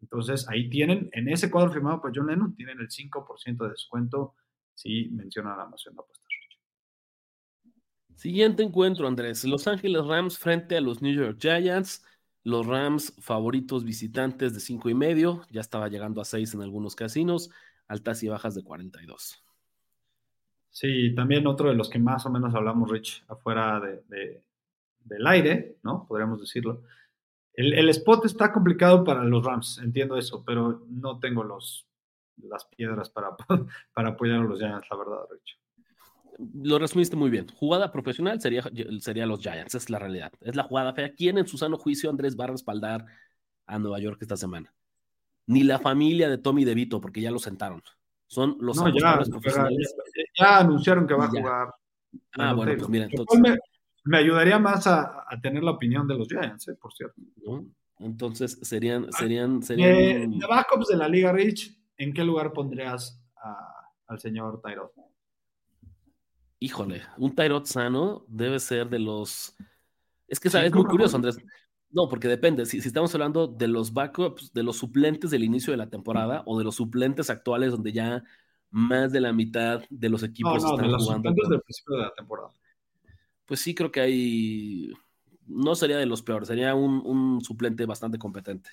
Entonces 0.00 0.48
ahí 0.48 0.68
tienen, 0.70 1.10
en 1.12 1.28
ese 1.28 1.50
cuadro 1.50 1.72
firmado 1.72 2.00
por 2.00 2.12
John 2.14 2.28
Lennon, 2.28 2.54
tienen 2.54 2.80
el 2.80 2.88
5% 2.88 3.64
de 3.64 3.70
descuento 3.70 4.34
si 4.74 5.08
mencionan 5.10 5.58
la 5.58 5.68
nación 5.68 5.94
de 5.94 6.00
apuestas. 6.00 6.28
Siguiente 8.18 8.64
encuentro, 8.64 9.06
Andrés. 9.06 9.44
Los 9.44 9.68
Ángeles 9.68 10.04
Rams 10.04 10.38
frente 10.38 10.76
a 10.76 10.80
los 10.80 11.00
New 11.00 11.14
York 11.14 11.38
Giants. 11.38 12.04
Los 12.44 12.66
Rams 12.66 13.14
favoritos 13.20 13.84
visitantes 13.84 14.54
de 14.54 14.60
5 14.60 14.88
y 14.90 14.94
medio. 14.94 15.42
Ya 15.50 15.60
estaba 15.60 15.88
llegando 15.88 16.20
a 16.20 16.24
6 16.24 16.54
en 16.54 16.62
algunos 16.62 16.96
casinos. 16.96 17.50
Altas 17.86 18.22
y 18.22 18.28
bajas 18.28 18.54
de 18.54 18.62
42. 18.62 19.42
Sí, 20.70 21.14
también 21.14 21.46
otro 21.46 21.70
de 21.70 21.74
los 21.74 21.88
que 21.88 21.98
más 21.98 22.24
o 22.26 22.30
menos 22.30 22.54
hablamos, 22.54 22.90
Rich, 22.90 23.24
afuera 23.28 23.80
de, 23.80 24.42
del 25.00 25.26
aire, 25.26 25.78
¿no? 25.82 26.06
Podríamos 26.06 26.40
decirlo. 26.40 26.82
El, 27.54 27.88
spot 27.88 28.26
está 28.26 28.52
complicado 28.52 29.02
para 29.02 29.24
los 29.24 29.44
Rams, 29.44 29.80
entiendo 29.82 30.16
eso, 30.16 30.44
pero 30.44 30.84
no 30.88 31.18
tengo 31.18 31.42
los, 31.42 31.88
las 32.36 32.64
piedras 32.66 33.10
para, 33.10 33.30
para 33.92 34.10
apoyar 34.10 34.36
a 34.40 34.44
los 34.44 34.60
Giants, 34.60 34.86
la 34.88 34.96
verdad, 34.96 35.26
Rich. 35.32 35.58
Lo 36.38 36.78
resumiste 36.78 37.16
muy 37.16 37.30
bien. 37.30 37.48
Jugada 37.48 37.90
profesional 37.90 38.40
sería, 38.40 38.62
sería 39.00 39.26
los 39.26 39.40
Giants, 39.40 39.74
es 39.74 39.90
la 39.90 39.98
realidad. 39.98 40.32
Es 40.40 40.54
la 40.54 40.62
jugada 40.62 40.92
fea. 40.92 41.12
¿Quién 41.14 41.38
en 41.38 41.46
su 41.46 41.58
sano 41.58 41.76
juicio, 41.76 42.10
Andrés, 42.10 42.38
va 42.38 42.44
a 42.44 42.48
respaldar 42.48 43.04
a 43.66 43.78
Nueva 43.78 43.98
York 43.98 44.18
esta 44.20 44.36
semana? 44.36 44.72
Ni 45.46 45.64
la 45.64 45.78
familia 45.78 46.28
de 46.28 46.38
Tommy 46.38 46.64
DeVito, 46.64 47.00
porque 47.00 47.20
ya 47.20 47.30
lo 47.30 47.38
sentaron. 47.38 47.82
Son 48.26 48.56
los 48.60 48.76
no, 48.76 48.88
ya, 48.88 49.18
profesionales. 49.18 49.94
Ya, 50.38 50.58
anunciaron 50.58 51.06
que 51.06 51.14
va 51.14 51.24
a 51.24 51.28
jugar. 51.28 51.74
Ah, 52.38 52.52
bueno, 52.52 52.74
pues 52.76 52.88
mira, 52.88 53.06
entonces 53.10 53.58
me 54.04 54.18
ayudaría 54.18 54.58
más 54.58 54.86
a, 54.86 55.26
tener 55.42 55.62
la 55.62 55.72
opinión 55.72 56.06
de 56.06 56.14
los 56.14 56.28
Giants, 56.28 56.68
¿eh? 56.68 56.74
por 56.74 56.92
cierto. 56.94 57.20
Entonces 57.98 58.58
serían, 58.62 59.06
ah, 59.06 59.18
serían, 59.18 59.62
serían... 59.62 60.38
De, 60.38 60.46
backups 60.46 60.88
de 60.88 60.96
la 60.96 61.08
Liga 61.08 61.32
Rich, 61.32 61.76
¿en 61.96 62.14
qué 62.14 62.24
lugar 62.24 62.52
pondrías 62.52 63.22
al 64.06 64.18
señor 64.18 64.62
Tyrod? 64.62 64.90
Híjole, 66.60 67.02
un 67.16 67.34
Tyrod 67.34 67.64
sano 67.64 68.24
debe 68.28 68.58
ser 68.58 68.88
de 68.88 68.98
los. 68.98 69.56
Es 70.26 70.40
que 70.40 70.48
es 70.48 70.74
muy 70.74 70.84
curioso, 70.84 71.16
Andrés. 71.16 71.38
No, 71.90 72.08
porque 72.08 72.28
depende. 72.28 72.66
Si, 72.66 72.80
si, 72.80 72.88
estamos 72.88 73.14
hablando 73.14 73.46
de 73.46 73.68
los 73.68 73.94
backups, 73.94 74.52
de 74.52 74.62
los 74.62 74.76
suplentes 74.76 75.30
del 75.30 75.44
inicio 75.44 75.70
de 75.70 75.78
la 75.78 75.88
temporada 75.88 76.42
o 76.46 76.58
de 76.58 76.64
los 76.64 76.74
suplentes 76.74 77.30
actuales, 77.30 77.70
donde 77.70 77.92
ya 77.92 78.22
más 78.70 79.12
de 79.12 79.20
la 79.20 79.32
mitad 79.32 79.82
de 79.88 80.08
los 80.10 80.22
equipos 80.22 80.62
no, 80.62 80.70
están 80.70 80.86
de 80.86 80.92
los 80.92 81.04
jugando. 81.04 81.30
Suplentes 81.30 81.48
del 81.48 81.60
principio 81.62 81.96
de 81.96 82.02
la 82.02 82.14
temporada 82.14 82.52
pues 83.48 83.60
sí 83.60 83.74
creo 83.74 83.90
que 83.90 84.00
hay, 84.00 84.92
no 85.46 85.74
sería 85.74 85.96
de 85.96 86.04
los 86.04 86.22
peores, 86.22 86.48
sería 86.48 86.74
un, 86.74 87.40
suplente 87.42 87.86
bastante 87.86 88.18
competente. 88.18 88.68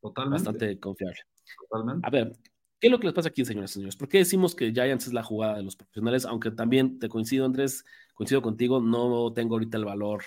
Totalmente. 0.00 0.44
Bastante 0.44 0.78
confiable. 0.78 1.20
Totalmente. 1.58 2.06
A 2.06 2.10
ver, 2.10 2.32
¿qué 2.80 2.88
es 2.88 2.90
lo 2.90 2.98
que 2.98 3.06
les 3.06 3.14
pasa 3.14 3.28
aquí, 3.28 3.44
señores 3.44 3.70
y 3.72 3.74
señores? 3.74 3.96
¿Por 3.96 4.08
qué 4.08 4.18
decimos 4.18 4.54
que 4.54 4.72
Giants 4.72 5.06
es 5.06 5.12
la 5.12 5.22
jugada 5.22 5.56
de 5.56 5.62
los 5.62 5.76
profesionales? 5.76 6.24
Aunque 6.24 6.50
también 6.50 6.98
te 6.98 7.08
coincido, 7.08 7.44
Andrés, 7.44 7.84
coincido 8.14 8.40
contigo, 8.42 8.80
no 8.80 9.32
tengo 9.32 9.54
ahorita 9.54 9.76
el 9.76 9.84
valor. 9.84 10.24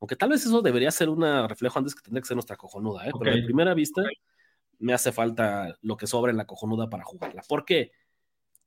Aunque 0.00 0.14
tal 0.14 0.28
vez 0.28 0.44
eso 0.44 0.62
debería 0.62 0.90
ser 0.90 1.08
un 1.08 1.22
reflejo 1.48 1.78
antes 1.78 1.94
que 1.94 2.02
tendría 2.02 2.20
que 2.20 2.28
ser 2.28 2.36
nuestra 2.36 2.56
cojonuda, 2.56 3.08
¿eh? 3.08 3.10
Pero 3.18 3.34
de 3.34 3.42
primera 3.42 3.74
vista 3.74 4.02
me 4.78 4.92
hace 4.92 5.10
falta 5.10 5.76
lo 5.82 5.96
que 5.96 6.06
sobra 6.06 6.30
en 6.30 6.36
la 6.36 6.46
cojonuda 6.46 6.88
para 6.88 7.04
jugarla. 7.04 7.42
¿Por 7.48 7.64
qué? 7.64 7.90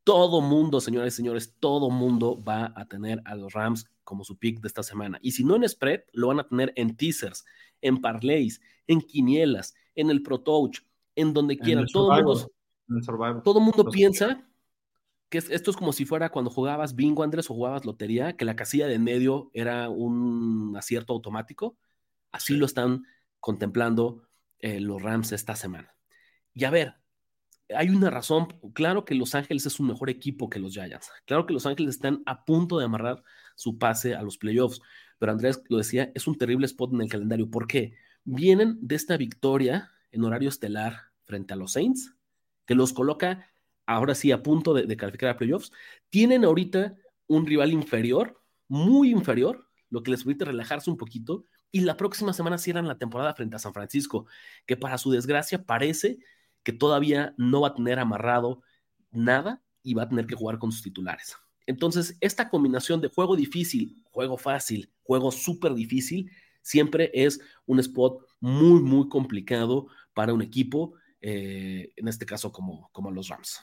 Todo 0.04 0.42
mundo, 0.42 0.82
señores 0.82 1.14
y 1.14 1.18
señores, 1.18 1.56
todo 1.60 1.90
mundo 1.90 2.44
va 2.44 2.74
a 2.76 2.86
tener 2.86 3.22
a 3.24 3.36
los 3.36 3.54
Rams 3.54 3.86
como 4.04 4.24
su 4.26 4.38
pick 4.38 4.60
de 4.60 4.68
esta 4.68 4.84
semana. 4.84 5.20
Y 5.22 5.32
si 5.32 5.44
no 5.44 5.56
en 5.56 5.70
spread, 5.70 6.02
lo 6.12 6.28
van 6.28 6.40
a 6.40 6.48
tener 6.48 6.74
en 6.76 6.98
teasers, 6.98 7.46
en 7.82 8.02
parlays, 8.02 8.60
en 8.88 9.00
quinielas, 9.00 9.76
en 9.96 10.10
el 10.10 10.24
Pro 10.24 10.42
Touch, 10.42 10.80
en 11.16 11.34
donde 11.34 11.58
quieran. 11.58 11.86
todo 11.86 12.12
mundo, 12.14 12.52
todo 13.44 13.60
mundo 13.60 13.86
piensa 13.90 14.48
que 15.32 15.38
esto 15.38 15.72
es 15.72 15.78
como 15.78 15.94
si 15.94 16.06
fuera 16.06 16.30
cuando 16.30 16.52
jugabas 16.52 16.94
bingo, 16.96 17.24
Andrés, 17.24 17.50
o 17.50 17.54
jugabas 17.54 17.86
lotería, 17.86 18.36
que 18.36 18.44
la 18.44 18.58
casilla 18.58 18.88
de 18.88 19.00
medio 19.00 19.50
era 19.54 19.90
un 19.90 20.76
acierto 20.78 21.14
automático. 21.14 21.78
Así 22.34 22.58
lo 22.58 22.66
están 22.66 23.06
contemplando 23.40 24.28
eh, 24.60 24.82
los 24.82 25.02
Rams 25.02 25.32
esta 25.32 25.56
semana. 25.56 25.96
Y 26.54 26.66
a 26.66 26.70
ver, 26.70 26.96
hay 27.74 27.90
una 27.90 28.10
razón. 28.10 28.48
Claro 28.74 29.06
que 29.06 29.16
Los 29.16 29.34
Ángeles 29.34 29.66
es 29.66 29.80
un 29.80 29.88
mejor 29.88 30.10
equipo 30.10 30.50
que 30.50 30.60
los 30.60 30.74
Giants. 30.74 31.10
Claro 31.26 31.46
que 31.46 31.54
Los 31.54 31.66
Ángeles 31.66 31.96
están 31.96 32.22
a 32.26 32.44
punto 32.44 32.78
de 32.78 32.86
amarrar 32.86 33.24
su 33.56 33.78
pase 33.78 34.16
a 34.16 34.22
los 34.24 34.38
playoffs. 34.38 34.82
Pero 35.18 35.32
Andrés 35.32 35.64
lo 35.70 35.78
decía, 35.78 36.12
es 36.14 36.28
un 36.28 36.38
terrible 36.38 36.66
spot 36.66 36.94
en 36.94 37.02
el 37.02 37.10
calendario. 37.10 37.50
¿Por 37.50 37.68
qué? 37.68 37.94
Vienen 38.26 38.78
de 38.82 38.96
esta 38.96 39.16
victoria 39.16 39.92
en 40.12 40.26
horario 40.26 40.50
estelar 40.50 41.12
frente 41.24 41.54
a 41.54 41.56
los 41.56 41.72
Saints 41.72 42.16
que 42.66 42.76
los 42.76 42.94
coloca 42.94 43.52
ahora 43.86 44.16
sí 44.16 44.32
a 44.32 44.44
punto 44.44 44.74
de, 44.74 44.98
calificar 44.98 45.30
a 45.30 45.38
playoffs. 45.38 45.72
Tienen 46.10 46.46
ahorita 46.46 46.96
un 47.28 47.46
rival 47.46 47.72
inferior, 47.72 48.42
muy 48.68 49.12
inferior, 49.12 49.68
lo 49.90 50.04
que 50.04 50.12
les 50.12 50.24
permite 50.24 50.46
relajarse 50.46 50.90
un 50.90 50.98
poquito. 50.98 51.46
Y 51.72 51.82
la 51.82 51.98
próxima 51.98 52.34
semana 52.34 52.58
cierran 52.58 52.88
la 52.88 52.98
temporada 52.98 53.34
frente 53.34 53.56
a 53.56 53.60
San 53.60 53.74
Francisco, 53.74 54.26
que 54.66 54.78
para 54.78 54.98
su 54.98 55.12
desgracia 55.12 55.64
parece 55.64 56.20
que 56.64 56.74
todavía 56.74 57.34
no 57.38 57.62
va 57.62 57.70
a 57.70 57.74
tener 57.74 58.00
amarrado 58.00 58.62
nada 59.12 59.62
y 59.84 59.94
va 59.94 60.04
a 60.04 60.10
tener 60.10 60.28
que 60.28 60.36
jugar 60.36 60.60
con 60.60 60.72
sus 60.72 60.84
titulares. 60.84 61.36
Entonces, 61.66 62.18
esta 62.22 62.50
combinación 62.50 63.02
de 63.02 63.08
juego 63.08 63.36
difícil, 63.36 64.02
juego 64.04 64.38
fácil, 64.38 64.92
juego 65.04 65.32
súper 65.32 65.74
difícil, 65.74 66.30
siempre 66.62 67.12
es 67.14 67.40
un 67.66 67.80
spot 67.80 68.26
muy, 68.40 68.82
muy 68.82 69.08
complicado 69.08 69.88
para 70.14 70.34
un 70.34 70.42
equipo, 70.42 70.94
eh, 71.22 71.94
en 71.96 72.08
este 72.08 72.26
caso 72.26 72.52
como, 72.52 72.90
como 72.92 73.12
los 73.12 73.28
Rams. 73.30 73.62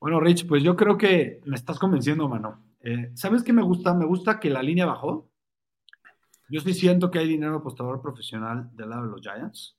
Bueno, 0.00 0.20
Rich, 0.20 0.46
pues 0.46 0.62
yo 0.62 0.76
creo 0.76 0.96
que 0.96 1.42
me 1.44 1.56
estás 1.56 1.78
convenciendo, 1.78 2.28
mano. 2.28 2.64
Eh, 2.80 3.10
¿Sabes 3.14 3.42
qué 3.42 3.52
me 3.52 3.62
gusta? 3.62 3.92
Me 3.92 4.06
gusta 4.06 4.40
que 4.40 4.48
la 4.48 4.62
línea 4.62 4.86
bajó. 4.86 5.28
Yo 6.48 6.60
sí 6.60 6.72
siento 6.72 7.10
que 7.10 7.18
hay 7.18 7.28
dinero 7.28 7.56
apostador 7.56 8.00
profesional 8.00 8.70
del 8.74 8.90
lado 8.90 9.04
de 9.04 9.10
los 9.10 9.20
Giants. 9.20 9.76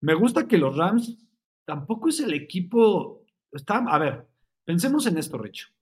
Me 0.00 0.14
gusta 0.14 0.48
que 0.48 0.58
los 0.58 0.76
Rams 0.76 1.16
tampoco 1.64 2.08
es 2.08 2.20
el 2.20 2.34
equipo. 2.34 3.22
Está, 3.52 3.78
a 3.78 3.98
ver, 3.98 4.26
pensemos 4.64 5.06
en 5.06 5.18
esto, 5.18 5.38
Rich. 5.38 5.72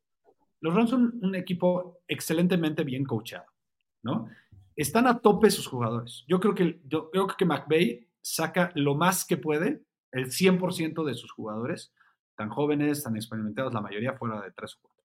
Los 0.60 0.74
Rams 0.74 0.90
son 0.90 1.18
un 1.22 1.34
equipo 1.34 2.00
excelentemente 2.06 2.84
bien 2.84 3.04
coachado, 3.04 3.46
¿no? 4.02 4.28
Están 4.76 5.06
a 5.06 5.18
tope 5.18 5.50
sus 5.50 5.66
jugadores. 5.66 6.24
Yo 6.28 6.38
creo 6.38 6.54
que, 6.54 6.80
yo 6.86 7.10
creo 7.10 7.26
que 7.26 7.44
saca 8.22 8.70
lo 8.74 8.94
más 8.94 9.24
que 9.24 9.36
puede, 9.36 9.82
el 10.12 10.26
100% 10.26 11.04
de 11.04 11.14
sus 11.14 11.32
jugadores, 11.32 11.92
tan 12.36 12.50
jóvenes, 12.50 13.02
tan 13.02 13.16
experimentados, 13.16 13.74
la 13.74 13.80
mayoría 13.80 14.14
fuera 14.14 14.40
de 14.40 14.52
tres 14.52 14.74
o 14.76 14.78
cuatro. 14.82 15.04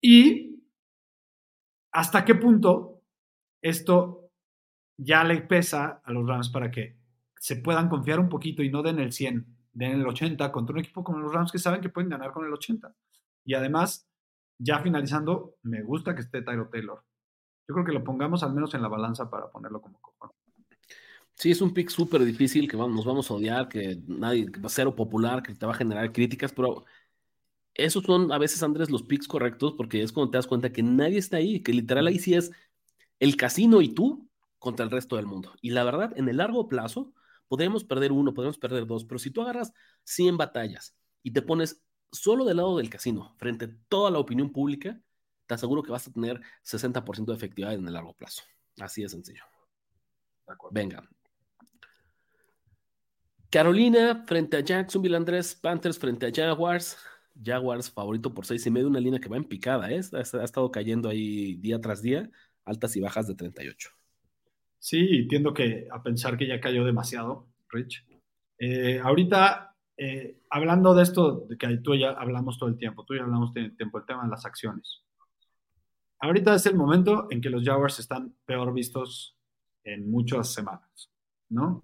Y 0.00 0.62
hasta 1.92 2.24
qué 2.24 2.34
punto 2.34 3.02
esto 3.62 4.30
ya 4.96 5.24
le 5.24 5.40
pesa 5.40 6.02
a 6.04 6.12
los 6.12 6.26
Rams 6.26 6.50
para 6.50 6.70
que 6.70 6.96
se 7.38 7.56
puedan 7.56 7.88
confiar 7.88 8.20
un 8.20 8.28
poquito 8.28 8.62
y 8.62 8.70
no 8.70 8.82
den 8.82 8.98
el 8.98 9.12
100, 9.12 9.46
den 9.72 10.00
el 10.00 10.06
80 10.06 10.50
contra 10.52 10.74
un 10.74 10.80
equipo 10.80 11.02
como 11.04 11.18
los 11.18 11.32
Rams 11.32 11.52
que 11.52 11.58
saben 11.58 11.80
que 11.80 11.88
pueden 11.88 12.10
ganar 12.10 12.32
con 12.32 12.44
el 12.44 12.52
80. 12.52 12.94
Y 13.44 13.54
además, 13.54 14.08
ya 14.58 14.80
finalizando, 14.80 15.56
me 15.62 15.82
gusta 15.82 16.14
que 16.14 16.22
esté 16.22 16.42
Tyro 16.42 16.68
Taylor. 16.68 17.02
Yo 17.68 17.74
creo 17.74 17.84
que 17.84 17.92
lo 17.92 18.04
pongamos 18.04 18.42
al 18.42 18.54
menos 18.54 18.74
en 18.74 18.82
la 18.82 18.88
balanza 18.88 19.28
para 19.30 19.50
ponerlo 19.50 19.80
como 19.80 20.00
cojón. 20.00 20.30
Sí, 21.36 21.50
es 21.50 21.60
un 21.60 21.74
pick 21.74 21.90
súper 21.90 22.24
difícil 22.24 22.68
que 22.70 22.76
vamos, 22.76 22.94
nos 22.96 23.04
vamos 23.04 23.30
a 23.30 23.34
odiar, 23.34 23.68
que 23.68 23.98
nadie 24.06 24.46
va 24.50 24.66
a 24.66 24.68
ser 24.68 24.92
popular, 24.94 25.42
que 25.42 25.54
te 25.54 25.66
va 25.66 25.72
a 25.72 25.74
generar 25.74 26.12
críticas, 26.12 26.52
pero 26.52 26.84
esos 27.74 28.04
son 28.04 28.32
a 28.32 28.38
veces, 28.38 28.62
Andrés, 28.62 28.90
los 28.90 29.02
picks 29.04 29.28
correctos, 29.28 29.74
porque 29.76 30.02
es 30.02 30.12
cuando 30.12 30.32
te 30.32 30.38
das 30.38 30.46
cuenta 30.46 30.72
que 30.72 30.82
nadie 30.82 31.18
está 31.18 31.38
ahí, 31.38 31.62
que 31.62 31.72
literal 31.72 32.06
ahí 32.06 32.18
sí 32.18 32.34
es 32.34 32.52
el 33.20 33.36
casino 33.36 33.82
y 33.82 33.94
tú 33.94 34.28
contra 34.58 34.84
el 34.84 34.90
resto 34.92 35.16
del 35.16 35.26
mundo. 35.26 35.54
Y 35.62 35.70
la 35.70 35.84
verdad, 35.84 36.12
en 36.16 36.28
el 36.28 36.38
largo 36.38 36.68
plazo, 36.68 37.12
podemos 37.48 37.84
perder 37.84 38.12
uno, 38.12 38.34
podemos 38.34 38.58
perder 38.58 38.86
dos, 38.86 39.04
pero 39.04 39.18
si 39.18 39.30
tú 39.30 39.42
agarras 39.42 39.72
100 40.04 40.36
batallas 40.38 40.96
y 41.22 41.32
te 41.32 41.42
pones 41.42 41.82
solo 42.12 42.44
del 42.44 42.58
lado 42.58 42.78
del 42.78 42.90
casino, 42.90 43.34
frente 43.38 43.66
a 43.66 43.70
toda 43.88 44.10
la 44.10 44.18
opinión 44.20 44.52
pública, 44.52 45.00
te 45.46 45.54
aseguro 45.54 45.82
que 45.82 45.92
vas 45.92 46.08
a 46.08 46.12
tener 46.12 46.40
60% 46.62 47.32
de 47.32 47.38
efectividad 47.38 47.74
en 47.74 47.86
el 47.86 47.94
largo 47.94 48.14
plazo. 48.14 48.42
Así 48.80 49.02
de 49.02 49.08
sencillo. 49.10 49.44
Venga. 50.70 51.08
Carolina 53.54 54.24
frente 54.26 54.56
a 54.56 54.64
Jacksonville, 54.64 55.14
Andrés, 55.14 55.54
Panthers 55.54 55.96
frente 55.96 56.26
a 56.26 56.32
Jaguars. 56.34 56.98
Jaguars 57.40 57.88
favorito 57.88 58.34
por 58.34 58.46
seis 58.46 58.66
y 58.66 58.70
medio, 58.72 58.88
una 58.88 58.98
línea 58.98 59.20
que 59.20 59.28
va 59.28 59.36
en 59.36 59.44
picada, 59.44 59.92
¿eh? 59.92 60.00
ha, 60.12 60.20
estado 60.42 60.72
cayendo 60.72 61.08
ahí 61.08 61.54
día 61.54 61.80
tras 61.80 62.02
día, 62.02 62.28
altas 62.64 62.96
y 62.96 63.00
bajas 63.00 63.28
de 63.28 63.36
38. 63.36 63.90
Sí, 64.80 65.28
tiendo 65.28 65.54
que 65.54 65.86
a 65.88 66.02
pensar 66.02 66.36
que 66.36 66.48
ya 66.48 66.60
cayó 66.60 66.84
demasiado, 66.84 67.46
Rich. 67.68 68.04
Eh, 68.58 68.98
ahorita, 68.98 69.76
eh, 69.98 70.40
hablando 70.50 70.92
de 70.92 71.04
esto, 71.04 71.46
de 71.48 71.56
que 71.56 71.76
tú 71.76 71.94
ya 71.94 72.10
hablamos 72.10 72.58
todo 72.58 72.68
el 72.68 72.76
tiempo, 72.76 73.04
tú 73.04 73.14
ya 73.14 73.22
hablamos 73.22 73.54
todo 73.54 73.64
el 73.64 73.76
tiempo, 73.76 73.98
el 73.98 74.04
tema 74.04 74.24
de 74.24 74.30
las 74.30 74.44
acciones. 74.44 75.04
Ahorita 76.18 76.56
es 76.56 76.66
el 76.66 76.74
momento 76.74 77.28
en 77.30 77.40
que 77.40 77.50
los 77.50 77.62
Jaguars 77.62 78.00
están 78.00 78.34
peor 78.46 78.74
vistos 78.74 79.36
en 79.84 80.10
muchas 80.10 80.52
semanas, 80.52 81.12
¿no? 81.50 81.82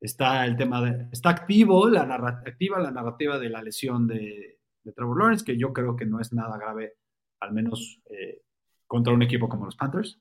Está 0.00 0.44
el 0.44 0.56
tema 0.56 0.82
de, 0.82 1.08
está 1.10 1.30
activo 1.30 1.88
la, 1.88 2.02
activa 2.44 2.78
la 2.78 2.90
narrativa 2.90 3.38
de 3.38 3.48
la 3.48 3.62
lesión 3.62 4.06
de, 4.06 4.58
de 4.86 4.92
Trevor 4.92 5.18
Lawrence, 5.18 5.44
que 5.44 5.58
yo 5.58 5.72
creo 5.72 5.96
que 5.96 6.06
no 6.06 6.20
es 6.20 6.32
nada 6.32 6.56
grave, 6.56 6.94
al 7.40 7.52
menos 7.52 8.00
eh, 8.08 8.42
contra 8.86 9.12
un 9.12 9.22
equipo 9.22 9.48
como 9.48 9.64
los 9.64 9.76
Panthers. 9.76 10.20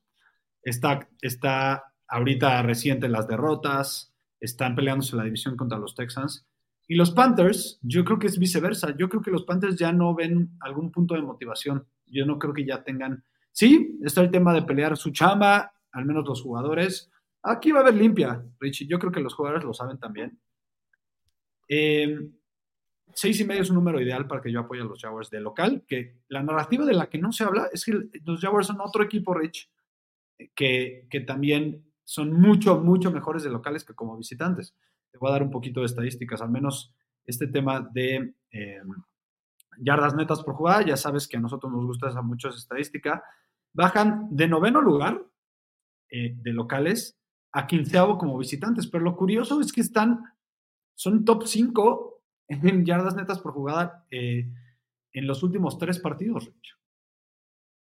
Está, 0.62 1.08
está 1.22 1.94
ahorita 2.08 2.62
reciente 2.64 3.08
las 3.08 3.28
derrotas, 3.28 4.14
están 4.40 4.76
peleándose 4.76 5.16
la 5.16 5.24
división 5.24 5.56
contra 5.56 5.78
los 5.78 5.96
Texans. 5.96 6.48
Y 6.88 6.96
los 6.96 7.12
Panthers, 7.12 7.80
yo 7.82 8.04
creo 8.04 8.20
que 8.20 8.28
es 8.28 8.38
viceversa. 8.38 8.96
Yo 8.98 9.10
creo 9.10 9.22
que 9.22 9.32
los 9.32 9.44
Panthers 9.44 9.78
ya 9.78 9.92
no 9.92 10.14
ven 10.14 10.52
algún 10.60 10.92
punto 10.92 11.16
de 11.16 11.22
motivación. 11.22 11.88
Yo 12.06 12.26
no 12.26 12.38
creo 12.38 12.54
que 12.54 12.66
ya 12.66 12.84
tengan. 12.84 13.24
Sí, 13.52 14.00
está 14.04 14.22
el 14.22 14.32
tema 14.32 14.54
de 14.54 14.64
pelear 14.64 14.98
su 14.98 15.12
chamba, 15.12 15.74
al 15.92 16.06
menos 16.06 16.26
los 16.28 16.42
jugadores. 16.42 17.12
Aquí 17.48 17.72
va 17.72 17.80
a 17.80 17.82
haber 17.84 17.94
limpia, 17.94 18.44
Richie. 18.60 18.88
Yo 18.88 18.98
creo 18.98 19.12
que 19.12 19.20
los 19.20 19.36
jugadores 19.36 19.64
lo 19.64 19.74
saben 19.74 20.00
también. 20.00 20.40
Eh, 21.68 22.28
seis 23.14 23.40
y 23.40 23.46
medio 23.46 23.62
es 23.62 23.70
un 23.70 23.76
número 23.76 24.02
ideal 24.02 24.28
para 24.28 24.42
que 24.42 24.52
yo 24.52 24.62
apoye 24.62 24.82
a 24.82 24.86
los 24.86 25.00
Jaguars 25.00 25.30
de 25.30 25.42
local, 25.42 25.84
que 25.88 26.22
la 26.28 26.42
narrativa 26.42 26.86
de 26.86 26.94
la 26.94 27.08
que 27.08 27.20
no 27.20 27.32
se 27.32 27.44
habla 27.44 27.70
es 27.72 27.86
que 27.86 28.10
los 28.26 28.42
Jaguars 28.42 28.68
son 28.68 28.82
otro 28.82 29.04
equipo 29.04 29.36
rich 29.36 29.70
que, 30.56 31.08
que 31.10 31.20
también 31.22 31.86
son 32.04 32.34
mucho, 32.34 32.80
mucho 32.82 33.12
mejores 33.12 33.44
de 33.44 33.52
locales 33.52 33.84
que 33.84 33.94
como 33.94 34.18
visitantes. 34.18 34.76
Te 35.12 35.20
voy 35.20 35.30
a 35.30 35.34
dar 35.34 35.44
un 35.44 35.52
poquito 35.52 35.82
de 35.82 35.86
estadísticas, 35.86 36.42
al 36.42 36.50
menos 36.50 36.94
este 37.26 37.46
tema 37.46 37.80
de 37.80 38.34
eh, 38.52 38.82
yardas 39.78 40.16
netas 40.16 40.42
por 40.42 40.56
jugada, 40.56 40.82
ya 40.84 40.98
sabes 40.98 41.28
que 41.28 41.38
a 41.38 41.40
nosotros 41.40 41.72
nos 41.72 41.86
gusta 41.86 42.10
esa 42.10 42.24
mucho 42.24 42.50
esa 42.50 42.58
estadística, 42.58 43.24
bajan 43.72 44.30
de 44.32 44.48
noveno 44.48 44.82
lugar 44.82 45.24
eh, 46.10 46.34
de 46.36 46.54
locales 46.54 47.20
a 47.56 47.68
quinceavo 47.68 48.18
como 48.18 48.38
visitantes, 48.38 48.86
pero 48.86 49.06
lo 49.06 49.16
curioso 49.16 49.62
es 49.62 49.72
que 49.72 49.80
están, 49.80 50.26
son 50.94 51.24
top 51.24 51.44
5 51.46 52.22
en 52.50 52.86
yardas 52.86 53.16
netas 53.16 53.40
por 53.40 53.54
jugada 53.54 54.06
eh, 54.12 54.52
en 55.14 55.26
los 55.26 55.42
últimos 55.42 55.78
tres 55.78 56.00
partidos, 56.00 56.52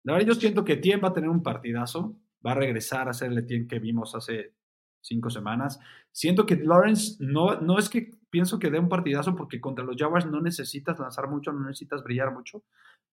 La 0.03 0.13
verdad, 0.13 0.27
yo 0.29 0.35
siento 0.35 0.63
que 0.63 0.77
Tien 0.77 1.01
va 1.03 1.09
a 1.09 1.13
tener 1.13 1.29
un 1.29 1.43
partidazo, 1.43 2.15
va 2.45 2.53
a 2.53 2.55
regresar 2.55 3.09
a 3.09 3.13
ser 3.13 3.33
el 3.33 3.45
Tien 3.45 3.67
que 3.67 3.79
vimos 3.79 4.15
hace 4.15 4.53
cinco 5.01 5.29
semanas. 5.29 5.77
Siento 6.09 6.45
que 6.45 6.55
Lawrence 6.55 7.17
no, 7.19 7.59
no 7.59 7.77
es 7.77 7.89
que 7.89 8.11
pienso 8.29 8.57
que 8.57 8.71
dé 8.71 8.79
un 8.79 8.87
partidazo 8.87 9.35
porque 9.35 9.59
contra 9.59 9.83
los 9.83 9.97
Jaguars 9.97 10.25
no 10.25 10.39
necesitas 10.39 10.97
lanzar 10.99 11.27
mucho, 11.29 11.51
no 11.51 11.65
necesitas 11.65 12.01
brillar 12.01 12.33
mucho, 12.33 12.63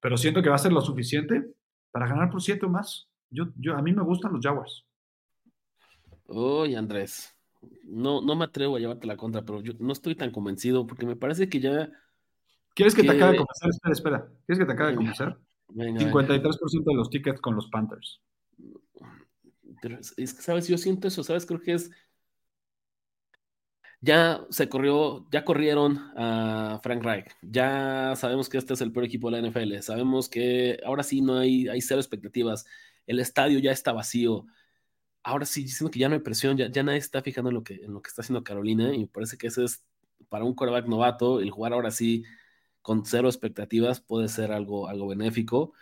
pero 0.01 0.17
siento 0.17 0.41
que 0.41 0.49
va 0.49 0.55
a 0.55 0.59
ser 0.59 0.73
lo 0.73 0.81
suficiente 0.81 1.45
para 1.91 2.07
ganar 2.07 2.31
por 2.31 2.41
siete 2.41 2.67
o 2.67 2.69
más. 2.69 3.09
Yo, 3.31 3.47
yo, 3.57 3.77
a 3.77 3.83
mí 3.83 3.93
me 3.93 4.05
gustan 4.05 4.33
los 4.33 4.41
Jaguars. 4.41 4.87
Uy, 6.27 6.75
Andrés, 6.75 7.35
no, 7.85 8.21
no 8.21 8.35
me 8.35 8.45
atrevo 8.45 8.77
a 8.77 8.81
llevarte 8.81 9.07
la 9.07 9.17
contra, 9.17 9.43
pero 9.43 9.61
yo 9.61 9.73
no 9.79 9.93
estoy 9.93 10.15
tan 10.15 10.31
convencido 10.31 10.87
porque 10.87 11.07
me 11.07 11.17
parece 11.17 11.49
que 11.49 11.61
ya. 11.61 11.91
¿Quieres 12.75 12.95
que, 12.95 13.03
te 13.03 13.11
acabe 13.11 13.33
de 13.33 13.39
convencer? 13.39 13.71
Espera, 13.71 13.93
espera. 13.93 14.29
¿Quieres 14.47 14.59
que 14.59 14.67
te 14.67 14.73
acabe 14.73 14.91
de 14.91 14.97
convencer? 14.97 15.37
53% 15.75 16.85
de 16.85 16.95
los 16.95 17.11
tickets 17.11 17.41
con 17.41 17.55
los 17.55 17.69
Panthers. 17.69 18.21
Pero 19.81 19.99
es, 19.99 20.13
que, 20.13 20.27
¿sabes? 20.27 20.69
Yo 20.69 20.79
siento 20.79 21.09
eso, 21.09 21.23
¿sabes? 21.23 21.47
Creo 21.47 21.61
que 21.61 21.75
es. 21.75 21.91
Ya 24.01 24.45
se 24.51 24.69
corrió, 24.69 25.27
ya 25.31 25.45
corrieron 25.45 25.99
a 26.17 26.81
Frank 26.83 27.05
Reich. 27.05 27.27
Ya 27.43 28.15
sabemos 28.17 28.49
que 28.49 28.59
este 28.59 28.75
es 28.75 28.81
el 28.81 28.91
peor 28.91 29.05
equipo 29.05 29.31
de 29.31 29.41
la 29.41 29.49
NFL. 29.49 29.79
Sabemos 29.81 30.29
que 30.29 30.81
ahora 30.85 31.05
sí 31.05 31.21
no 31.21 31.39
hay, 31.39 31.69
hay 31.69 31.81
cero 31.81 32.01
expectativas. 32.01 32.67
El 33.07 33.21
estadio 33.21 33.61
ya 33.61 33.71
está 33.71 33.93
vacío 33.93 34.47
ahora 35.23 35.47
sí 35.47 35.63
diciendo 35.63 35.91
que 35.91 35.99
ya 35.99 36.09
no 36.09 36.15
hay 36.15 36.21
presión, 36.21 36.57
ya, 36.57 36.71
ya 36.71 36.83
nadie 36.83 36.99
está 36.99 37.23
fijando 37.23 37.51
en 37.51 37.55
lo, 37.55 37.63
que, 37.63 37.75
está 38.07 38.23
haciendo 38.23 38.45
Carolina 38.45 38.95
y 38.95 39.01
me 39.01 39.07
parece 39.07 39.37
que 39.37 39.47
eso 39.47 39.65
es 39.65 39.85
para 40.29 40.45
un 40.45 40.55
quarterback 40.55 40.87
novato, 40.87 41.41
el 41.41 41.51
jugar 41.51 41.73
ahora 41.73 41.91
sí 41.91 42.25
con 42.81 43.05
cero 43.05 43.29
expectativas 43.29 44.01
puede 44.01 44.29
ser 44.29 44.53
algo, 44.53 44.89
algo 44.89 45.09
benéfico, 45.09 45.73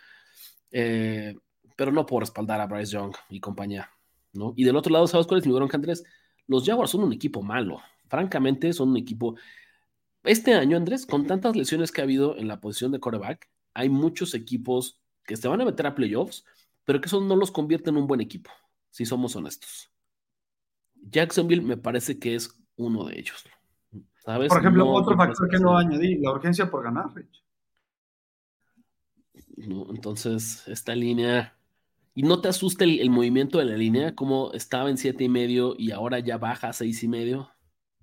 eh, 0.71 1.35
pero 1.75 1.91
no 1.91 2.05
puedo 2.05 2.21
respaldar 2.21 2.61
a 2.61 2.67
Bryce 2.67 2.93
Young 2.93 3.13
y 3.29 3.39
compañía, 3.39 3.89
¿no? 4.33 4.53
Y 4.55 4.63
del 4.63 4.75
otro 4.75 4.91
lado, 4.93 5.07
¿sabes 5.07 5.25
cuál 5.25 5.39
es 5.39 5.47
mi 5.47 5.53
bronca, 5.53 5.77
Andrés? 5.77 6.03
Los 6.47 6.65
Jaguars 6.65 6.91
son 6.91 7.03
un 7.03 7.13
equipo 7.13 7.41
malo, 7.41 7.79
francamente 8.07 8.73
son 8.73 8.89
un 8.89 8.97
equipo... 8.97 9.35
Este 10.23 10.53
año, 10.53 10.77
Andrés, 10.77 11.07
con 11.07 11.25
tantas 11.25 11.55
lesiones 11.55 11.91
que 11.91 12.01
ha 12.01 12.03
habido 12.03 12.37
en 12.37 12.47
la 12.47 12.61
posición 12.61 12.91
de 12.91 12.99
quarterback, 12.99 13.49
hay 13.73 13.89
muchos 13.89 14.35
equipos 14.35 14.99
que 15.25 15.35
se 15.35 15.47
van 15.47 15.61
a 15.61 15.65
meter 15.65 15.87
a 15.87 15.95
playoffs, 15.95 16.45
pero 16.85 17.01
que 17.01 17.07
eso 17.07 17.21
no 17.21 17.35
los 17.35 17.49
convierte 17.49 17.89
en 17.89 17.97
un 17.97 18.05
buen 18.05 18.21
equipo 18.21 18.51
si 18.91 19.05
somos 19.05 19.35
honestos. 19.35 19.91
Jacksonville 20.95 21.63
me 21.63 21.77
parece 21.77 22.19
que 22.19 22.35
es 22.35 22.55
uno 22.75 23.05
de 23.05 23.19
ellos. 23.19 23.43
¿Sabes? 24.23 24.49
Por 24.49 24.59
ejemplo, 24.59 24.85
No, 24.85 24.93
otro 24.93 25.17
factor 25.17 25.49
que 25.49 25.57
no 25.57 25.75
añadí, 25.75 26.19
la 26.19 26.31
urgencia 26.31 26.69
por 26.69 26.83
ganar, 26.83 27.11
Rich. 27.15 27.43
no, 29.57 29.87
entonces, 29.89 30.67
esta 30.67 30.93
línea. 30.95 31.57
¿Y 32.13 32.23
no 32.23 32.41
te 32.41 32.49
asusta 32.49 32.83
el, 32.83 32.99
el 32.99 33.09
movimiento 33.09 33.57
de 33.57 33.65
la 33.65 33.77
línea? 33.77 34.13
Como 34.15 34.51
estaba 34.53 34.89
en 34.89 34.97
siete 34.97 35.23
y 35.23 35.29
medio 35.29 35.75
y 35.77 35.91
ahora 35.91 36.19
ya 36.19 36.37
baja 36.37 36.69
a 36.69 36.73
seis 36.73 37.01
y 37.03 37.07
medio. 37.07 37.49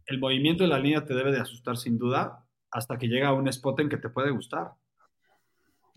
El 0.07 0.19
movimiento 0.19 0.65
de 0.65 0.71
la 0.71 0.79
línea 0.79 1.05
te 1.05 1.15
debe 1.15 1.31
de 1.31 1.41
asustar 1.41 1.77
sin 1.77 1.99
duda 1.99 2.45
hasta 2.71 2.99
que 2.99 3.07
llega 3.07 3.29
a 3.29 3.35
un 3.35 3.47
spot 3.49 3.81
en 3.81 3.89
que 3.89 3.99
te 3.99 4.09
puede 4.09 4.31
gustar. 4.31 4.73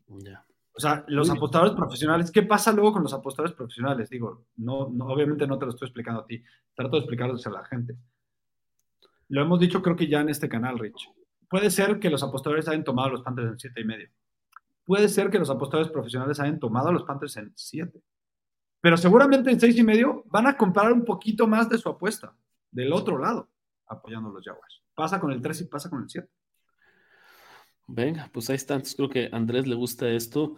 Ya. 0.07 0.45
O 0.73 0.79
sea, 0.79 1.03
los 1.07 1.29
apostadores 1.29 1.73
profesionales, 1.73 2.31
¿qué 2.31 2.43
pasa 2.43 2.71
luego 2.71 2.93
con 2.93 3.03
los 3.03 3.13
apostadores 3.13 3.55
profesionales? 3.55 4.09
Digo, 4.09 4.45
no, 4.57 4.89
no, 4.89 5.05
obviamente 5.07 5.45
no 5.45 5.57
te 5.57 5.65
lo 5.65 5.71
estoy 5.71 5.87
explicando 5.87 6.21
a 6.21 6.25
ti, 6.25 6.43
trato 6.73 6.95
de 6.95 6.99
explicarlo 6.99 7.35
a 7.43 7.49
la 7.49 7.65
gente. 7.65 7.95
Lo 9.27 9.41
hemos 9.41 9.59
dicho 9.59 9.81
creo 9.81 9.95
que 9.95 10.07
ya 10.07 10.21
en 10.21 10.29
este 10.29 10.47
canal, 10.47 10.79
Rich. 10.79 11.09
Puede 11.49 11.69
ser 11.69 11.99
que 11.99 12.09
los 12.09 12.23
apostadores 12.23 12.67
hayan 12.67 12.83
tomado 12.83 13.09
los 13.09 13.21
Panthers 13.21 13.51
en 13.51 13.59
siete 13.59 13.81
y 13.81 13.85
medio. 13.85 14.09
Puede 14.85 15.09
ser 15.09 15.29
que 15.29 15.39
los 15.39 15.49
apostadores 15.49 15.91
profesionales 15.91 16.39
hayan 16.39 16.59
tomado 16.59 16.91
los 16.91 17.03
Panthers 17.03 17.37
en 17.37 17.53
7. 17.55 18.01
Pero 18.81 18.97
seguramente 18.97 19.51
en 19.51 19.59
seis 19.59 19.77
y 19.77 19.83
medio 19.83 20.23
van 20.25 20.47
a 20.47 20.57
comprar 20.57 20.91
un 20.91 21.05
poquito 21.05 21.47
más 21.47 21.69
de 21.69 21.77
su 21.77 21.87
apuesta, 21.87 22.35
del 22.71 22.91
otro 22.91 23.17
lado, 23.19 23.47
apoyando 23.87 24.29
a 24.29 24.33
los 24.33 24.43
Jaguars. 24.43 24.81
Pasa 24.95 25.19
con 25.19 25.31
el 25.31 25.41
3 25.41 25.61
y 25.61 25.65
pasa 25.65 25.89
con 25.89 26.01
el 26.01 26.09
7. 26.09 26.27
Venga, 27.93 28.29
pues 28.33 28.49
ahí 28.49 28.55
está. 28.55 28.75
Entonces 28.75 28.95
creo 28.95 29.09
que 29.09 29.29
a 29.31 29.35
Andrés 29.35 29.67
le 29.67 29.75
gusta 29.75 30.09
esto. 30.09 30.55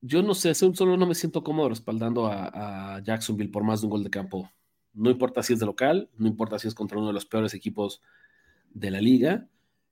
Yo 0.00 0.22
no 0.22 0.34
sé, 0.34 0.54
solo 0.54 0.96
no 0.96 1.06
me 1.06 1.14
siento 1.14 1.44
cómodo 1.44 1.68
respaldando 1.68 2.26
a, 2.26 2.96
a 2.96 3.02
Jacksonville 3.02 3.50
por 3.50 3.62
más 3.62 3.80
de 3.80 3.86
un 3.86 3.90
gol 3.90 4.04
de 4.04 4.10
campo. 4.10 4.50
No 4.94 5.10
importa 5.10 5.42
si 5.42 5.52
es 5.52 5.60
de 5.60 5.66
local, 5.66 6.10
no 6.16 6.26
importa 6.26 6.58
si 6.58 6.68
es 6.68 6.74
contra 6.74 6.98
uno 6.98 7.06
de 7.08 7.12
los 7.12 7.26
peores 7.26 7.54
equipos 7.54 8.00
de 8.70 8.90
la 8.90 9.00
liga. 9.00 9.48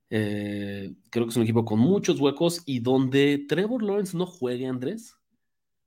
Eh, 0.09 0.93
creo 1.09 1.25
que 1.25 1.29
es 1.29 1.37
un 1.37 1.43
equipo 1.43 1.63
con 1.63 1.79
muchos 1.79 2.19
huecos 2.19 2.63
y 2.65 2.79
donde 2.79 3.45
Trevor 3.47 3.81
Lawrence 3.81 4.17
no 4.17 4.25
juegue, 4.25 4.67
Andrés, 4.67 5.15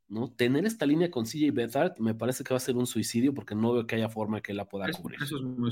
¿no? 0.08 0.30
Tener 0.30 0.64
esta 0.64 0.86
línea 0.86 1.10
con 1.10 1.26
CJ 1.26 1.52
Beathard 1.52 1.98
me 1.98 2.14
parece 2.14 2.42
que 2.42 2.54
va 2.54 2.56
a 2.56 2.60
ser 2.60 2.76
un 2.76 2.86
suicidio 2.86 3.34
porque 3.34 3.54
no 3.54 3.74
veo 3.74 3.86
que 3.86 3.96
haya 3.96 4.08
forma 4.08 4.40
que 4.40 4.54
la 4.54 4.64
pueda 4.66 4.90
cubrir. 4.92 5.22
eso 5.22 5.36
es 5.36 5.42
muy... 5.42 5.70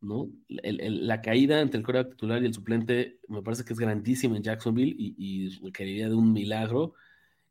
¿no? 0.00 0.28
La 0.48 1.20
caída 1.20 1.60
entre 1.60 1.78
el 1.78 1.84
coreback 1.84 2.10
titular 2.10 2.42
y 2.42 2.46
el 2.46 2.54
suplente 2.54 3.20
me 3.28 3.42
parece 3.42 3.64
que 3.64 3.72
es 3.72 3.78
grandísima 3.78 4.36
en 4.36 4.42
Jacksonville 4.42 4.94
y, 4.96 5.14
y 5.18 5.48
requeriría 5.64 6.08
de 6.08 6.14
un 6.14 6.32
milagro 6.32 6.94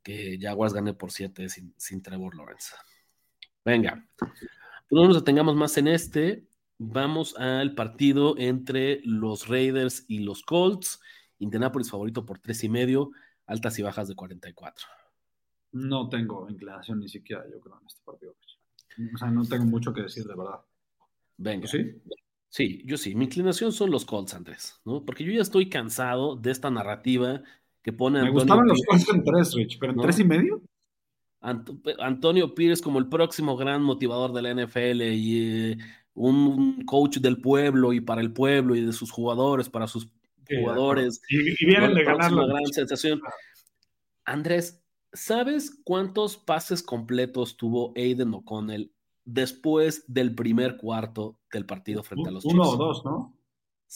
que 0.05 0.37
Jaguars 0.39 0.73
gane 0.73 0.93
por 0.93 1.11
7 1.11 1.49
sin, 1.49 1.73
sin 1.77 2.01
Trevor 2.01 2.35
Lawrence. 2.35 2.75
Venga, 3.65 4.07
pues 4.17 4.91
no 4.91 5.07
nos 5.07 5.15
detengamos 5.15 5.55
más 5.55 5.77
en 5.77 5.87
este. 5.87 6.47
Vamos 6.77 7.35
al 7.37 7.73
partido 7.73 8.35
entre 8.37 9.01
los 9.03 9.47
Raiders 9.47 10.05
y 10.07 10.19
los 10.19 10.43
Colts. 10.43 11.01
Indianapolis 11.39 11.89
favorito 11.89 12.25
por 12.25 12.39
tres 12.39 12.63
y 12.63 12.69
medio, 12.69 13.11
altas 13.47 13.79
y 13.79 13.81
bajas 13.81 14.07
de 14.07 14.15
44. 14.15 14.85
No 15.71 16.07
tengo 16.07 16.47
inclinación 16.49 16.99
ni 16.99 17.09
siquiera, 17.09 17.43
yo 17.51 17.59
creo, 17.59 17.79
en 17.81 17.87
este 17.87 18.01
partido. 18.05 18.35
O 19.13 19.17
sea, 19.17 19.29
no 19.31 19.43
tengo 19.43 19.65
mucho 19.65 19.91
que 19.91 20.03
decir, 20.03 20.23
de 20.25 20.35
verdad. 20.35 20.61
Venga. 21.37 21.67
¿Sí? 21.67 21.79
Sí, 22.49 22.81
yo 22.85 22.97
sí. 22.97 23.15
Mi 23.15 23.25
inclinación 23.25 23.71
son 23.71 23.91
los 23.91 24.05
Colts, 24.05 24.33
Andrés, 24.33 24.79
¿no? 24.85 25.03
Porque 25.03 25.23
yo 25.25 25.31
ya 25.31 25.41
estoy 25.41 25.69
cansado 25.69 26.35
de 26.35 26.51
esta 26.51 26.69
narrativa 26.71 27.41
que 27.81 27.91
pone 27.91 28.19
Me 28.21 28.27
Antonio 28.27 28.39
gustaban 28.41 28.67
los 28.67 28.81
Colts 28.87 29.09
en 29.09 29.23
3, 29.23 29.53
Rich, 29.55 29.77
pero 29.79 29.91
en 29.91 29.97
¿No? 29.97 30.03
3 30.03 30.19
y 30.19 30.23
medio. 30.23 30.61
Ant- 31.41 31.95
Antonio 31.99 32.55
Pires 32.55 32.81
como 32.81 32.97
el 32.99 33.07
próximo 33.09 33.57
gran 33.57 33.83
motivador 33.83 34.31
de 34.33 34.41
la 34.41 34.49
NFL 34.51 35.01
y 35.13 35.71
eh, 35.71 35.77
un 36.13 36.85
coach 36.85 37.17
del 37.17 37.41
pueblo 37.41 37.91
y 37.93 37.99
para 38.01 38.21
el 38.21 38.31
pueblo 38.31 38.75
y 38.75 38.81
de 38.85 38.93
sus 38.93 39.11
jugadores, 39.11 39.69
para 39.69 39.87
sus 39.87 40.09
Sí, 40.47 40.55
jugadores. 40.61 41.21
Y, 41.27 41.37
y 41.39 41.65
¿no? 41.65 41.67
vienen 41.67 41.93
La 41.93 41.99
de 41.99 42.05
ganar 42.05 42.31
la 42.31 42.45
gran 42.45 42.65
sensación. 42.67 43.19
Andrés, 44.25 44.83
¿sabes 45.13 45.81
cuántos 45.83 46.37
pases 46.37 46.81
completos 46.83 47.57
tuvo 47.57 47.93
Aiden 47.95 48.33
O'Connell 48.33 48.91
después 49.25 50.05
del 50.07 50.33
primer 50.35 50.77
cuarto 50.77 51.39
del 51.51 51.65
partido 51.65 52.03
frente 52.03 52.29
a 52.29 52.31
los 52.31 52.45
Uno 52.45 52.63
Chiefs? 52.63 52.73
o 52.73 52.77
dos, 52.77 53.05
¿no? 53.05 53.11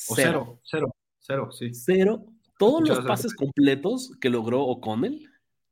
O 0.09 0.15
Cero. 0.15 0.15
cero, 0.15 0.59
cero, 0.63 0.95
cero, 1.19 1.51
sí. 1.51 1.73
Cero. 1.73 2.25
Todos 2.57 2.81
Muchas 2.81 2.97
los 2.97 3.05
gracias. 3.05 3.25
pases 3.25 3.35
completos 3.35 4.11
que 4.19 4.29
logró 4.29 4.63
O'Connell 4.63 5.29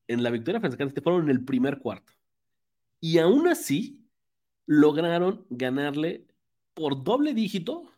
en 0.08 0.24
la 0.24 0.30
victoria 0.30 0.60
frente 0.62 0.76
a 0.76 0.78
Kansas 0.78 0.94
City 0.94 1.04
fueron 1.04 1.24
en 1.24 1.30
el 1.30 1.44
primer 1.44 1.80
cuarto. 1.80 2.14
Y 3.02 3.18
aún 3.18 3.48
así 3.48 4.06
lograron 4.66 5.46
ganarle 5.50 6.28
por 6.74 7.04
doble 7.04 7.34
dígito, 7.34 7.92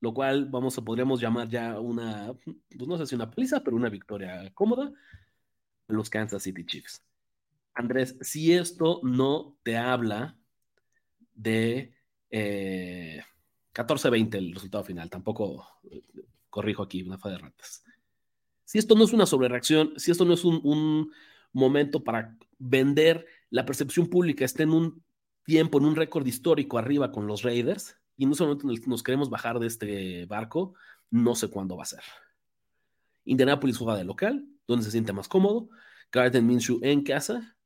lo 0.00 0.12
cual 0.12 0.46
vamos 0.46 0.76
a 0.76 0.82
podríamos 0.84 1.20
llamar 1.20 1.48
ya 1.48 1.80
una, 1.80 2.34
pues 2.44 2.88
no 2.88 2.98
sé 2.98 3.06
si 3.06 3.14
una 3.14 3.30
paliza, 3.30 3.62
pero 3.62 3.76
una 3.76 3.88
victoria 3.88 4.50
cómoda 4.52 4.92
los 5.88 6.10
Kansas 6.10 6.42
City 6.42 6.64
Chiefs. 6.66 7.02
Andrés, 7.74 8.16
si 8.20 8.52
esto 8.52 9.00
no 9.02 9.56
te 9.62 9.76
habla 9.76 10.38
de 11.34 11.94
eh, 12.30 13.22
14-20 13.74 14.34
el 14.36 14.54
resultado 14.54 14.84
final, 14.84 15.10
tampoco 15.10 15.66
eh, 15.90 16.02
corrijo 16.48 16.82
aquí, 16.82 17.02
una 17.02 17.18
fa 17.18 17.30
de 17.30 17.38
ratas. 17.38 17.84
Si 18.64 18.78
esto 18.78 18.94
no 18.94 19.04
es 19.04 19.12
una 19.12 19.26
sobrereacción, 19.26 19.92
si 19.96 20.10
esto 20.10 20.24
no 20.24 20.34
es 20.34 20.44
un, 20.44 21.12
momento 21.52 22.02
para 22.02 22.36
vender, 22.58 23.26
la 23.48 23.64
percepción 23.64 24.08
pública 24.08 24.44
está 24.44 24.64
en 24.64 24.70
un 24.70 25.04
tiempo, 25.44 25.78
en 25.78 25.84
un 25.84 25.94
récord 25.94 26.26
histórico 26.26 26.78
arriba 26.78 27.12
con 27.12 27.28
los 27.28 27.42
Raiders, 27.42 27.96
y 28.16 28.26
no 28.26 28.34
solamente 28.34 28.66
nos 28.88 29.02
queremos 29.04 29.30
bajar 29.30 29.60
de 29.60 29.68
este 29.68 30.26
barco, 30.26 30.74
no 31.10 31.36
sé 31.36 31.48
cuándo 31.48 31.76
va 31.76 31.84
a 31.84 31.86
ser. 31.86 32.02
Indianapolis 33.24 33.78
juega 33.78 33.96
de 33.96 34.04
local, 34.04 34.44
donde 34.66 34.84
se 34.84 34.90
siente 34.90 35.12
más 35.12 35.28
cómodo. 35.28 35.68
Garden 36.10 36.46
Minshew 36.46 36.80
en 36.82 37.02
casa. 37.02 37.56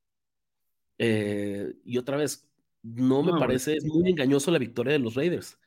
Eh, 0.98 1.74
y 1.84 1.98
otra 1.98 2.16
vez, 2.16 2.47
no 2.94 3.22
me 3.22 3.32
No, 3.32 3.38
parece, 3.38 3.76
es 3.76 3.84
muy 3.84 4.10
engañoso 4.10 4.50
la 4.50 4.58
victoria 4.58 4.92
de 4.92 4.98
los 4.98 5.14
Raiders. 5.14 5.58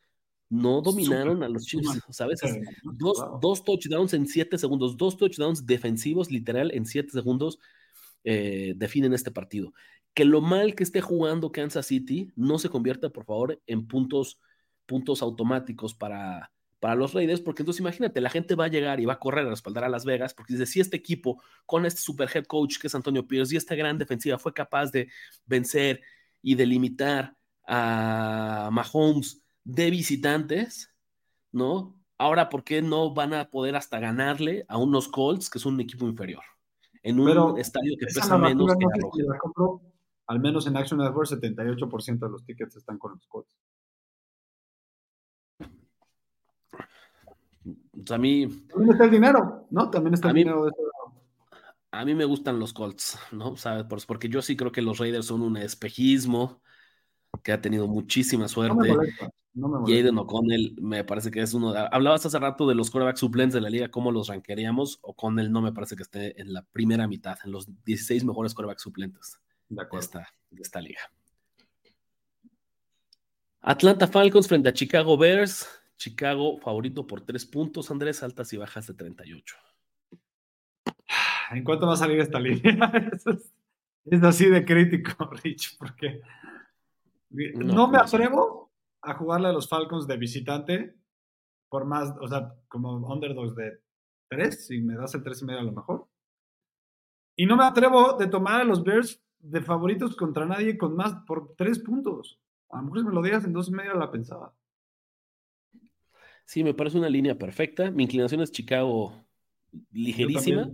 No 0.50 0.82
dominaron 0.82 1.44
a 1.44 1.50
los 1.50 1.66
Chiefs, 1.66 2.02
¿sabes? 2.10 2.44
Es 2.44 2.58
dos, 2.84 3.18
Wow. 3.20 3.40
dos 3.40 3.64
touchdowns 3.64 4.14
en 4.14 4.28
siete 4.28 4.58
segundos, 4.58 4.98
dos 4.98 5.16
touchdowns 5.16 5.66
defensivos, 5.66 6.30
literal, 6.30 6.72
en 6.74 6.86
siete 6.86 7.12
segundos, 7.12 7.60
eh, 8.24 8.74
definen 8.76 9.14
este 9.14 9.32
partido. 9.32 9.74
Que 10.14 10.26
lo 10.26 10.42
mal 10.42 10.76
que 10.76 10.84
esté 10.84 11.00
jugando 11.00 11.54
Kansas 11.54 11.86
City 11.86 12.32
no 12.36 12.60
se 12.60 12.68
convierta, 12.68 13.10
por 13.10 13.24
favor, 13.24 13.62
en 13.66 13.88
puntos, 13.88 14.42
puntos 14.86 15.22
automáticos 15.22 15.94
para, 15.94 16.52
para 16.82 16.96
los 16.96 17.14
Raiders, 17.14 17.40
porque 17.40 17.62
entonces 17.62 17.80
imagínate, 17.80 18.20
la 18.20 18.30
gente 18.30 18.56
va 18.56 18.66
a 18.66 18.68
llegar 18.68 19.00
y 19.00 19.06
va 19.06 19.14
a 19.14 19.20
correr 19.20 19.46
a 19.46 19.52
respaldar 19.52 19.86
a 19.86 19.90
Las 19.90 20.04
Vegas, 20.04 20.34
porque 20.34 20.54
dice, 20.54 20.66
si 20.66 20.82
este 20.82 20.98
equipo, 20.98 21.42
con 21.66 21.86
este 21.86 22.02
super 22.02 22.30
head 22.34 22.44
coach 22.46 22.78
que 22.78 22.88
es 22.88 22.96
Antonio 22.96 23.26
Pierce 23.26 23.54
y 23.54 23.58
esta 23.58 23.76
gran 23.76 23.98
defensiva 23.98 24.38
fue 24.38 24.54
capaz 24.54 24.92
de 24.92 25.08
vencer 25.46 26.02
y 26.42 26.56
de 26.56 26.66
limitar 26.66 27.36
a 27.68 28.70
Mahomes 28.72 29.44
de 29.64 29.90
visitantes, 29.92 30.94
¿no? 31.52 31.96
Ahora, 32.18 32.50
¿por 32.50 32.64
qué 32.64 32.82
no 32.82 33.14
van 33.14 33.34
a 33.34 33.50
poder 33.50 33.76
hasta 33.76 34.00
ganarle 34.00 34.66
a 34.68 34.78
unos 34.78 35.08
Colts, 35.08 35.50
que 35.50 35.58
es 35.58 35.66
un 35.66 35.80
equipo 35.80 36.06
inferior? 36.08 36.44
En 37.04 37.20
un 37.20 37.26
Pero 37.26 37.58
estadio 37.58 37.96
que 38.00 38.06
Esa 38.06 38.22
pesa 38.22 38.38
menos 38.38 38.76
que 38.76 38.86
la 38.86 38.98
roja. 39.02 39.40
compro. 39.40 39.82
Al 40.28 40.40
menos 40.40 40.68
en 40.68 40.78
Action 40.78 41.00
Network, 41.00 41.28
78% 41.30 42.26
de 42.28 42.32
los 42.32 42.46
tickets 42.46 42.76
están 42.76 42.98
con 43.00 43.14
los 43.14 43.26
Colts. 43.28 43.58
Sea, 48.06 48.16
a 48.16 48.20
mí, 48.20 48.48
También 48.70 48.92
está 48.94 49.06
el 49.06 49.12
dinero, 49.12 49.68
¿no? 49.70 49.90
También 49.90 50.14
está 50.16 50.30
el 50.30 50.34
mí- 50.34 50.40
dinero 50.42 50.64
de 50.66 50.70
eso. 50.72 50.91
A 51.92 52.06
mí 52.06 52.16
me 52.16 52.26
gustan 52.26 52.60
los 52.60 52.74
Colts, 52.74 53.20
¿no? 53.32 53.56
Porque 54.08 54.30
yo 54.30 54.42
sí 54.42 54.56
creo 54.56 54.72
que 54.72 54.82
los 54.82 54.98
Raiders 54.98 55.26
son 55.26 55.42
un 55.42 55.58
espejismo 55.58 56.62
que 57.44 57.52
ha 57.52 57.62
tenido 57.62 57.88
muchísima 57.88 58.42
No 58.42 58.46
me 58.46 58.50
suerte. 58.50 58.74
molesta. 58.94 59.32
No 59.54 59.68
me 59.68 59.80
molesta. 59.80 60.22
O'Connell 60.22 60.76
me 60.82 61.04
parece 61.04 61.32
que 61.32 61.42
es 61.42 61.54
uno. 61.54 61.74
Hablabas 61.74 62.26
hace 62.26 62.40
rato 62.40 62.68
de 62.68 62.76
los 62.76 62.90
quarterback 62.90 63.18
suplentes 63.18 63.54
de 63.54 63.62
la 63.62 63.70
liga, 63.70 63.92
cómo 63.92 64.12
los 64.12 64.28
ranquearíamos. 64.30 65.00
O'Connell 65.02 65.52
no 65.52 65.62
me 65.62 65.74
parece 65.74 65.96
que 65.96 66.04
esté 66.04 66.40
en 66.42 66.54
la 66.54 66.64
primera 66.64 67.08
mitad, 67.08 67.38
en 67.44 67.52
los 67.52 67.68
16 67.84 68.24
mejores 68.24 68.54
quarterback 68.54 68.80
suplentes 68.80 69.40
De 69.68 69.84
de 69.84 70.00
esta, 70.00 70.28
de 70.50 70.62
esta 70.62 70.80
liga. 70.80 71.02
Atlanta 73.62 74.08
Falcons 74.08 74.48
frente 74.48 74.70
a 74.70 74.74
Chicago 74.74 75.18
Bears. 75.18 75.68
Chicago 75.98 76.58
favorito 76.58 77.06
por 77.06 77.22
tres 77.22 77.46
puntos, 77.46 77.92
Andrés, 77.92 78.24
altas 78.24 78.52
y 78.54 78.58
bajas 78.58 78.88
de 78.88 78.96
38. 78.96 79.56
¿En 81.52 81.64
cuánto 81.64 81.88
va 81.88 81.94
a 81.94 81.98
salir 81.98 82.20
esta 82.20 82.40
línea? 82.40 82.62
es, 83.14 83.54
es 84.06 84.24
así 84.24 84.50
de 84.50 84.66
crítico, 84.66 85.30
Rich, 85.44 85.78
porque 85.78 86.22
no, 87.30 87.74
No, 87.76 87.88
me 87.88 87.98
sé. 88.08 88.18
atrevo 88.18 88.72
a 89.02 89.14
jugarle 89.16 89.48
a 89.50 89.54
los 89.54 89.68
Falcons 89.68 90.08
de 90.08 90.18
visitante 90.18 90.96
por 91.70 91.86
más, 91.86 92.14
o 92.20 92.28
sea, 92.28 92.54
como 92.68 92.98
underdogs 92.98 93.56
de 93.56 93.80
3, 94.30 94.68
si 94.68 94.82
me 94.82 94.96
das 94.96 95.16
el 95.16 95.24
3 95.24 95.42
y 95.42 95.46
medio 95.46 95.60
a 95.62 95.64
lo 95.64 95.72
mejor. 95.72 96.08
Y 97.36 97.46
no 97.46 97.56
me 97.56 97.64
atrevo 97.64 98.18
de 98.18 98.28
tomar 98.28 98.62
a 98.62 98.66
los 98.66 98.84
Bears 98.84 99.24
de 99.40 99.62
favoritos 99.62 100.16
contra 100.16 100.46
nadie 100.46 100.78
con 100.78 100.96
más 100.96 101.14
por 101.26 101.56
3 101.56 101.80
puntos. 101.80 102.40
A 102.70 102.78
lo 102.78 102.84
mejor 102.84 103.00
si 103.00 103.06
me 103.06 103.14
lo 103.14 103.22
digas 103.22 103.46
en 103.46 103.54
2 103.54 103.70
y 103.70 103.72
medio 103.72 103.94
la 103.96 104.12
pensaba. 104.12 104.54
Sí, 106.46 106.64
me 106.64 106.74
parece 106.74 106.98
una 106.98 107.10
línea 107.10 107.38
perfecta. 107.38 107.90
Mi 107.90 108.04
inclinación 108.04 108.42
es 108.42 108.52
Chicago 108.52 109.14
ligerísima, 109.92 110.70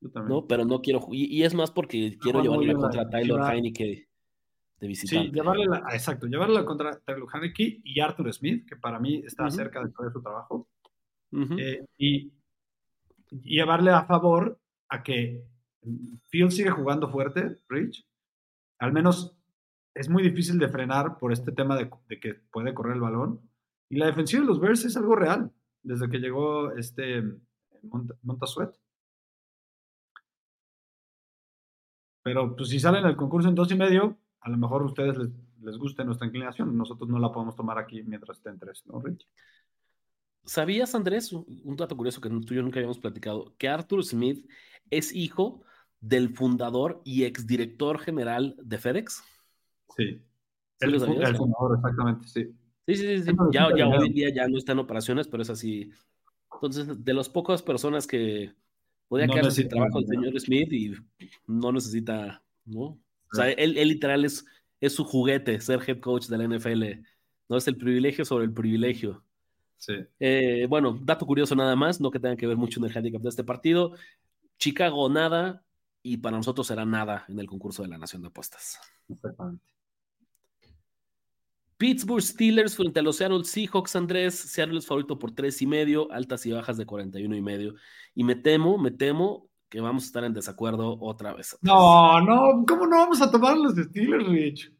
Yo 0.00 0.10
también. 0.10 0.36
¿no? 0.40 0.46
Pero 0.46 0.64
no 0.64 0.80
quiero. 0.80 1.00
Y, 1.12 1.24
y 1.36 1.42
es 1.42 1.54
más 1.54 1.70
porque 1.70 2.16
quiero 2.20 2.40
bien 2.58 2.76
contra 2.76 3.02
la- 3.04 3.10
Tyler 3.10 3.26
lleva- 3.36 3.54
Heineke 3.54 4.08
de 4.80 4.86
visitante. 4.86 5.28
Sí, 5.28 5.34
llevarle 5.34 5.66
la, 5.66 5.82
ah, 5.86 5.94
exacto, 5.94 6.26
llevarle 6.26 6.54
la 6.54 6.64
contra 6.64 6.96
Taylor 7.00 7.26
Haneke 7.32 7.80
y 7.82 7.98
Arthur 8.00 8.32
Smith, 8.32 8.64
que 8.68 8.76
para 8.76 9.00
mí 9.00 9.22
está 9.26 9.44
cerca 9.50 9.82
de 9.84 9.90
todo 9.90 10.10
su 10.12 10.22
trabajo. 10.22 10.68
Eh, 11.58 11.84
y, 11.98 12.32
y 13.30 13.56
llevarle 13.56 13.90
a 13.90 14.04
favor 14.04 14.58
a 14.88 15.02
que 15.02 15.42
Field 16.28 16.52
sigue 16.52 16.70
jugando 16.70 17.10
fuerte, 17.10 17.56
Rich. 17.68 18.06
Al 18.78 18.92
menos 18.92 19.36
es 19.94 20.08
muy 20.08 20.22
difícil 20.22 20.58
de 20.60 20.68
frenar 20.68 21.18
por 21.18 21.32
este 21.32 21.50
tema 21.50 21.76
de, 21.76 21.90
de 22.08 22.20
que 22.20 22.34
puede 22.34 22.72
correr 22.72 22.94
el 22.94 23.00
balón. 23.00 23.40
Y 23.90 23.96
la 23.96 24.06
defensiva 24.06 24.42
de 24.42 24.46
los 24.46 24.60
Bears 24.60 24.84
es 24.84 24.96
algo 24.96 25.16
real, 25.16 25.50
desde 25.82 26.08
que 26.08 26.18
llegó 26.18 26.70
este 26.76 27.22
Mont 27.82 28.12
Montasuet. 28.22 28.70
Pero 32.28 32.54
pues 32.54 32.68
si 32.68 32.78
salen 32.78 33.06
el 33.06 33.16
concurso 33.16 33.48
en 33.48 33.54
dos 33.54 33.72
y 33.72 33.74
medio, 33.74 34.18
a 34.40 34.50
lo 34.50 34.58
mejor 34.58 34.82
a 34.82 34.84
ustedes 34.84 35.16
les, 35.16 35.30
les 35.62 35.78
guste 35.78 36.04
nuestra 36.04 36.26
inclinación. 36.26 36.76
Nosotros 36.76 37.08
no 37.08 37.18
la 37.18 37.32
podemos 37.32 37.56
tomar 37.56 37.78
aquí 37.78 38.02
mientras 38.02 38.36
estén 38.36 38.58
tres, 38.58 38.84
¿no, 38.84 39.00
Rich? 39.00 39.26
¿Sabías, 40.44 40.94
Andrés, 40.94 41.32
un 41.32 41.76
dato 41.76 41.96
curioso 41.96 42.20
que 42.20 42.28
tú 42.28 42.52
y 42.52 42.56
yo 42.56 42.62
nunca 42.62 42.80
habíamos 42.80 42.98
platicado, 42.98 43.54
que 43.56 43.66
Arthur 43.66 44.04
Smith 44.04 44.46
es 44.90 45.14
hijo 45.14 45.62
del 46.00 46.28
fundador 46.28 47.00
y 47.02 47.24
exdirector 47.24 47.98
general 47.98 48.54
de 48.62 48.76
FedEx? 48.76 49.24
Sí. 49.96 50.22
¿Sí 50.80 50.86
el, 50.86 50.94
el 50.94 51.36
fundador, 51.36 51.76
exactamente, 51.76 52.28
sí. 52.28 52.54
Sí, 52.86 52.94
sí, 52.94 53.22
sí, 53.22 53.32
Ya, 53.52 53.68
ya 53.74 53.88
hoy 53.88 54.06
en 54.06 54.12
día 54.12 54.28
ya 54.34 54.46
no 54.48 54.58
está 54.58 54.72
en 54.72 54.80
operaciones, 54.80 55.28
pero 55.28 55.42
es 55.42 55.50
así. 55.50 55.92
Entonces, 56.52 57.02
de 57.02 57.14
las 57.14 57.30
pocas 57.30 57.62
personas 57.62 58.06
que 58.06 58.54
podría 59.08 59.26
No 59.26 59.34
quedarse 59.34 59.62
sin 59.62 59.68
trabajo 59.68 59.98
el 59.98 60.06
señor 60.06 60.40
Smith 60.40 60.72
y 60.72 60.92
no 61.46 61.72
necesita, 61.72 62.42
¿no? 62.64 62.82
O 62.82 63.34
sea, 63.34 63.50
él, 63.50 63.76
él 63.76 63.88
literal 63.88 64.24
es, 64.24 64.44
es 64.80 64.94
su 64.94 65.04
juguete, 65.04 65.60
ser 65.60 65.80
head 65.86 66.00
coach 66.00 66.26
de 66.26 66.38
la 66.38 66.44
NFL. 66.44 66.84
No 67.48 67.56
es 67.56 67.66
el 67.68 67.76
privilegio 67.76 68.24
sobre 68.24 68.44
el 68.44 68.52
privilegio. 68.52 69.22
Sí. 69.76 69.94
Eh, 70.18 70.66
bueno, 70.68 70.98
dato 71.02 71.26
curioso 71.26 71.54
nada 71.54 71.76
más, 71.76 72.00
no 72.00 72.10
que 72.10 72.18
tenga 72.18 72.36
que 72.36 72.46
ver 72.46 72.56
mucho 72.56 72.80
en 72.80 72.86
el 72.86 72.96
handicap 72.96 73.22
de 73.22 73.28
este 73.28 73.44
partido. 73.44 73.94
Chicago 74.58 75.08
nada 75.08 75.64
y 76.02 76.18
para 76.18 76.36
nosotros 76.36 76.66
será 76.66 76.84
nada 76.84 77.24
en 77.28 77.38
el 77.38 77.46
concurso 77.46 77.82
de 77.82 77.88
la 77.88 77.98
Nación 77.98 78.22
de 78.22 78.28
Apuestas. 78.28 78.78
Exactamente. 79.08 79.64
Pittsburgh 81.78 82.20
Steelers 82.20 82.76
frente 82.76 82.98
a 82.98 83.02
los 83.02 83.16
Seattle 83.16 83.44
Seahawks, 83.44 83.94
Andrés. 83.94 84.34
Seattle 84.34 84.78
es 84.78 84.86
favorito 84.86 85.18
por 85.18 85.30
tres 85.30 85.62
y 85.62 85.66
medio, 85.66 86.10
altas 86.12 86.44
y 86.44 86.52
bajas 86.52 86.76
de 86.76 86.84
41 86.84 87.36
y 87.36 87.40
medio. 87.40 87.74
Y 88.14 88.24
me 88.24 88.34
temo, 88.34 88.76
me 88.78 88.90
temo 88.90 89.48
que 89.68 89.80
vamos 89.80 90.02
a 90.02 90.06
estar 90.06 90.24
en 90.24 90.34
desacuerdo 90.34 90.98
otra 91.00 91.34
vez. 91.34 91.56
No, 91.62 92.20
no, 92.20 92.64
¿cómo 92.66 92.86
no 92.86 92.96
vamos 92.96 93.22
a 93.22 93.30
tomar 93.30 93.56
los 93.56 93.76
Steelers, 93.76 94.26
Rich? 94.26 94.72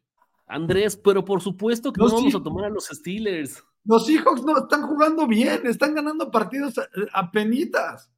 Andrés, 0.45 0.97
pero 0.97 1.23
por 1.23 1.41
supuesto 1.41 1.93
que 1.93 2.01
No, 2.01 2.09
no, 2.09 2.15
vamos 2.15 2.35
a 2.35 2.43
tomar 2.43 2.65
a 2.65 2.69
los 2.69 2.85
Steelers. 2.87 3.63
Los 3.85 4.05
Seahawks 4.05 4.43
no 4.43 4.57
están 4.57 4.81
jugando 4.81 5.25
bien, 5.25 5.65
están 5.65 5.95
ganando 5.95 6.29
partidos 6.29 6.77
a, 6.77 6.89
a 7.13 7.31
penitas. 7.31 8.11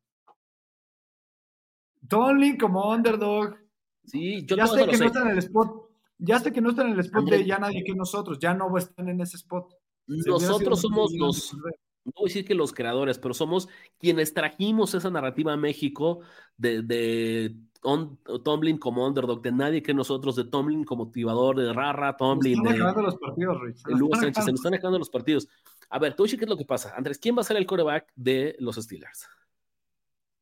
Tomlin 2.08 2.58
como 2.58 2.90
underdog. 2.90 3.58
Sí, 4.06 4.44
yo 4.46 4.56
ya 4.56 4.66
sé 4.66 4.86
que 4.86 4.94
no 4.94 4.98
sé. 4.98 5.06
están 5.06 5.28
en 5.28 5.34
el 5.34 5.38
spot. 5.38 5.91
Ya 6.24 6.40
sé 6.40 6.52
que 6.52 6.62
no 6.62 6.70
están 6.70 6.88
en 6.88 6.94
el 6.94 7.00
spot 7.00 7.28
de 7.30 7.44
ya 7.46 7.58
nadie 7.58 7.84
que 7.84 7.96
nosotros. 7.96 8.38
Ya 8.40 8.54
no 8.54 8.78
están 8.78 9.10
en 9.10 9.22
ese 9.22 9.38
spot. 9.38 9.74
Se 10.08 10.30
Nosotros 10.30 10.80
somos 10.80 11.12
los, 11.14 11.54
no 11.56 12.12
voy 12.16 12.26
a 12.26 12.30
decir 12.30 12.46
que 12.46 12.54
los 12.54 12.74
creadores, 12.74 13.18
pero 13.18 13.34
somos 13.34 13.68
quienes 13.98 14.34
trajimos 14.34 14.94
esa 14.94 15.10
narrativa 15.10 15.54
a 15.54 15.58
México 15.58 16.20
de, 16.58 16.84
de 16.84 17.56
on- 17.82 18.20
Tomlin 18.44 18.78
como 18.78 19.08
underdog, 19.08 19.42
de 19.42 19.52
nadie 19.52 19.82
que 19.82 19.96
nosotros, 19.96 20.36
de 20.36 20.44
Tomlin 20.44 20.84
como 20.84 21.06
motivador, 21.06 21.56
de 21.58 21.74
Rara, 21.74 22.12
Se 22.12 22.18
Tomlin, 22.20 22.54
están 22.58 22.72
de, 22.72 22.76
acabando 22.76 23.02
los 23.02 23.18
partidos, 23.18 23.62
Rich. 23.62 23.78
Se 23.78 23.92
Lugo 23.92 24.16
Sánchez, 24.16 24.46
se 24.46 24.52
nos 24.52 24.60
están 24.60 24.74
acabando 24.76 25.00
los 25.00 25.10
partidos. 25.10 25.48
A 25.90 25.98
ver, 25.98 26.16
tú 26.16 26.26
qué 26.26 26.36
es 26.36 26.48
lo 26.50 26.58
que 26.58 26.66
pasa. 26.66 26.94
Andrés, 26.96 27.18
¿quién 27.18 27.36
va 27.36 27.42
a 27.42 27.46
ser 27.46 27.58
el 27.58 27.66
coreback 27.66 28.12
de 28.16 28.56
los 28.60 28.76
Steelers? 28.76 29.28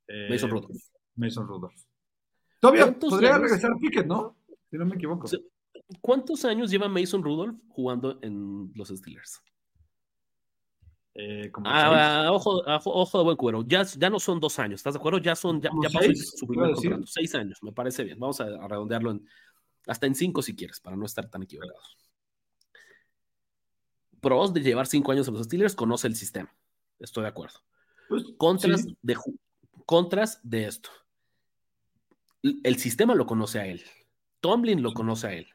Eh, 0.08 0.28
Mason 0.30 0.50
Rudolph. 0.50 0.78
Mason 1.16 1.48
Rudolph. 1.48 1.82
Todavía 2.60 2.84
¿Cuántos 2.84 3.10
podría 3.12 3.38
regresar 3.38 3.72
Pickett, 3.80 4.06
¿no? 4.06 4.36
Si 4.70 4.78
no 4.78 4.86
me 4.86 4.96
equivoco. 4.96 5.28
¿Cuántos 6.02 6.46
años 6.46 6.70
lleva 6.70 6.88
Mason 6.88 7.24
Rudolph 7.24 7.60
jugando 7.70 8.20
en 8.22 8.72
los 8.76 8.90
Steelers? 8.90 9.42
Eh, 11.16 11.50
como 11.52 11.66
seis. 11.70 11.78
Ah, 11.84 12.30
ojo, 12.32 13.18
de 13.18 13.24
buen 13.24 13.36
cuero. 13.36 13.66
Ya, 13.68 13.84
ya 13.84 14.10
no 14.10 14.20
son 14.20 14.40
dos 14.40 14.60
años, 14.60 14.80
¿estás 14.80 14.94
de 14.94 15.00
acuerdo? 15.00 15.18
Ya 15.20 15.36
son, 15.36 15.60
ya, 15.62 15.70
ya 15.82 15.90
pasó 15.90 16.06
seis, 16.06 16.34
su 16.38 16.48
primer 16.48 16.74
contrato. 16.74 17.08
Seis 17.08 17.34
años, 17.36 17.60
me 17.64 17.72
parece 17.72 18.04
bien. 18.04 18.20
Vamos 18.20 18.40
a, 18.40 18.46
a 18.46 18.68
redondearlo 18.68 19.12
en, 19.12 19.28
hasta 19.88 20.06
en 20.06 20.16
cinco 20.16 20.42
si 20.42 20.56
quieres, 20.56 20.80
para 20.80 20.96
no 20.96 21.06
estar 21.06 21.30
tan 21.30 21.44
equivocados. 21.44 21.98
Pros 24.22 24.54
de 24.54 24.62
llevar 24.62 24.86
cinco 24.86 25.12
años 25.12 25.28
en 25.28 25.34
los 25.34 25.46
Steelers, 25.46 25.76
conoce 25.76 26.08
el 26.08 26.16
sistema. 26.16 26.56
Estoy 27.00 27.24
de 27.24 27.30
acuerdo. 27.30 27.60
Pues, 28.08 28.24
Contras, 28.38 28.84
sí. 28.84 28.98
de, 29.02 29.18
contras 29.86 30.40
de 30.44 30.66
esto. 30.66 30.90
El 32.42 32.78
sistema 32.78 33.16
lo 33.16 33.26
conoce 33.26 33.60
a 33.60 33.66
él. 33.66 33.84
Tomlin 34.40 34.82
lo 34.84 34.94
conoce 34.94 35.28
a 35.28 35.34
él. 35.34 35.48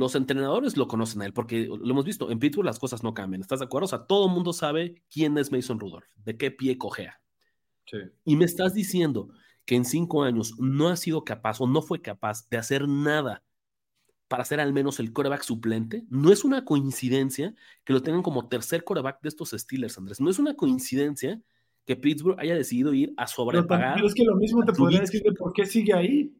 Los 0.00 0.14
entrenadores 0.14 0.78
lo 0.78 0.88
conocen 0.88 1.20
a 1.20 1.26
él, 1.26 1.34
porque 1.34 1.66
lo 1.66 1.90
hemos 1.90 2.06
visto, 2.06 2.30
en 2.30 2.38
Pittsburgh 2.38 2.64
las 2.64 2.78
cosas 2.78 3.02
no 3.02 3.12
cambian, 3.12 3.42
¿estás 3.42 3.58
de 3.58 3.66
acuerdo? 3.66 3.84
O 3.84 3.88
sea, 3.88 4.06
todo 4.06 4.26
el 4.28 4.32
mundo 4.32 4.54
sabe 4.54 5.02
quién 5.12 5.36
es 5.36 5.52
Mason 5.52 5.78
Rudolph, 5.78 6.06
de 6.16 6.38
qué 6.38 6.50
pie 6.50 6.78
cojea. 6.78 7.20
Sí. 7.84 7.98
Y 8.24 8.36
me 8.36 8.46
estás 8.46 8.72
diciendo 8.72 9.28
que 9.66 9.76
en 9.76 9.84
cinco 9.84 10.22
años 10.22 10.54
no 10.58 10.88
ha 10.88 10.96
sido 10.96 11.22
capaz 11.22 11.60
o 11.60 11.66
no 11.66 11.82
fue 11.82 12.00
capaz 12.00 12.48
de 12.48 12.56
hacer 12.56 12.88
nada 12.88 13.44
para 14.26 14.44
ser 14.44 14.60
al 14.60 14.72
menos 14.72 15.00
el 15.00 15.12
coreback 15.12 15.42
suplente. 15.42 16.04
No 16.08 16.32
es 16.32 16.44
una 16.44 16.64
coincidencia 16.64 17.54
que 17.84 17.92
lo 17.92 18.00
tengan 18.00 18.22
como 18.22 18.48
tercer 18.48 18.84
coreback 18.84 19.20
de 19.20 19.28
estos 19.28 19.50
Steelers, 19.50 19.98
Andrés. 19.98 20.20
No 20.20 20.30
es 20.30 20.38
una 20.38 20.54
coincidencia 20.54 21.42
que 21.84 21.96
Pittsburgh 21.96 22.38
haya 22.38 22.54
decidido 22.54 22.94
ir 22.94 23.12
a 23.16 23.26
sobrepagar, 23.26 23.96
pero 23.96 24.06
es 24.06 24.14
que 24.14 24.24
lo 24.24 24.36
mismo 24.36 24.64
te 24.64 24.72
podría 24.72 25.00
decir 25.00 25.22
de 25.22 25.32
por 25.32 25.52
qué 25.52 25.66
sigue 25.66 25.92
ahí. 25.92 26.32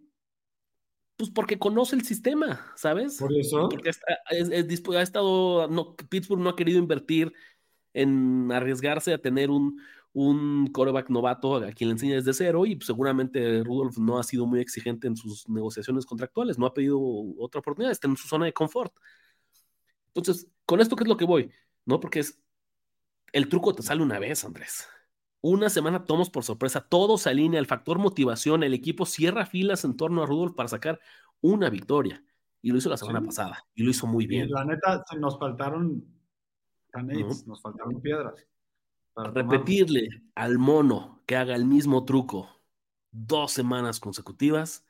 Pues 1.20 1.30
porque 1.30 1.58
conoce 1.58 1.94
el 1.96 2.02
sistema, 2.02 2.72
¿sabes? 2.76 3.18
Por 3.18 3.36
eso. 3.36 3.68
Porque 3.68 3.90
está- 3.90 4.18
es- 4.30 4.48
es 4.48 4.66
dispu- 4.66 4.96
ha 4.96 5.02
estado, 5.02 5.68
no, 5.68 5.94
Pittsburgh 5.96 6.40
no 6.40 6.48
ha 6.48 6.56
querido 6.56 6.78
invertir 6.78 7.30
en 7.92 8.50
arriesgarse 8.50 9.12
a 9.12 9.18
tener 9.18 9.50
un, 9.50 9.78
un 10.14 10.68
coreback 10.72 11.10
novato 11.10 11.56
a 11.56 11.72
quien 11.72 11.88
le 11.88 11.92
enseña 11.92 12.14
desde 12.14 12.32
cero 12.32 12.64
y 12.64 12.80
seguramente 12.80 13.62
Rudolph 13.62 13.98
no 13.98 14.18
ha 14.18 14.22
sido 14.22 14.46
muy 14.46 14.60
exigente 14.60 15.08
en 15.08 15.16
sus 15.16 15.46
negociaciones 15.46 16.06
contractuales, 16.06 16.58
no 16.58 16.64
ha 16.64 16.72
pedido 16.72 16.98
otra 17.38 17.58
oportunidad, 17.58 17.92
está 17.92 18.08
en 18.08 18.16
su 18.16 18.26
zona 18.26 18.46
de 18.46 18.54
confort. 18.54 18.94
Entonces, 20.14 20.48
con 20.64 20.80
esto, 20.80 20.96
¿qué 20.96 21.04
es 21.04 21.08
lo 21.08 21.18
que 21.18 21.26
voy? 21.26 21.50
¿No? 21.84 22.00
Porque 22.00 22.20
es, 22.20 22.40
el 23.32 23.48
truco 23.50 23.74
te 23.74 23.82
sale 23.82 24.02
una 24.02 24.18
vez, 24.18 24.42
Andrés. 24.44 24.86
Una 25.42 25.70
semana 25.70 26.04
tomos 26.04 26.28
por 26.28 26.44
sorpresa, 26.44 26.82
todo 26.82 27.16
se 27.16 27.30
alinea, 27.30 27.60
el 27.60 27.66
factor 27.66 27.98
motivación, 27.98 28.62
el 28.62 28.74
equipo 28.74 29.06
cierra 29.06 29.46
filas 29.46 29.84
en 29.84 29.96
torno 29.96 30.22
a 30.22 30.26
Rudolph 30.26 30.54
para 30.54 30.68
sacar 30.68 31.00
una 31.40 31.70
victoria. 31.70 32.22
Y 32.62 32.70
lo 32.72 32.76
hizo 32.76 32.90
la 32.90 32.98
semana 32.98 33.20
Sí. 33.20 33.26
pasada, 33.26 33.64
y 33.74 33.82
lo 33.82 33.90
hizo 33.90 34.06
muy 34.06 34.24
Y 34.24 34.26
bien. 34.26 34.50
la 34.50 34.64
neta, 34.66 35.02
nos 35.18 35.38
faltaron 35.38 36.04
No. 36.94 37.28
nos 37.46 37.62
faltaron 37.62 38.00
piedras. 38.02 38.46
para. 39.14 39.30
Repetirle 39.30 40.08
al 40.34 40.58
mono 40.58 41.22
que 41.26 41.36
haga 41.36 41.56
el 41.56 41.64
mismo 41.64 42.04
truco 42.04 42.48
dos 43.10 43.50
semanas 43.52 43.98
consecutivas, 43.98 44.86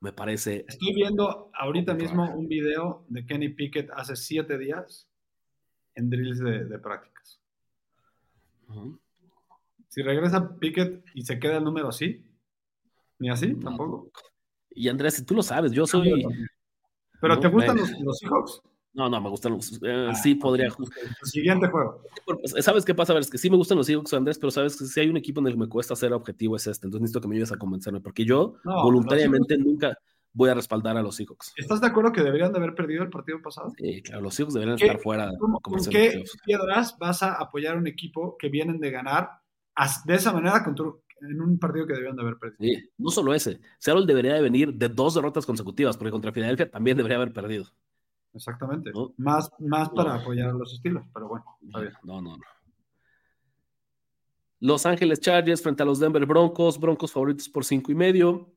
me 0.00 0.12
parece 0.12 0.64
Estoy 0.68 0.94
viendo 0.94 1.50
ahorita 1.54 1.94
mismo 1.94 2.30
un 2.34 2.48
video 2.48 3.04
de 3.08 3.24
Kenny 3.24 3.48
Pickett 3.48 3.90
hace 3.94 4.14
siete 4.14 4.58
días 4.58 5.08
en 5.94 6.10
drills 6.10 6.38
de, 6.38 6.64
de 6.66 6.78
prácticas. 6.78 7.40
Si 9.96 10.02
regresa 10.02 10.54
Pickett 10.58 11.02
y 11.14 11.22
se 11.22 11.38
queda 11.38 11.56
el 11.56 11.64
número 11.64 11.88
así, 11.88 12.22
ni 13.18 13.30
así, 13.30 13.54
No, 13.54 13.60
tampoco. 13.70 14.10
Y 14.70 14.90
Andrés, 14.90 15.14
si 15.14 15.24
tú 15.24 15.34
lo 15.34 15.42
sabes, 15.42 15.72
yo 15.72 15.86
soy. 15.86 16.22
Pero 17.18 17.34
No, 17.34 17.40
¿te 17.40 17.48
gustan 17.48 17.76
bueno. 17.76 17.90
los, 17.90 18.00
los 18.02 18.18
Seahawks? 18.18 18.60
No, 18.92 19.08
no, 19.08 19.18
me 19.22 19.30
gustan 19.30 19.52
los. 19.52 19.72
eh, 19.82 20.08
Ah, 20.10 20.14
sí, 20.14 20.34
podría. 20.34 20.68
siguiente 21.22 21.68
juego. 21.68 22.02
¿Sabes 22.60 22.84
qué 22.84 22.94
pasa? 22.94 23.12
A 23.12 23.14
ver, 23.14 23.22
es 23.22 23.30
que 23.30 23.38
sí 23.38 23.48
me 23.48 23.56
gustan 23.56 23.78
los 23.78 23.86
Seahawks, 23.86 24.12
Andrés, 24.12 24.38
pero 24.38 24.50
sabes 24.50 24.76
que 24.76 24.84
si 24.84 25.00
hay 25.00 25.08
un 25.08 25.16
equipo 25.16 25.40
en 25.40 25.46
el 25.46 25.54
que 25.54 25.60
me 25.60 25.68
cuesta 25.68 25.96
ser 25.96 26.12
objetivo 26.12 26.56
es 26.56 26.66
este. 26.66 26.86
Entonces 26.88 27.00
necesito 27.00 27.22
que 27.22 27.28
me 27.28 27.36
ayudes 27.36 27.52
a 27.52 27.56
convencerme, 27.56 28.02
porque 28.02 28.26
yo 28.26 28.56
No, 28.64 28.82
voluntariamente 28.82 29.56
nunca 29.56 29.96
voy 30.34 30.50
a 30.50 30.54
respaldar 30.54 30.94
a 30.98 31.02
los 31.02 31.16
Seahawks. 31.16 31.54
¿Estás 31.56 31.80
de 31.80 31.86
acuerdo 31.86 32.12
que 32.12 32.20
deberían 32.22 32.52
de 32.52 32.58
haber 32.58 32.74
perdido 32.74 33.02
el 33.02 33.08
partido 33.08 33.40
pasado? 33.40 33.70
Sí, 33.78 34.02
claro, 34.02 34.20
los 34.20 34.34
Seahawks 34.34 34.52
deberían 34.52 34.76
¿Qué- 34.76 34.84
estar 34.84 35.00
fuera 35.00 35.30
de 35.30 35.38
¿Cómo- 35.38 35.54
la 35.56 35.60
¿Con 35.62 35.84
qué 35.90 36.22
piedras 36.44 36.98
vas 36.98 37.22
a 37.22 37.32
apoyar 37.32 37.76
a 37.76 37.78
un 37.78 37.86
equipo 37.86 38.36
que 38.38 38.50
vienen 38.50 38.78
de 38.78 38.90
ganar 38.90 39.30
de 40.04 40.14
esa 40.14 40.32
manera 40.32 40.62
contra- 40.64 40.86
en 41.22 41.40
un 41.40 41.58
partido 41.58 41.86
que 41.86 41.94
debían 41.94 42.14
de 42.16 42.22
haber 42.22 42.36
perdido? 42.38 42.58
Sí, 42.80 42.90
no 42.98 43.10
solo 43.10 43.32
ese. 43.34 43.60
Seattle 43.78 44.06
debería 44.06 44.34
de 44.34 44.42
venir 44.42 44.74
de 44.74 44.88
dos 44.88 45.14
derrotas 45.14 45.46
consecutivas, 45.46 45.96
porque 45.96 46.10
contra 46.10 46.32
Filadelfia 46.32 46.70
también 46.70 46.96
debería 46.96 47.16
haber 47.16 47.32
perdido. 47.32 47.64
Exactamente. 48.34 48.90
No. 48.92 49.14
Más, 49.16 49.50
más 49.58 49.88
para 49.90 50.14
No. 50.16 50.20
apoyar 50.20 50.50
a 50.50 50.52
los 50.52 50.74
estilos, 50.74 51.04
pero 51.14 51.28
bueno, 51.28 51.44
está 51.64 51.80
bien. 51.80 51.92
No, 52.02 52.20
no, 52.20 52.36
no. 52.36 52.42
Los 54.60 54.86
Ángeles 54.86 55.20
Chargers 55.20 55.62
frente 55.62 55.82
a 55.82 55.86
los 55.86 56.00
Denver 56.00 56.24
Broncos, 56.26 56.78
Broncos 56.80 57.12
favoritos 57.12 57.48
por 57.48 57.64
cinco 57.64 57.92
y 57.92 57.94
medio, 57.94 58.52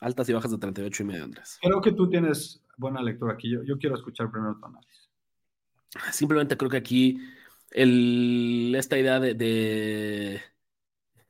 altas 0.00 0.28
y 0.28 0.32
bajas 0.32 0.50
de 0.50 0.58
38 0.58 1.02
y 1.02 1.06
medio, 1.06 1.24
Andrés. 1.24 1.58
Creo 1.62 1.80
que 1.80 1.92
tú 1.92 2.08
tienes 2.08 2.62
buena 2.76 3.02
lectura 3.02 3.34
aquí. 3.34 3.50
Yo, 3.50 3.78
quiero 3.78 3.96
escuchar 3.96 4.30
primero 4.30 4.56
tu 4.58 4.66
análisis. 4.66 5.10
Simplemente 6.10 6.56
creo 6.56 6.70
que 6.70 6.78
aquí 6.78 7.18
el, 7.70 8.74
esta 8.76 8.98
idea 8.98 9.20
de, 9.20 10.42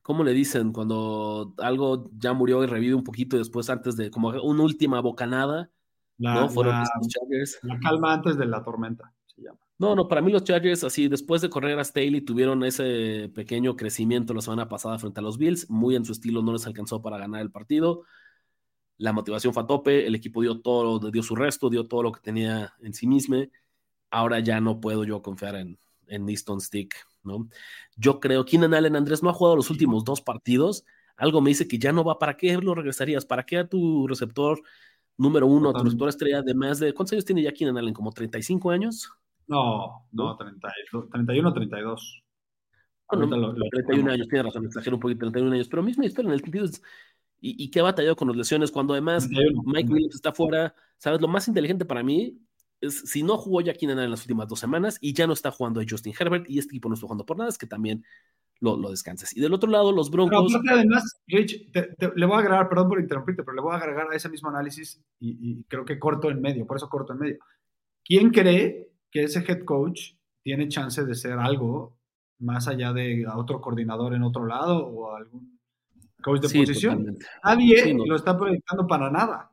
¿cómo 0.03 0.25
le 0.25 0.33
dicen? 0.33 0.73
Cuando 0.73 1.55
algo 1.59 2.11
ya 2.19 2.33
murió 2.33 2.63
y 2.63 2.67
revive 2.67 2.95
un 2.95 3.05
poquito 3.05 3.39
después, 3.39 3.71
antes 3.71 3.97
de 3.97 4.11
como 4.11 4.29
una 4.29 4.63
última 4.63 5.01
bocanada, 5.01 5.71
la, 6.19 6.49
la 7.63 7.81
calma 7.81 8.15
antes 8.15 8.37
de 8.37 8.47
la 8.47 8.63
tormenta, 8.63 9.13
se 9.27 9.43
llama. 9.43 9.59
No, 9.79 9.97
no, 9.97 10.07
para 10.07 10.21
mí 10.21 10.31
los 10.31 10.45
Chargers, 10.45 10.85
así, 10.85 11.09
después 11.09 11.43
de 11.43 11.51
correr 11.51 11.77
a 11.79 11.85
Staley, 11.85 12.21
tuvieron 12.21 12.63
ese 12.63 13.33
pequeño 13.35 13.75
crecimiento 13.75 14.33
la 14.33 14.41
semana 14.41 14.69
pasada 14.69 14.99
frente 14.99 15.19
a 15.19 15.23
los 15.23 15.39
Bills, 15.39 15.69
muy 15.71 15.97
en 15.97 16.05
su 16.05 16.13
estilo, 16.13 16.43
no 16.43 16.53
les 16.53 16.67
alcanzó 16.67 17.03
para 17.03 17.19
ganar 17.19 17.41
el 17.41 17.51
partido. 17.51 18.05
La 18.99 19.13
motivación 19.13 19.53
fue 19.53 19.65
a 19.65 19.67
tope, 19.67 20.07
el 20.07 20.15
equipo 20.15 20.43
dio 20.43 20.61
todo, 20.61 21.11
dio 21.11 21.23
su 21.25 21.35
resto, 21.35 21.69
dio 21.69 21.89
todo 21.89 22.05
lo 22.05 22.13
que 22.13 22.21
tenía 22.21 22.75
en 22.81 22.95
sí 22.95 23.09
mismo. 23.09 23.43
Ahora 24.11 24.39
ya 24.39 24.61
no 24.61 24.79
puedo 24.79 25.03
yo 25.03 25.21
confiar 25.23 25.57
en, 25.57 25.79
en 26.07 26.29
Easton 26.29 26.61
Stick, 26.61 26.95
¿no? 27.23 27.49
Yo 27.97 28.21
creo, 28.21 28.45
Keenan 28.45 28.75
Allen 28.75 28.97
Andrés 28.97 29.23
no 29.23 29.31
ha 29.31 29.35
jugado 29.35 29.57
los 29.57 29.71
últimos 29.71 30.05
dos 30.05 30.21
partidos. 30.21 30.85
Algo 31.17 31.41
me 31.41 31.51
dice 31.51 31.69
que 31.69 31.79
ya 31.79 31.93
no 31.93 32.05
va. 32.05 32.19
¿Para 32.19 32.37
qué 32.37 32.57
lo 32.57 32.75
regresarías? 32.75 33.25
¿Para 33.25 33.45
qué 33.45 33.59
a 33.59 33.69
tu 33.69 34.07
receptor 34.07 34.61
número 35.17 35.47
uno, 35.47 35.71
a 35.71 35.73
tu 35.73 35.85
receptor 35.85 36.09
estrella 36.09 36.43
de 36.43 36.55
más 36.55 36.79
de. 36.79 36.95
¿Cuántos 36.95 37.13
años 37.13 37.25
tiene 37.25 37.43
ya 37.43 37.53
Keenan 37.53 37.79
Allen? 37.79 37.95
¿Como 37.95 38.13
35 38.13 38.71
años? 38.71 39.11
No, 39.47 40.07
no, 40.13 40.37
31, 40.37 41.53
32. 41.53 42.23
Bueno, 43.11 43.55
31 43.71 44.11
años, 44.11 44.29
tiene 44.29 44.45
razón, 44.45 44.65
exagero 44.65 44.97
un 44.97 45.01
poquito, 45.01 45.21
31 45.21 45.53
años, 45.53 45.69
pero 45.69 45.83
misma 45.83 46.07
historia 46.07 46.29
en 46.29 46.35
el 46.35 46.41
sentido 46.41 46.65
es, 46.65 46.83
y, 47.41 47.63
y 47.63 47.71
que 47.71 47.81
ha 47.81 47.83
batallado 47.83 48.17
con 48.17 48.29
las 48.29 48.37
lesiones, 48.39 48.71
cuando 48.71 48.95
además 48.95 49.29
Mike 49.29 49.93
Williams 49.93 50.15
está 50.15 50.33
fuera, 50.33 50.75
¿sabes? 50.97 51.21
Lo 51.21 51.29
más 51.29 51.47
inteligente 51.47 51.85
para 51.85 52.03
mí 52.03 52.41
es, 52.83 53.01
si 53.01 53.23
no 53.23 53.39
jugó 53.39 53.63
ya 53.63 53.73
Keenan 53.73 53.99
en 53.99 54.11
las 54.11 54.21
últimas 54.21 54.49
dos 54.49 54.61
semanas 54.61 54.99
y 55.01 55.15
ya 55.15 55.27
no 55.27 55.33
está 55.33 55.51
jugando 55.51 55.81
a 55.81 55.85
Justin 55.89 56.15
Herbert 56.19 56.45
y 56.49 56.59
este 56.59 56.73
equipo 56.73 56.89
no 56.89 56.95
está 56.95 57.07
jugando 57.07 57.25
por 57.25 57.39
nada, 57.39 57.49
es 57.49 57.57
que 57.57 57.67
también 57.67 58.05
lo, 58.61 58.77
lo 58.77 58.91
descanses. 58.91 59.35
Y 59.37 59.41
del 59.41 59.55
otro 59.55 59.71
lado, 59.71 59.93
los 59.93 60.11
Broncos... 60.11 60.53
Pero 60.63 60.77
además, 60.77 61.21
Rich, 61.27 61.71
le 62.15 62.27
voy 62.27 62.37
a 62.37 62.41
agregar, 62.41 62.69
perdón 62.69 62.89
por 62.89 63.01
interrumpirte, 63.01 63.43
pero 63.43 63.55
le 63.55 63.63
voy 63.63 63.73
a 63.73 63.79
agregar 63.79 64.09
a 64.13 64.15
ese 64.15 64.29
mismo 64.29 64.51
análisis 64.51 65.03
y, 65.19 65.39
y 65.41 65.65
creo 65.65 65.85
que 65.85 65.99
corto 65.99 66.31
en 66.31 66.41
medio, 66.41 66.67
por 66.67 66.77
eso 66.77 66.89
corto 66.89 67.15
en 67.15 67.19
medio. 67.19 67.39
¿Quién 68.05 68.31
cree 68.31 68.91
que 69.11 69.25
ese 69.25 69.41
head 69.41 69.65
coach 69.65 70.13
tiene 70.43 70.69
chance 70.69 71.05
de 71.05 71.15
ser 71.15 71.39
algo 71.39 71.97
más 72.39 72.67
allá 72.67 72.93
de 72.93 73.25
otro 73.33 73.61
coordinador 73.61 74.15
en 74.15 74.23
otro 74.23 74.45
lado 74.47 74.85
o 74.85 75.15
algún 75.15 75.61
coach 76.23 76.41
de 76.41 76.59
posición. 76.61 77.19
Nadie 77.45 77.95
lo 77.95 78.17
está 78.17 78.37
proyectando 78.37 78.87
para 78.87 79.11
nada. 79.11 79.51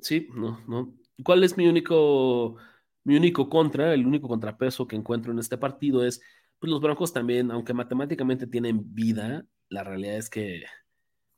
Sí, 0.00 0.28
no, 0.34 0.60
no. 0.66 0.94
¿Cuál 1.22 1.44
es 1.44 1.56
mi 1.56 1.66
único, 1.66 2.56
mi 3.04 3.16
único 3.16 3.48
contra, 3.48 3.94
el 3.94 4.06
único 4.06 4.28
contrapeso 4.28 4.86
que 4.86 4.96
encuentro 4.96 5.32
en 5.32 5.38
este 5.38 5.58
partido 5.58 6.04
es, 6.04 6.20
pues 6.58 6.70
los 6.70 6.80
Broncos 6.80 7.12
también, 7.12 7.50
aunque 7.50 7.74
matemáticamente 7.74 8.46
tienen 8.46 8.94
vida, 8.94 9.46
la 9.68 9.84
realidad 9.84 10.16
es 10.16 10.30
que 10.30 10.64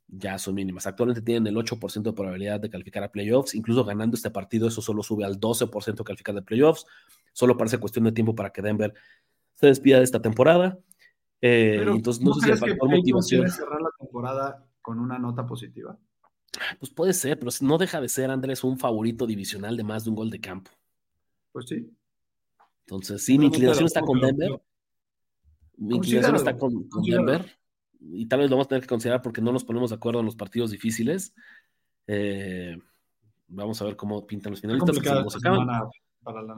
ya 0.08 0.38
son 0.38 0.54
mínimas. 0.54 0.86
Actualmente 0.86 1.22
tienen 1.22 1.46
el 1.46 1.56
8% 1.56 2.10
de 2.10 2.12
probabilidad 2.12 2.60
de 2.60 2.70
calificar 2.70 3.04
a 3.04 3.12
playoffs, 3.12 3.54
incluso 3.54 3.84
ganando 3.84 4.16
este 4.16 4.30
partido 4.30 4.68
eso 4.68 4.80
solo 4.80 5.02
sube 5.02 5.24
al 5.24 5.38
12% 5.38 6.02
de 6.02 6.04
calificar 6.04 6.34
de 6.34 6.42
playoffs. 6.42 6.86
Solo 7.32 7.56
parece 7.56 7.78
cuestión 7.78 8.04
de 8.06 8.12
tiempo 8.12 8.34
para 8.34 8.50
que 8.50 8.62
Denver 8.62 8.94
se 9.54 9.66
despida 9.66 9.98
de 9.98 10.04
esta 10.04 10.22
temporada. 10.22 10.78
Eh, 11.40 11.84
entonces 11.86 12.22
no, 12.24 12.34
sé 12.34 12.46
si 12.46 12.50
el 12.50 12.58
factor 12.58 12.88
motivación. 12.88 13.48
cerrar 13.48 13.80
la 13.80 13.90
temporada 13.98 14.66
con 14.80 14.98
una 14.98 15.18
nota 15.18 15.46
positiva? 15.46 15.96
Pues 16.78 16.90
puede 16.90 17.12
ser, 17.12 17.38
pero 17.38 17.50
no 17.60 17.78
deja 17.78 18.00
de 18.00 18.08
ser 18.08 18.30
Andrés 18.30 18.64
un 18.64 18.78
favorito 18.78 19.26
divisional 19.26 19.76
de 19.76 19.84
más 19.84 20.04
de 20.04 20.10
un 20.10 20.16
gol 20.16 20.30
de 20.30 20.40
campo. 20.40 20.70
Pues 21.52 21.66
sí. 21.66 21.90
Entonces, 22.80 23.24
sí, 23.24 23.38
mi 23.38 23.46
inclinación 23.46 23.86
está 23.86 24.00
con 24.00 24.20
Denver. 24.20 24.60
Mi 25.76 25.96
inclinación 25.96 26.36
está 26.36 26.56
con 26.56 26.88
Denver 27.04 27.58
y 28.00 28.26
tal 28.26 28.40
vez 28.40 28.50
lo 28.50 28.56
vamos 28.56 28.66
a 28.66 28.70
tener 28.70 28.82
que 28.82 28.88
considerar 28.88 29.22
porque 29.22 29.40
no 29.40 29.52
nos 29.52 29.64
ponemos 29.64 29.90
de 29.90 29.96
acuerdo 29.96 30.20
en 30.20 30.26
los 30.26 30.36
partidos 30.36 30.70
difíciles. 30.70 31.34
Eh, 32.06 32.78
vamos 33.48 33.80
a 33.82 33.84
ver 33.84 33.96
cómo 33.96 34.26
pintan 34.26 34.52
los 34.52 34.60
finalistas. 34.60 34.96
Se 34.96 35.02
nos, 35.02 35.36
acaban, 35.36 35.68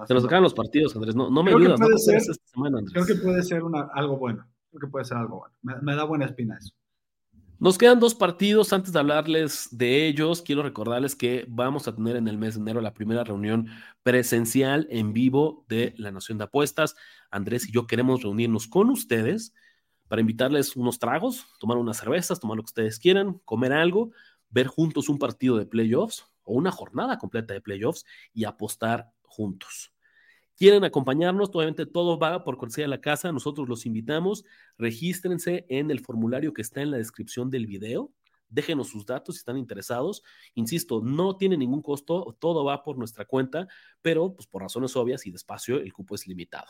se 0.07 0.15
nos 0.15 0.25
acaban 0.25 0.43
los 0.43 0.55
partidos, 0.55 0.95
Andrés. 0.97 1.15
No, 1.15 1.31
no 1.31 1.43
me 1.43 1.51
ayudas, 1.51 1.81
no. 1.81 1.87
Creo 2.93 3.07
que 3.07 3.15
puede 3.17 3.43
ser 3.43 3.63
una, 3.63 3.89
algo 3.95 4.19
bueno. 4.19 4.47
Creo 4.71 4.81
que 4.81 4.87
puede 4.87 5.05
ser 5.05 5.17
algo 5.17 5.39
bueno. 5.39 5.55
Me, 5.63 5.81
me 5.81 5.97
da 5.97 6.05
buena 6.05 6.27
espina 6.27 6.57
eso. 6.59 6.73
Nos 7.61 7.77
quedan 7.77 8.01
dos 8.01 8.15
partidos. 8.15 8.73
Antes 8.73 8.95
de 8.95 8.99
hablarles 8.99 9.69
de 9.71 10.07
ellos, 10.07 10.41
quiero 10.41 10.63
recordarles 10.63 11.15
que 11.15 11.45
vamos 11.47 11.87
a 11.87 11.95
tener 11.95 12.17
en 12.17 12.27
el 12.27 12.39
mes 12.39 12.55
de 12.55 12.63
enero 12.63 12.81
la 12.81 12.95
primera 12.95 13.23
reunión 13.23 13.67
presencial 14.03 14.87
en 14.89 15.13
vivo 15.13 15.67
de 15.69 15.93
la 15.99 16.11
Nación 16.11 16.39
de 16.39 16.45
Apuestas. 16.45 16.97
Andrés 17.31 17.69
y 17.69 17.73
yo 17.73 17.87
queremos 17.87 18.23
reunirnos 18.23 18.67
con 18.67 18.89
ustedes 18.89 19.53
para 20.09 20.23
invitarles 20.23 20.75
unos 20.75 20.99
tragos, 20.99 21.49
tomar 21.59 21.77
unas 21.77 21.99
cervezas, 21.99 22.41
tomar 22.41 22.57
lo 22.57 22.63
que 22.63 22.71
ustedes 22.71 22.99
quieran, 22.99 23.39
comer 23.45 23.75
algo, 23.75 24.11
ver 24.49 24.67
juntos 24.67 25.11
un 25.11 25.19
partido 25.19 25.59
de 25.59 25.67
playoffs 25.67 26.25
o 26.45 26.55
una 26.55 26.73
jornada 26.73 27.19
completa 27.19 27.53
de 27.53 27.61
playoffs 27.61 28.07
y 28.33 28.45
apostar 28.45 29.13
juntos. 29.25 29.93
¿Quieren 30.61 30.85
acompañarnos? 30.85 31.49
Obviamente 31.55 31.87
todo 31.87 32.19
va 32.19 32.45
por 32.45 32.59
cortesía 32.59 32.85
de 32.85 32.89
la 32.89 33.01
casa. 33.01 33.33
Nosotros 33.33 33.67
los 33.67 33.87
invitamos. 33.87 34.45
Regístrense 34.77 35.65
en 35.71 35.91
el 35.91 36.01
formulario 36.01 36.53
que 36.53 36.61
está 36.61 36.83
en 36.83 36.91
la 36.91 36.99
descripción 36.99 37.49
del 37.49 37.67
video. 37.67 38.13
Déjenos 38.51 38.89
sus 38.89 39.07
datos 39.07 39.37
si 39.37 39.39
están 39.39 39.57
interesados. 39.57 40.23
Insisto, 40.53 41.01
no 41.01 41.39
tiene 41.39 41.57
ningún 41.57 41.81
costo, 41.81 42.37
todo 42.39 42.63
va 42.63 42.83
por 42.83 42.99
nuestra 42.99 43.25
cuenta, 43.25 43.69
pero 44.03 44.35
pues 44.35 44.47
por 44.47 44.61
razones 44.61 44.95
obvias 44.97 45.25
y 45.27 45.31
despacio 45.31 45.79
el 45.79 45.95
cupo 45.95 46.15
es 46.15 46.27
limitado. 46.27 46.69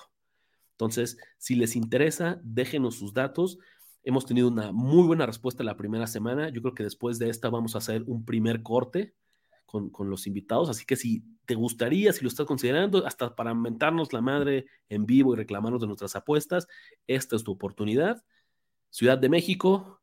Entonces, 0.75 1.19
si 1.37 1.57
les 1.57 1.75
interesa, 1.75 2.41
déjenos 2.45 2.95
sus 2.95 3.13
datos. 3.13 3.59
Hemos 4.05 4.25
tenido 4.25 4.47
una 4.47 4.71
muy 4.71 5.05
buena 5.05 5.27
respuesta 5.27 5.65
la 5.65 5.77
primera 5.77 6.07
semana. 6.07 6.49
Yo 6.51 6.63
creo 6.63 6.75
que 6.75 6.85
después 6.85 7.19
de 7.19 7.29
esta 7.29 7.51
vamos 7.51 7.75
a 7.75 7.79
hacer 7.79 8.05
un 8.05 8.25
primer 8.25 8.63
corte 8.63 9.17
con, 9.71 10.11
los 10.11 10.27
invitados. 10.27 10.69
Así 10.69 10.85
que 10.85 10.97
si 10.97 11.25
te 11.47 11.55
gustaría, 11.55 12.13
si 12.13 12.23
lo 12.23 12.29
estás 12.29 12.47
considerando, 12.47 13.07
hasta 13.07 13.35
para 13.37 13.55
mentarnos 13.55 14.13
la 14.13 14.21
madre 14.21 14.67
en 14.89 15.07
vivo 15.07 15.35
y 15.35 15.37
reclamarnos 15.37 15.81
de 15.81 15.87
nuestras 15.87 16.17
apuestas, 16.17 16.67
esta 17.07 17.37
es 17.37 17.45
tu 17.45 17.53
oportunidad. 17.53 18.25
Ciudad 18.91 19.19
de 19.19 19.29
México, 19.29 20.01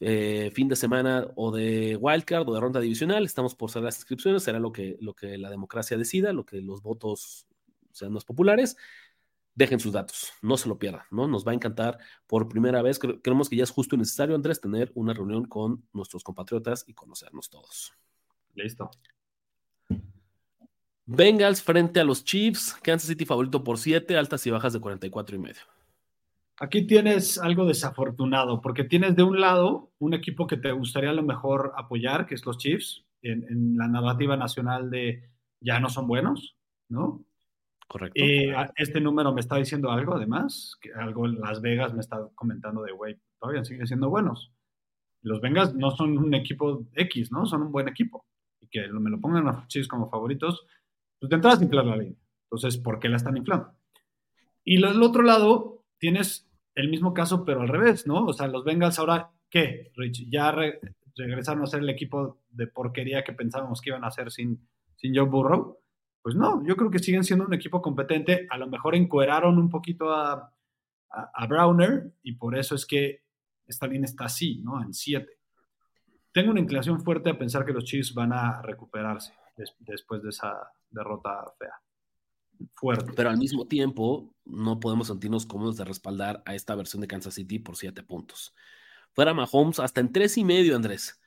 eh, 0.00 0.50
fin 0.54 0.68
de 0.68 0.76
semana 0.76 1.28
o 1.36 1.50
de 1.50 1.96
wildcard 1.96 2.48
o 2.48 2.54
de 2.54 2.60
ronda 2.60 2.80
divisional. 2.80 3.24
Estamos 3.24 3.54
por 3.54 3.70
cerrar 3.70 3.86
las 3.86 3.96
inscripciones. 3.96 4.42
Será 4.42 4.58
lo 4.58 4.72
que, 4.72 4.98
lo 5.00 5.14
que 5.14 5.38
la 5.38 5.50
democracia 5.50 5.96
decida, 5.96 6.32
lo 6.32 6.44
que 6.44 6.60
los 6.60 6.82
votos 6.82 7.46
sean 7.92 8.12
más 8.12 8.24
populares 8.24 8.76
dejen 9.56 9.80
sus 9.80 9.92
datos, 9.92 10.34
no 10.42 10.58
se 10.58 10.68
lo 10.68 10.78
pierdan, 10.78 11.06
¿no? 11.10 11.26
Nos 11.26 11.46
va 11.46 11.52
a 11.52 11.54
encantar 11.54 11.98
por 12.26 12.46
primera 12.46 12.82
vez, 12.82 12.98
creemos 12.98 13.48
que 13.48 13.56
ya 13.56 13.64
es 13.64 13.70
justo 13.70 13.96
y 13.96 13.98
necesario, 13.98 14.34
Andrés, 14.34 14.60
tener 14.60 14.92
una 14.94 15.14
reunión 15.14 15.46
con 15.46 15.88
nuestros 15.94 16.22
compatriotas 16.22 16.84
y 16.86 16.92
conocernos 16.92 17.48
todos. 17.48 17.94
Listo. 18.56 18.90
Bengals 21.04 21.62
frente 21.62 22.00
a 22.00 22.04
los 22.04 22.24
Chiefs, 22.24 22.76
Kansas 22.82 23.08
City 23.08 23.24
favorito 23.24 23.62
por 23.62 23.78
7, 23.78 24.16
altas 24.16 24.44
y 24.46 24.50
bajas 24.50 24.72
de 24.72 24.80
44 24.80 25.36
y 25.36 25.38
medio. 25.38 25.62
Aquí 26.58 26.86
tienes 26.86 27.38
algo 27.38 27.66
desafortunado, 27.66 28.60
porque 28.60 28.82
tienes 28.82 29.14
de 29.14 29.22
un 29.22 29.40
lado 29.40 29.92
un 29.98 30.14
equipo 30.14 30.46
que 30.46 30.56
te 30.56 30.72
gustaría 30.72 31.10
a 31.10 31.14
lo 31.14 31.22
mejor 31.22 31.74
apoyar, 31.76 32.26
que 32.26 32.34
es 32.34 32.44
los 32.44 32.58
Chiefs, 32.58 33.04
en, 33.22 33.44
en 33.48 33.76
la 33.76 33.86
narrativa 33.86 34.36
nacional 34.36 34.90
de 34.90 35.30
ya 35.60 35.78
no 35.78 35.90
son 35.90 36.08
buenos, 36.08 36.56
¿no? 36.88 37.24
Correcto. 37.86 38.20
Y 38.20 38.52
este 38.76 39.00
número 39.00 39.32
me 39.32 39.40
está 39.40 39.56
diciendo 39.56 39.90
algo, 39.90 40.14
además, 40.14 40.76
que 40.80 40.92
algo 40.92 41.26
en 41.26 41.40
Las 41.40 41.60
Vegas 41.60 41.94
me 41.94 42.00
está 42.00 42.28
comentando 42.34 42.82
de, 42.82 42.92
güey, 42.92 43.16
todavía 43.38 43.64
siguen 43.64 43.86
siendo 43.86 44.10
buenos. 44.10 44.52
Los 45.22 45.40
Vengas 45.40 45.74
no 45.74 45.90
son 45.92 46.18
un 46.18 46.34
equipo 46.34 46.86
X, 46.94 47.30
¿no? 47.30 47.46
Son 47.46 47.62
un 47.62 47.72
buen 47.72 47.88
equipo. 47.88 48.26
Y 48.66 48.68
que 48.68 48.88
me 48.88 49.10
lo 49.10 49.20
pongan 49.20 49.48
a 49.48 49.66
Chiefs 49.68 49.88
como 49.88 50.10
favoritos, 50.10 50.66
pues 51.18 51.30
de 51.30 51.36
entrada 51.36 51.62
inflar 51.62 51.86
la 51.86 51.96
línea. 51.96 52.18
Entonces, 52.44 52.78
¿por 52.78 52.98
qué 52.98 53.08
la 53.08 53.16
están 53.16 53.36
inflando? 53.36 53.72
Y 54.64 54.80
del 54.80 55.02
otro 55.02 55.22
lado, 55.22 55.84
tienes 55.98 56.50
el 56.74 56.88
mismo 56.90 57.14
caso, 57.14 57.44
pero 57.44 57.62
al 57.62 57.68
revés, 57.68 58.06
¿no? 58.06 58.26
O 58.26 58.32
sea, 58.32 58.48
los 58.48 58.64
Bengals 58.64 58.98
ahora, 58.98 59.30
¿qué, 59.48 59.92
Rich? 59.96 60.28
Ya 60.30 60.54
regresaron 61.16 61.62
a 61.62 61.66
ser 61.66 61.80
el 61.80 61.90
equipo 61.90 62.42
de 62.50 62.66
porquería 62.66 63.24
que 63.24 63.32
pensábamos 63.32 63.80
que 63.80 63.90
iban 63.90 64.04
a 64.04 64.10
ser 64.10 64.30
sin, 64.30 64.68
sin 64.96 65.14
Joe 65.14 65.26
Burrow. 65.26 65.78
Pues 66.22 66.34
no, 66.34 66.66
yo 66.66 66.76
creo 66.76 66.90
que 66.90 66.98
siguen 66.98 67.24
siendo 67.24 67.46
un 67.46 67.54
equipo 67.54 67.80
competente. 67.80 68.46
A 68.50 68.58
lo 68.58 68.66
mejor 68.66 68.94
encueraron 68.94 69.58
un 69.58 69.70
poquito 69.70 70.12
a, 70.12 70.52
Browner 71.48 72.12
y 72.22 72.32
por 72.32 72.58
eso 72.58 72.74
es 72.74 72.84
que 72.84 73.22
esta 73.64 73.86
línea 73.86 74.04
está 74.04 74.24
así, 74.24 74.60
¿no? 74.62 74.82
En 74.82 74.92
7. 74.92 75.35
Tengo 76.36 76.50
una 76.50 76.60
inclinación 76.60 77.00
fuerte 77.02 77.30
a 77.30 77.38
pensar 77.38 77.64
que 77.64 77.72
los 77.72 77.84
Chiefs 77.84 78.12
van 78.12 78.30
a 78.30 78.60
recuperarse 78.60 79.32
después 79.78 80.22
de 80.22 80.28
esa 80.28 80.70
derrota 80.90 81.30
fea. 81.58 81.72
fuerte. 82.74 83.10
Pero 83.16 83.30
al 83.30 83.38
mismo 83.38 83.66
tiempo, 83.66 84.34
no 84.44 84.78
podemos 84.78 85.06
sentirnos 85.06 85.46
cómodos 85.46 85.78
de 85.78 85.86
respaldar 85.86 86.42
a 86.44 86.54
esta 86.54 86.74
versión 86.74 87.00
de 87.00 87.06
Kansas 87.06 87.32
City 87.32 87.58
por 87.58 87.76
siete 87.76 88.02
puntos. 88.02 88.54
Fuera 89.14 89.32
Mahomes, 89.32 89.80
hasta 89.80 90.02
en 90.02 90.12
tres 90.12 90.36
y 90.36 90.44
medio, 90.44 90.76
Andrés. 90.76 91.18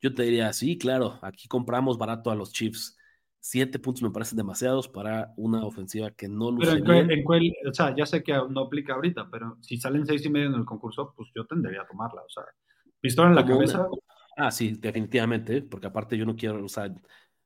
Yo 0.00 0.14
te 0.14 0.22
diría, 0.22 0.52
sí, 0.52 0.78
claro, 0.78 1.18
aquí 1.22 1.48
compramos 1.48 1.98
barato 1.98 2.30
a 2.30 2.36
los 2.36 2.52
Chiefs. 2.52 2.96
Siete 3.40 3.80
puntos 3.80 4.04
me 4.04 4.10
parecen 4.12 4.36
demasiados 4.36 4.86
para 4.88 5.32
una 5.36 5.64
ofensiva 5.64 6.12
que 6.12 6.28
no 6.28 6.54
Pero 6.56 6.70
luce 6.70 6.70
en, 6.78 6.84
bien. 6.84 6.84
cuál- 6.84 7.10
en 7.10 7.24
cuál- 7.24 7.52
o 7.68 7.74
sea, 7.74 7.92
ya 7.96 8.06
sé 8.06 8.22
que 8.22 8.32
no 8.50 8.60
aplica 8.60 8.94
ahorita, 8.94 9.28
pero 9.32 9.58
si 9.62 9.78
salen 9.78 10.06
seis 10.06 10.24
y 10.24 10.30
medio 10.30 10.46
en 10.46 10.54
el 10.54 10.64
concurso, 10.64 11.12
pues 11.16 11.28
yo 11.34 11.44
tendría 11.44 11.82
a 11.82 11.86
tomarla. 11.88 12.22
O 12.22 12.28
sea, 12.28 12.44
pistola 13.00 13.30
en 13.30 13.34
la 13.34 13.42
Como 13.42 13.56
una- 13.58 13.66
cabeza. 13.66 13.88
Ah, 14.36 14.50
sí, 14.50 14.74
definitivamente, 14.78 15.62
porque 15.62 15.86
aparte 15.86 16.16
yo 16.18 16.24
no 16.26 16.34
quiero, 16.36 16.64
o 16.64 16.68
sea, 16.68 16.92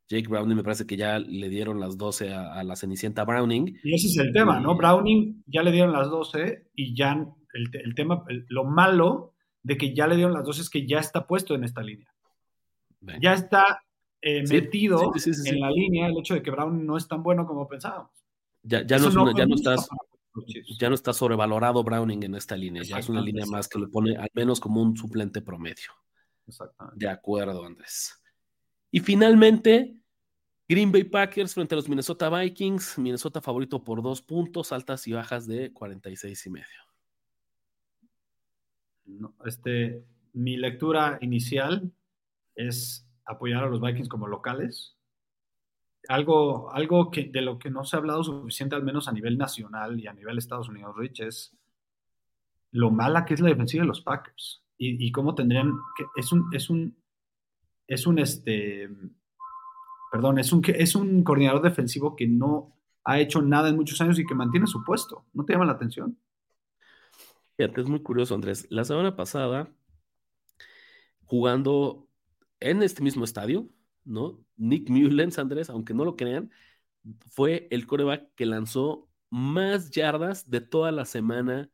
Jake 0.08 0.28
Browning 0.28 0.56
me 0.56 0.62
parece 0.62 0.86
que 0.86 0.96
ya 0.96 1.18
le 1.18 1.48
dieron 1.48 1.80
las 1.80 1.98
12 1.98 2.32
a, 2.32 2.54
a 2.54 2.64
la 2.64 2.76
Cenicienta 2.76 3.24
Browning. 3.24 3.78
Y 3.82 3.94
ese 3.94 4.06
es 4.08 4.16
el 4.16 4.32
tema, 4.32 4.58
¿no? 4.58 4.74
Browning 4.76 5.42
ya 5.46 5.62
le 5.62 5.70
dieron 5.70 5.92
las 5.92 6.08
12 6.08 6.68
y 6.74 6.94
ya 6.96 7.12
el, 7.12 7.70
el 7.84 7.94
tema, 7.94 8.24
el- 8.28 8.46
lo 8.48 8.64
malo 8.64 9.34
de 9.62 9.76
que 9.76 9.94
ya 9.94 10.06
le 10.06 10.16
dieron 10.16 10.32
las 10.32 10.44
12 10.44 10.62
es 10.62 10.70
que 10.70 10.86
ya 10.86 10.98
está 10.98 11.26
puesto 11.26 11.54
en 11.54 11.64
esta 11.64 11.82
línea. 11.82 12.08
Ya 13.20 13.34
está 13.34 13.82
eh, 14.20 14.44
Sí, 14.46 14.54
metido 14.54 15.12
sí, 15.16 15.32
sí, 15.34 15.48
en 15.48 15.60
la 15.60 15.70
línea 15.70 16.08
el 16.08 16.18
hecho 16.18 16.34
de 16.34 16.42
que 16.42 16.50
Brown 16.50 16.84
no 16.84 16.96
es 16.96 17.06
tan 17.06 17.22
bueno 17.22 17.46
como 17.46 17.68
pensábamos. 17.68 18.10
Ya, 18.62 18.82
no, 18.82 19.08
es 19.08 19.14
una- 19.14 19.32
me 19.32 19.38
ya 19.38 19.44
no 19.46 19.50
gusta 19.52 19.74
estás, 19.74 19.88
para 19.88 20.00
los 20.34 20.44
Chiefs. 20.46 20.78
ya 20.78 20.88
no 20.88 20.94
está 20.94 21.12
sobrevalorado 21.12 21.84
Browning 21.84 22.24
en 22.24 22.34
esta 22.34 22.56
línea, 22.56 22.82
ya 22.82 22.98
es 22.98 23.08
una 23.08 23.20
línea 23.20 23.44
más 23.46 23.68
que 23.68 23.78
lo 23.78 23.88
pone 23.90 24.16
al 24.16 24.28
menos 24.34 24.58
como 24.58 24.82
un 24.82 24.96
suplente 24.96 25.40
promedio. 25.42 25.92
Exactamente. 26.48 27.04
De 27.04 27.10
acuerdo, 27.10 27.64
Andrés. 27.64 28.20
Y 28.90 29.00
finalmente, 29.00 29.96
Green 30.66 30.90
Bay 30.90 31.04
Packers 31.04 31.54
frente 31.54 31.74
a 31.74 31.76
los 31.76 31.88
Minnesota 31.88 32.30
Vikings. 32.30 32.98
Minnesota 32.98 33.40
favorito 33.40 33.84
por 33.84 34.02
dos 34.02 34.22
puntos, 34.22 34.72
altas 34.72 35.06
y 35.06 35.12
bajas 35.12 35.46
de 35.46 35.72
46 35.72 36.46
y 36.46 36.50
medio. 36.50 36.66
No, 39.04 39.34
este, 39.44 40.04
mi 40.32 40.56
lectura 40.56 41.18
inicial 41.20 41.92
es 42.54 43.06
apoyar 43.24 43.64
a 43.64 43.68
los 43.68 43.80
Vikings 43.80 44.08
como 44.08 44.26
locales. 44.26 44.96
Algo, 46.08 46.72
algo 46.72 47.10
que, 47.10 47.24
de 47.24 47.42
lo 47.42 47.58
que 47.58 47.70
no 47.70 47.84
se 47.84 47.96
ha 47.96 47.98
hablado 47.98 48.24
suficiente, 48.24 48.74
al 48.74 48.84
menos 48.84 49.08
a 49.08 49.12
nivel 49.12 49.36
nacional 49.36 50.00
y 50.00 50.06
a 50.06 50.14
nivel 50.14 50.38
Estados 50.38 50.68
Unidos, 50.68 50.96
Rich, 50.96 51.20
es 51.20 51.56
lo 52.70 52.90
mala 52.90 53.24
que 53.24 53.34
es 53.34 53.40
la 53.40 53.48
defensiva 53.48 53.82
de 53.82 53.88
los 53.88 54.02
Packers 54.02 54.62
y, 54.78 55.10
cómo 55.12 55.34
tendrían 55.34 55.72
que 55.96 56.04
es 56.16 56.32
un 56.32 56.48
es 56.52 56.70
un 56.70 56.96
es 57.86 58.06
un 58.06 58.18
este 58.18 58.88
perdón 60.12 60.38
es 60.38 60.52
un 60.52 60.62
es 60.66 60.94
un 60.94 61.24
coordinador 61.24 61.62
defensivo 61.62 62.14
que 62.14 62.28
no 62.28 62.76
ha 63.04 63.18
hecho 63.18 63.42
nada 63.42 63.68
en 63.68 63.76
muchos 63.76 64.00
años 64.00 64.18
y 64.18 64.26
que 64.26 64.34
mantiene 64.34 64.66
su 64.66 64.84
puesto 64.84 65.24
no 65.34 65.44
te 65.44 65.52
llama 65.52 65.66
la 65.66 65.72
atención 65.72 66.16
Fíjate, 67.58 67.80
es 67.80 67.88
muy 67.88 68.00
curioso, 68.04 68.36
Andrés. 68.36 68.68
La 68.70 68.84
semana 68.84 69.16
pasada, 69.16 69.68
jugando 71.24 72.08
en 72.60 72.84
este 72.84 73.02
mismo 73.02 73.24
estadio, 73.24 73.68
¿no? 74.04 74.38
Nick 74.56 74.88
Mullens, 74.88 75.40
Andrés, 75.40 75.68
aunque 75.68 75.92
no 75.92 76.04
lo 76.04 76.14
crean, 76.14 76.52
fue 77.30 77.66
el 77.72 77.88
coreback 77.88 78.32
que 78.36 78.46
lanzó 78.46 79.08
más 79.30 79.90
yardas 79.90 80.48
de 80.50 80.60
toda 80.60 80.92
la 80.92 81.04
semana 81.04 81.68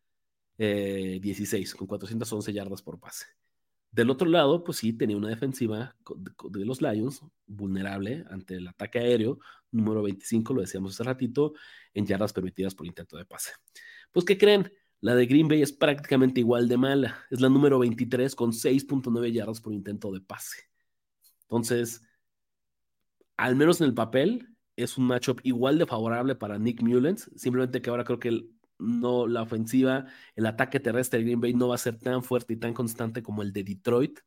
eh, 0.59 1.19
16, 1.21 1.75
con 1.75 1.87
411 1.87 2.53
yardas 2.53 2.83
por 2.83 2.99
pase. 3.01 3.27
Del 3.91 4.11
otro 4.11 4.29
lado, 4.29 4.65
pues 4.65 4.79
sí, 4.79 4.93
tenía 4.93 5.17
una 5.17 5.29
defensiva 5.29 5.97
de 6.51 6.65
los 6.65 6.83
Lions 6.83 7.21
vulnerable 7.47 8.25
ante 8.29 8.57
el 8.57 8.67
ataque 8.67 8.99
aéreo, 8.99 9.39
número 9.71 10.03
25, 10.03 10.53
lo 10.53 10.63
decíamos 10.63 10.95
hace 10.95 11.05
ratito, 11.05 11.55
en 11.93 12.05
yardas 12.07 12.33
permitidas 12.33 12.75
por 12.75 12.87
intento 12.87 13.17
de 13.17 13.25
pase. 13.25 13.53
Pues, 14.11 14.25
¿qué 14.25 14.37
creen? 14.37 14.73
La 15.01 15.15
de 15.15 15.27
Green 15.27 15.47
Bay 15.49 15.63
es 15.63 15.73
prácticamente 15.73 16.41
igual 16.41 16.67
de 16.67 16.77
mala. 16.77 17.25
Es 17.31 17.41
la 17.41 17.49
número 17.49 17.79
23 17.79 18.35
con 18.35 18.53
6.9 18.53 19.31
yardas 19.33 19.61
por 19.61 19.73
intento 19.73 20.11
de 20.11 20.21
pase. 20.21 20.63
Entonces, 21.43 22.03
al 23.37 23.55
menos 23.57 23.81
en 23.81 23.89
el 23.89 23.95
papel, 23.95 24.49
es 24.77 24.99
un 24.99 25.07
matchup 25.07 25.41
igual 25.45 25.79
de 25.79 25.87
favorable 25.87 26.35
para 26.35 26.59
Nick 26.59 26.83
Mullens. 26.83 27.31
Simplemente 27.37 27.81
que 27.83 27.91
ahora 27.91 28.05
creo 28.05 28.19
que 28.19 28.29
el- 28.29 28.54
no, 28.79 29.27
la 29.27 29.43
ofensiva, 29.43 30.07
el 30.37 30.47
ataque 30.47 30.81
terrestre 30.81 31.19
de 31.21 31.25
Green 31.27 31.41
Bay 31.41 31.55
no 31.55 31.69
va 31.69 31.75
a 31.77 31.79
ser 31.79 31.99
tan 31.99 32.23
fuerte 32.23 32.55
y 32.55 32.57
tan 32.57 32.75
constante 32.75 33.23
como 33.23 33.43
el 33.43 33.53
de 33.53 33.65
Detroit 33.65 34.19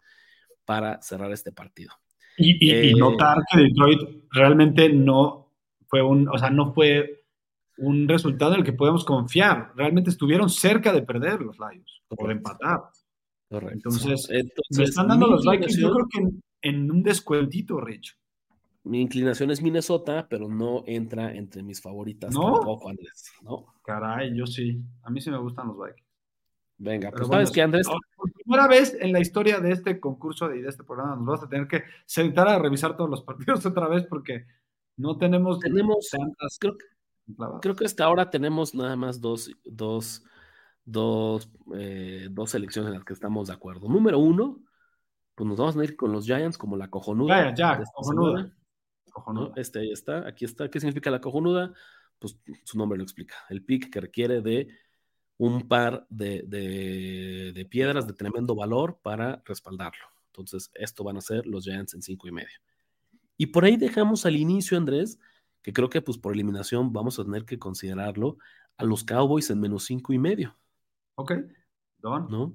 para 0.65 1.01
cerrar 1.01 1.31
este 1.31 1.51
partido. 1.51 1.91
y, 2.37 2.51
y- 2.65 2.89
y 2.89 2.93
Eh, 2.93 2.95
notar 2.95 3.37
que 3.51 3.61
Detroit 3.61 4.23
realmente 4.31 4.89
no 4.89 5.53
fue 5.87 6.01
un 6.03 6.27
o 6.29 6.37
sea 6.37 6.49
no 6.49 6.73
fue 6.73 7.23
un 7.77 8.07
resultado 8.07 8.53
en 8.53 8.59
el 8.59 8.65
que 8.65 8.73
podemos 8.73 9.05
confiar 9.05 9.71
realmente 9.75 10.09
estuvieron 10.09 10.49
cerca 10.49 10.91
de 10.93 11.01
perder 11.01 11.41
los 11.41 11.57
Lions 11.57 12.03
o 12.09 12.15
de 12.15 12.17
Correcto. 12.17 12.37
empatar 12.51 12.81
Correcto. 13.49 13.73
Entonces, 13.89 14.29
me 14.71 14.83
están 14.83 15.07
dando 15.07 15.27
los 15.27 15.45
Vikings 15.45 15.77
yo 15.79 15.91
creo 15.91 16.07
que 16.11 16.19
en, 16.19 16.43
en 16.61 16.91
un 16.91 17.01
descuentito 17.01 17.79
Rich 17.79 18.17
Mi 18.87 19.01
inclinación 19.01 19.51
es 19.51 19.61
Minnesota, 19.61 20.27
pero 20.29 20.47
no 20.47 20.83
entra 20.85 21.33
entre 21.33 21.63
mis 21.63 21.81
favoritas 21.81 22.33
¿No? 22.33 22.53
tampoco, 22.53 22.89
Andrés. 22.89 23.31
¿no? 23.41 23.73
caray 23.83 24.35
yo 24.35 24.45
sí 24.45 24.81
a 25.03 25.09
mí 25.09 25.21
sí 25.21 25.31
me 25.31 25.37
gustan 25.37 25.67
los 25.67 25.77
Vikings 25.77 26.07
Venga, 26.79 27.09
Pero 27.09 27.21
pues 27.21 27.27
bueno, 27.27 27.41
sabes 27.41 27.51
que 27.51 27.61
Andrés, 27.63 27.87
Por 28.15 28.31
primera 28.33 28.67
vez 28.67 28.95
en 28.99 29.11
la 29.11 29.19
historia 29.19 29.59
de 29.59 29.71
este 29.71 29.99
concurso 29.99 30.53
y 30.53 30.61
de 30.61 30.69
este 30.69 30.83
programa 30.83 31.15
nos 31.15 31.25
vas 31.25 31.43
a 31.43 31.49
tener 31.49 31.67
que 31.67 31.83
sentar 32.05 32.47
a 32.47 32.59
revisar 32.59 32.95
todos 32.95 33.09
los 33.09 33.23
partidos 33.25 33.65
otra 33.65 33.87
vez 33.87 34.05
porque 34.07 34.45
no 34.95 35.17
tenemos 35.17 35.59
tenemos, 35.59 36.09
tantas 36.11 36.57
creo, 36.59 36.75
creo 37.61 37.75
que 37.75 37.85
hasta 37.85 38.05
ahora 38.05 38.29
tenemos 38.29 38.73
nada 38.75 38.95
más 38.95 39.21
dos, 39.21 39.51
dos, 39.65 40.23
dos, 40.85 41.49
eh, 41.75 42.27
dos 42.31 42.51
selecciones 42.51 42.89
en 42.89 42.95
las 42.95 43.03
que 43.03 43.13
estamos 43.13 43.47
de 43.47 43.53
acuerdo. 43.53 43.87
Número 43.89 44.19
uno, 44.19 44.59
pues 45.35 45.47
nos 45.47 45.57
vamos 45.57 45.77
a 45.77 45.83
ir 45.83 45.95
con 45.95 46.11
los 46.11 46.25
Giants 46.25 46.57
como 46.57 46.77
la 46.77 46.89
cojonuda. 46.89 47.53
Ya, 47.53 47.75
ya, 47.75 47.81
esta 47.83 48.57
Este 49.55 49.79
ahí 49.79 49.91
está, 49.91 50.27
aquí 50.27 50.45
está. 50.45 50.69
¿Qué 50.69 50.79
significa 50.79 51.09
la 51.11 51.21
cojonuda? 51.21 51.73
Pues 52.19 52.37
su 52.63 52.77
nombre 52.77 52.97
lo 52.97 53.03
explica. 53.03 53.35
El 53.49 53.63
pick 53.63 53.91
que 53.91 54.01
requiere 54.01 54.41
de 54.41 54.67
un 55.37 55.67
par 55.67 56.05
de, 56.09 56.43
de- 56.47 57.51
de 57.53 57.65
piedras 57.65 58.07
de 58.07 58.13
tremendo 58.13 58.55
valor 58.55 58.99
para 59.01 59.41
respaldarlo. 59.45 60.05
Entonces, 60.27 60.71
esto 60.73 61.03
van 61.03 61.17
a 61.17 61.21
ser 61.21 61.45
los 61.45 61.63
Giants 61.65 61.93
en 61.93 62.01
cinco 62.01 62.27
y 62.27 62.31
medio. 62.31 62.57
Y 63.37 63.47
por 63.47 63.65
ahí 63.65 63.77
dejamos 63.77 64.25
al 64.25 64.35
inicio, 64.35 64.77
Andrés, 64.77 65.19
que 65.61 65.73
creo 65.73 65.89
que 65.89 66.01
pues 66.01 66.17
por 66.17 66.33
eliminación 66.33 66.91
vamos 66.91 67.19
a 67.19 67.23
tener 67.23 67.45
que 67.45 67.59
considerarlo 67.59 68.37
a 68.77 68.83
los 68.83 69.03
Cowboys 69.03 69.49
en 69.51 69.59
menos 69.59 69.83
cinco 69.85 70.13
y 70.13 70.17
medio, 70.19 70.55
Ok, 71.15 71.33
Don. 71.97 72.27
¿no? 72.29 72.53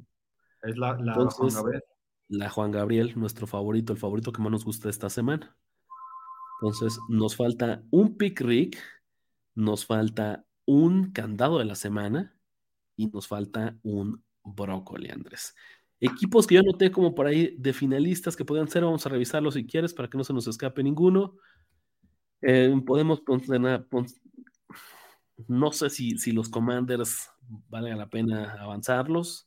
Es 0.62 0.76
la, 0.78 0.94
la 0.98 1.12
Entonces, 1.12 1.36
Juan 1.38 1.54
Gabriel. 1.54 1.82
La 2.28 2.48
Juan 2.48 2.70
Gabriel, 2.70 3.12
nuestro 3.16 3.46
favorito, 3.46 3.92
el 3.92 3.98
favorito 3.98 4.32
que 4.32 4.40
más 4.40 4.50
nos 4.52 4.64
gusta 4.64 4.88
esta 4.88 5.10
semana. 5.10 5.56
Entonces, 6.62 6.98
nos 7.08 7.36
falta 7.36 7.82
un 7.90 8.16
pick 8.16 8.40
Rick, 8.40 8.78
nos 9.54 9.84
falta 9.86 10.46
un 10.66 11.12
candado 11.12 11.58
de 11.58 11.64
la 11.64 11.74
semana 11.74 12.36
y 12.96 13.08
nos 13.08 13.28
falta 13.28 13.78
un 13.82 14.24
brócoli, 14.44 15.10
Andrés. 15.10 15.54
Equipos 16.00 16.46
que 16.46 16.56
yo 16.56 16.60
anoté 16.60 16.90
como 16.92 17.14
por 17.14 17.26
ahí 17.26 17.56
de 17.58 17.72
finalistas 17.72 18.36
que 18.36 18.44
podrían 18.44 18.68
ser, 18.68 18.84
vamos 18.84 19.06
a 19.06 19.10
revisarlos 19.10 19.54
si 19.54 19.66
quieres 19.66 19.94
para 19.94 20.08
que 20.08 20.18
no 20.18 20.24
se 20.24 20.34
nos 20.34 20.48
escape 20.48 20.82
ninguno. 20.82 21.36
Eh, 22.42 22.74
podemos 22.84 23.20
poner, 23.20 23.86
pon- 23.88 24.06
no 25.48 25.72
sé 25.72 25.90
si, 25.90 26.18
si 26.18 26.32
los 26.32 26.48
Commanders 26.48 27.28
valga 27.68 27.96
la 27.96 28.08
pena 28.08 28.54
avanzarlos. 28.60 29.46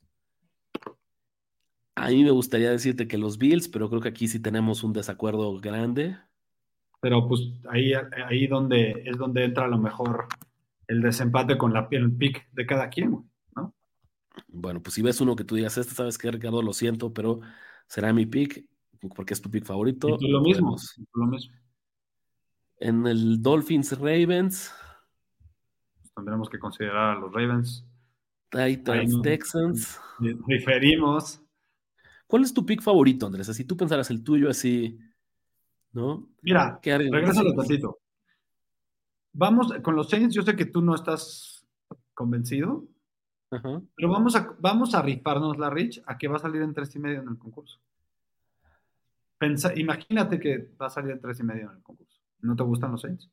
A 1.95 2.09
mí 2.09 2.23
me 2.23 2.31
gustaría 2.31 2.71
decirte 2.71 3.07
que 3.07 3.17
los 3.17 3.37
Bills, 3.37 3.67
pero 3.67 3.89
creo 3.89 4.01
que 4.01 4.07
aquí 4.09 4.27
sí 4.29 4.39
tenemos 4.41 4.83
un 4.83 4.93
desacuerdo 4.93 5.59
grande. 5.59 6.17
Pero 7.05 7.27
pues 7.27 7.41
ahí, 7.69 7.93
ahí 7.93 8.47
donde 8.47 9.03
es 9.05 9.15
donde 9.15 9.43
entra 9.43 9.65
a 9.65 9.67
lo 9.67 9.77
mejor 9.77 10.25
el 10.87 11.03
desempate 11.03 11.55
con 11.55 11.71
la, 11.71 11.87
el 11.91 12.11
pick 12.11 12.51
de 12.51 12.65
cada 12.65 12.89
quien, 12.89 13.11
¿no? 13.55 13.75
Bueno, 14.47 14.81
pues 14.81 14.95
si 14.95 15.03
ves 15.03 15.21
uno 15.21 15.35
que 15.35 15.43
tú 15.43 15.53
digas, 15.53 15.77
este 15.77 15.93
sabes 15.93 16.17
que 16.17 16.31
Ricardo, 16.31 16.63
lo 16.63 16.73
siento, 16.73 17.13
pero 17.13 17.41
será 17.85 18.11
mi 18.11 18.25
pick, 18.25 18.67
porque 19.15 19.35
es 19.35 19.41
tu 19.43 19.51
pick 19.51 19.65
favorito. 19.65 20.09
Y 20.09 20.17
tú 20.17 20.27
lo 20.29 20.41
mismo, 20.41 20.69
podemos. 20.69 20.97
y 20.97 21.05
tú 21.05 21.19
lo 21.19 21.27
mismo. 21.27 21.53
En 22.77 23.05
el 23.05 23.39
Dolphins 23.43 23.99
Ravens, 23.99 24.73
Tendremos 26.15 26.49
que 26.49 26.57
considerar 26.57 27.17
a 27.17 27.19
los 27.19 27.31
Ravens. 27.31 27.85
Titans 28.49 29.21
Texans. 29.21 30.01
Diferimos. 30.47 31.39
¿Cuál 32.25 32.41
es 32.41 32.51
tu 32.51 32.65
pick 32.65 32.81
favorito, 32.81 33.27
Andrés? 33.27 33.45
Si 33.45 33.63
tú 33.63 33.77
pensaras 33.77 34.09
el 34.09 34.23
tuyo 34.23 34.49
así, 34.49 34.97
¿no? 35.95 36.27
Mira, 36.41 36.77
¿Qué 36.81 36.91
harías? 36.91 37.11
regrésalo 37.11 37.55
tantito. 37.55 37.99
Vamos 39.33 39.73
con 39.81 39.95
los 39.95 40.09
Saints. 40.09 40.35
Yo 40.35 40.43
sé 40.43 40.55
que 40.55 40.65
tú 40.65 40.81
no 40.81 40.93
estás 40.93 41.65
convencido, 42.13 42.85
Ajá. 43.49 43.81
pero 43.95 44.09
vamos 44.09 44.35
a, 44.35 44.55
vamos 44.59 44.93
a 44.93 45.01
rifarnos 45.01 45.57
la 45.57 45.69
Rich 45.69 46.03
a 46.05 46.17
que 46.17 46.27
va 46.27 46.35
a 46.35 46.39
salir 46.39 46.61
en 46.61 46.73
tres 46.73 46.95
y 46.95 46.99
medio 46.99 47.21
en 47.21 47.29
el 47.29 47.37
concurso. 47.37 47.79
Pensa, 49.37 49.73
imagínate 49.75 50.39
que 50.39 50.69
va 50.79 50.87
a 50.87 50.89
salir 50.89 51.11
en 51.11 51.21
tres 51.21 51.39
y 51.39 51.43
medio 51.43 51.69
en 51.69 51.77
el 51.77 51.83
concurso. 51.83 52.19
¿No 52.41 52.55
te 52.55 52.63
gustan 52.63 52.91
los 52.91 53.01
Saints? 53.01 53.29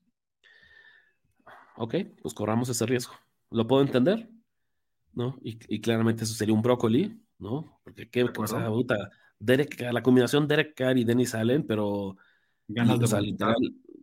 Ok, 1.76 1.94
pues 2.20 2.34
corramos 2.34 2.68
ese 2.68 2.86
riesgo. 2.86 3.14
Lo 3.50 3.66
puedo 3.66 3.82
entender, 3.82 4.28
¿no? 5.14 5.38
Y, 5.42 5.80
claramente 5.80 6.24
eso 6.24 6.34
sería 6.34 6.54
un 6.54 6.62
brócoli, 6.62 7.20
¿no? 7.38 7.80
Porque 7.84 8.08
qué 8.08 8.32
cosa, 8.32 8.66
puta, 8.68 9.10
Derek, 9.38 9.80
la 9.92 10.02
combinación 10.02 10.46
Derek 10.46 10.74
Carr 10.74 10.98
y 10.98 11.04
Dennis 11.04 11.34
Allen, 11.34 11.66
pero 11.66 12.16
ganas 12.72 12.98
de 12.98 13.06
vomitar. 13.06 13.56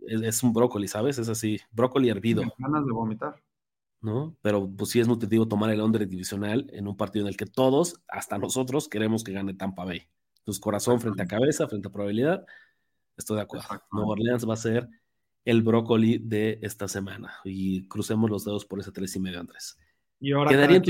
es, 0.07 0.43
un 0.43 0.53
brócoli, 0.53 0.87
¿sabes? 0.87 1.17
Es 1.19 1.29
así, 1.29 1.59
brócoli 1.71 2.09
hervido. 2.09 2.43
Ganas 2.57 2.85
de 2.85 2.91
vomitar. 2.91 3.35
¿No? 4.01 4.35
Pero 4.41 4.69
pues 4.69 4.91
sí 4.91 4.99
es 4.99 5.07
nutritivo 5.07 5.47
tomar 5.47 5.71
el 5.71 5.81
under 5.81 6.07
divisional 6.07 6.67
en 6.71 6.87
un 6.87 6.95
partido 6.95 7.25
en 7.25 7.29
el 7.29 7.37
que 7.37 7.45
todos, 7.45 8.01
hasta 8.07 8.37
nosotros, 8.37 8.87
queremos 8.87 9.23
que 9.23 9.33
gane 9.33 9.53
Tampa 9.53 9.83
Bay. 9.83 10.03
Entonces, 10.39 10.61
corazón 10.61 11.01
frente 11.01 11.21
a 11.21 11.27
cabeza, 11.27 11.67
frente 11.67 11.89
a 11.89 11.91
probabilidad, 11.91 12.45
estoy 13.17 13.35
de 13.35 13.43
acuerdo. 13.43 13.67
Nueva 13.91 14.11
Orleans 14.11 14.47
va 14.47 14.53
a 14.53 14.57
ser 14.57 14.87
el 15.45 15.61
brócoli 15.63 16.19
de 16.19 16.59
esta 16.61 16.87
semana. 16.87 17.33
Y 17.43 17.87
crucemos 17.87 18.29
los 18.29 18.45
dedos 18.45 18.65
por 18.65 18.79
ese 18.79 18.91
tres 18.91 19.15
y 19.15 19.19
medio, 19.19 19.39
Andrés. 19.39 19.77
Y 20.19 20.31
ahora 20.33 20.51
Quedaría 20.51 20.81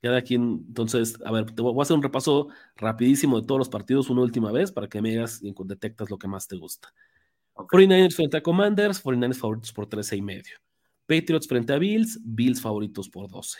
cada 0.00 0.22
quien, 0.22 0.64
entonces, 0.68 1.18
a 1.24 1.32
ver, 1.32 1.46
te 1.52 1.60
voy 1.62 1.76
a 1.78 1.82
hacer 1.82 1.96
un 1.96 2.02
repaso 2.02 2.48
rapidísimo 2.76 3.40
de 3.40 3.46
todos 3.46 3.58
los 3.58 3.68
partidos 3.68 4.10
una 4.10 4.22
última 4.22 4.52
vez 4.52 4.70
para 4.70 4.88
que 4.88 5.02
me 5.02 5.10
digas 5.10 5.40
y 5.42 5.52
detectas 5.64 6.10
lo 6.10 6.18
que 6.18 6.28
más 6.28 6.46
te 6.46 6.56
gusta. 6.56 6.92
49ers 7.54 8.14
frente 8.14 8.36
a 8.36 8.42
Commanders, 8.42 9.02
49ers 9.02 9.38
favoritos 9.38 9.72
por 9.72 9.86
13 9.86 10.16
y 10.16 10.22
medio. 10.22 10.56
Patriots 11.06 11.48
frente 11.48 11.72
a 11.72 11.78
Bills, 11.78 12.20
Bills 12.22 12.60
favoritos 12.60 13.08
por 13.08 13.28
12. 13.28 13.58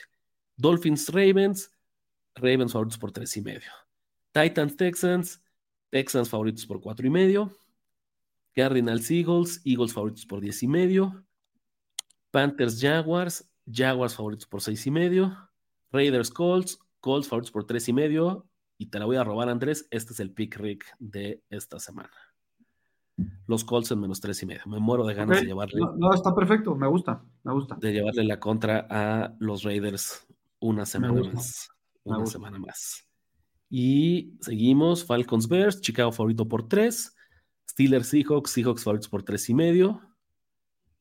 Dolphins 0.57 1.09
Ravens, 1.09 1.71
Ravens 2.35 2.73
favoritos 2.73 2.99
por 2.99 3.11
3 3.11 3.37
y 3.39 3.41
medio. 3.41 3.71
Titans 4.33 4.77
Texans, 4.77 5.43
Texans 5.91 6.29
favoritos 6.29 6.67
por 6.67 6.81
4 6.81 7.07
y 7.07 7.11
medio. 7.11 7.53
Cardinals 8.55 9.11
Eagles, 9.11 9.61
Eagles 9.65 9.93
favoritos 9.93 10.27
por 10.27 10.41
10 10.41 10.63
y 10.63 10.69
medio. 10.69 11.25
Panthers 12.31 12.81
Jaguars, 12.81 13.51
Jaguars 13.71 14.15
favoritos 14.15 14.47
por 14.47 14.61
6 14.61 14.87
y 14.87 14.91
medio. 14.91 15.48
Raiders 15.93 16.31
Colts, 16.31 16.79
Colts 17.01 17.29
favoritos 17.29 17.51
por 17.51 17.65
tres 17.65 17.89
y 17.89 17.93
medio. 17.93 18.47
Y 18.77 18.87
te 18.87 18.99
la 18.99 19.07
voy 19.07 19.17
a 19.17 19.25
robar, 19.25 19.49
Andrés. 19.49 19.89
Este 19.91 20.13
es 20.13 20.21
el 20.21 20.33
pick 20.33 20.57
Rick 20.57 20.87
de 20.99 21.43
esta 21.51 21.81
semana. 21.81 22.11
Los 23.47 23.65
Colts 23.65 23.91
en 23.91 24.01
menos 24.01 24.21
tres 24.21 24.41
y 24.43 24.47
medio. 24.47 24.63
Me 24.67 24.79
muero 24.79 25.05
de 25.05 25.15
ganas 25.15 25.41
de 25.41 25.47
llevarle. 25.47 25.81
No, 25.97 26.15
está 26.15 26.35
perfecto. 26.35 26.77
Me 26.77 26.87
gusta. 26.87 27.25
Me 27.43 27.53
gusta. 27.53 27.75
De 27.75 27.93
llevarle 27.93 28.23
la 28.25 28.39
contra 28.39 28.87
a 28.89 29.35
los 29.41 29.65
Raiders 29.65 30.27
una 30.61 30.87
semana 30.87 31.21
más. 31.33 31.69
Una 32.05 32.27
semana 32.27 32.59
más. 32.59 33.05
Y 33.69 34.37
seguimos. 34.41 35.05
Falcons 35.05 35.49
Bears, 35.49 35.81
Chicago 35.81 36.13
favorito 36.13 36.47
por 36.47 36.69
tres. 36.69 37.17
Steelers 37.69 38.09
Seahawks, 38.09 38.53
Seahawks 38.53 38.85
favoritos 38.85 39.09
por 39.09 39.25
tres 39.25 39.49
y 39.49 39.55
medio. 39.55 40.01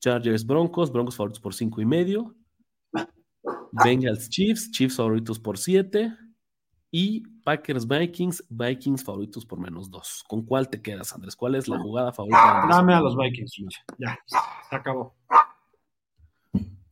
Chargers 0.00 0.44
Broncos, 0.44 0.92
Broncos 0.92 1.16
favoritos 1.16 1.40
por 1.40 1.54
cinco 1.54 1.80
y 1.80 1.86
medio. 1.86 2.34
Bengals 3.72 4.28
Chiefs, 4.28 4.70
Chiefs 4.70 4.96
favoritos 4.96 5.38
por 5.38 5.58
7 5.58 6.16
y 6.90 7.22
Packers 7.42 7.86
Vikings, 7.86 8.44
Vikings 8.48 9.04
favoritos 9.04 9.44
por 9.44 9.58
menos 9.58 9.90
2. 9.90 10.24
¿Con 10.26 10.44
cuál 10.44 10.68
te 10.68 10.80
quedas, 10.80 11.12
Andrés? 11.12 11.36
¿Cuál 11.36 11.54
es 11.54 11.68
la 11.68 11.78
jugada 11.78 12.12
favorita? 12.12 12.66
Dame 12.68 12.94
a 12.94 13.00
los 13.00 13.16
Vikings, 13.16 13.62
ya, 13.98 14.18
se 14.26 14.76
acabó. 14.76 15.14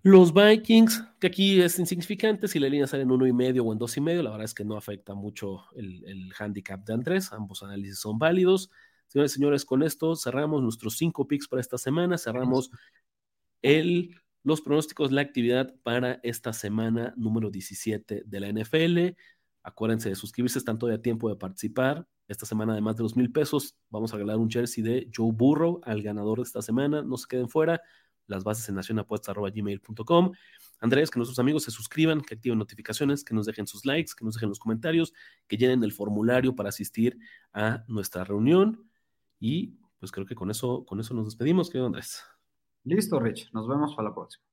Los 0.02 0.32
Vikings, 0.32 1.02
que 1.18 1.26
aquí 1.26 1.60
es 1.60 1.78
insignificante, 1.80 2.46
si 2.46 2.60
la 2.60 2.68
línea 2.68 2.86
sale 2.86 3.02
en 3.02 3.10
uno 3.10 3.26
y 3.26 3.32
medio 3.32 3.64
o 3.64 3.72
en 3.72 3.78
dos 3.78 3.96
y 3.96 4.00
medio, 4.00 4.22
la 4.22 4.30
verdad 4.30 4.44
es 4.44 4.54
que 4.54 4.64
no 4.64 4.76
afecta 4.76 5.14
mucho 5.14 5.64
el, 5.74 6.04
el 6.06 6.32
handicap 6.38 6.84
de 6.84 6.94
Andrés, 6.94 7.32
ambos 7.32 7.62
análisis 7.62 7.98
son 7.98 8.18
válidos. 8.18 8.70
Señores, 9.08 9.32
señores, 9.32 9.64
con 9.64 9.82
esto 9.82 10.14
cerramos 10.14 10.62
nuestros 10.62 10.96
cinco 10.96 11.26
picks 11.26 11.48
para 11.48 11.60
esta 11.60 11.78
semana, 11.78 12.18
cerramos 12.18 12.70
el 13.62 14.14
los 14.46 14.60
pronósticos, 14.60 15.10
la 15.10 15.22
actividad 15.22 15.74
para 15.82 16.20
esta 16.22 16.52
semana 16.52 17.12
número 17.16 17.50
17 17.50 18.22
de 18.24 18.40
la 18.40 18.48
NFL. 18.48 19.16
Acuérdense 19.64 20.08
de 20.08 20.14
suscribirse, 20.14 20.60
están 20.60 20.78
todavía 20.78 21.00
a 21.00 21.02
tiempo 21.02 21.28
de 21.28 21.34
participar. 21.34 22.06
Esta 22.28 22.46
semana, 22.46 22.72
de 22.72 22.80
más 22.80 22.94
de 22.94 23.02
dos 23.02 23.16
mil 23.16 23.32
pesos, 23.32 23.76
vamos 23.90 24.12
a 24.12 24.16
regalar 24.16 24.36
un 24.36 24.48
jersey 24.48 24.84
de 24.84 25.10
Joe 25.12 25.32
Burrow 25.32 25.80
al 25.82 26.00
ganador 26.00 26.38
de 26.38 26.44
esta 26.44 26.62
semana. 26.62 27.02
No 27.02 27.16
se 27.16 27.26
queden 27.26 27.48
fuera. 27.48 27.82
Las 28.28 28.44
bases 28.44 28.68
en 28.68 28.76
nacionapuesta.gmail.com. 28.76 30.32
Andrés, 30.78 31.10
que 31.10 31.18
nuestros 31.18 31.40
amigos 31.40 31.64
se 31.64 31.72
suscriban, 31.72 32.20
que 32.20 32.36
activen 32.36 32.56
notificaciones, 32.56 33.24
que 33.24 33.34
nos 33.34 33.46
dejen 33.46 33.66
sus 33.66 33.84
likes, 33.84 34.12
que 34.16 34.24
nos 34.24 34.34
dejen 34.34 34.50
los 34.50 34.60
comentarios, 34.60 35.12
que 35.48 35.56
llenen 35.56 35.82
el 35.82 35.90
formulario 35.90 36.54
para 36.54 36.68
asistir 36.68 37.18
a 37.52 37.82
nuestra 37.88 38.22
reunión. 38.22 38.88
Y 39.40 39.80
pues 39.98 40.12
creo 40.12 40.24
que 40.24 40.36
con 40.36 40.52
eso, 40.52 40.84
con 40.84 41.00
eso 41.00 41.14
nos 41.14 41.24
despedimos, 41.24 41.68
querido 41.68 41.86
Andrés. 41.86 42.22
Listo, 42.86 43.18
Rich. 43.18 43.50
Nos 43.52 43.66
vemos 43.66 43.94
para 43.96 44.08
la 44.08 44.14
próxima. 44.14 44.44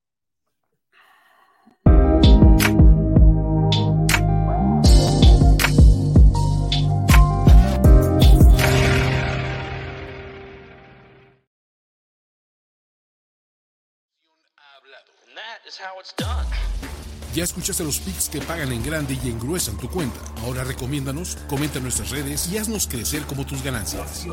Ya 17.36 17.44
escuchaste 17.44 17.84
los 17.84 18.00
pics 18.00 18.30
que 18.30 18.42
pagan 18.42 18.72
en 18.72 18.84
grande 18.84 19.18
y 19.24 19.30
engruesan 19.30 19.78
tu 19.78 19.90
cuenta. 19.90 20.20
Ahora 20.44 20.64
recomiéndanos, 20.64 21.36
comenta 21.48 21.78
en 21.78 21.84
nuestras 21.84 22.10
redes 22.10 22.52
y 22.52 22.58
haznos 22.58 22.88
crecer 22.88 23.24
como 23.24 23.46
tus 23.46 23.64
ganancias. 23.64 24.26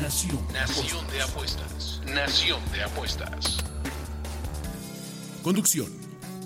Nación. 0.00 0.38
Nación 0.52 1.06
de 1.08 1.22
apuestas. 1.22 2.00
Nación 2.06 2.60
de 2.72 2.82
apuestas. 2.82 3.58
Conducción. 5.42 5.88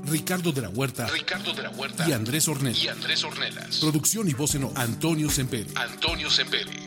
Ricardo 0.05 0.53
de 0.53 0.63
la 0.63 0.69
Huerta. 0.69 1.07
Ricardo 1.07 1.53
de 1.53 1.63
la 1.63 1.71
Huerta. 1.71 2.09
Y 2.09 2.13
Andrés 2.13 2.49
Ornelas. 2.49 2.83
Y 2.83 2.89
Andrés 2.89 3.25
Ornelas. 3.25 3.79
Producción 3.79 4.29
y 4.29 4.35
voz 4.35 4.55
en 4.55 4.71
Antonio 4.75 5.31
Semperi. 5.31 5.73
Antonio 5.75 6.31
Semperi. 6.31 6.85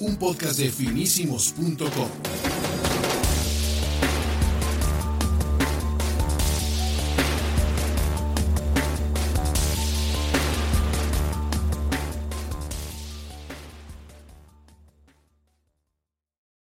Un 0.00 0.16
podcast 0.16 0.58
de 0.58 0.70
finísimos.com. 0.70 2.87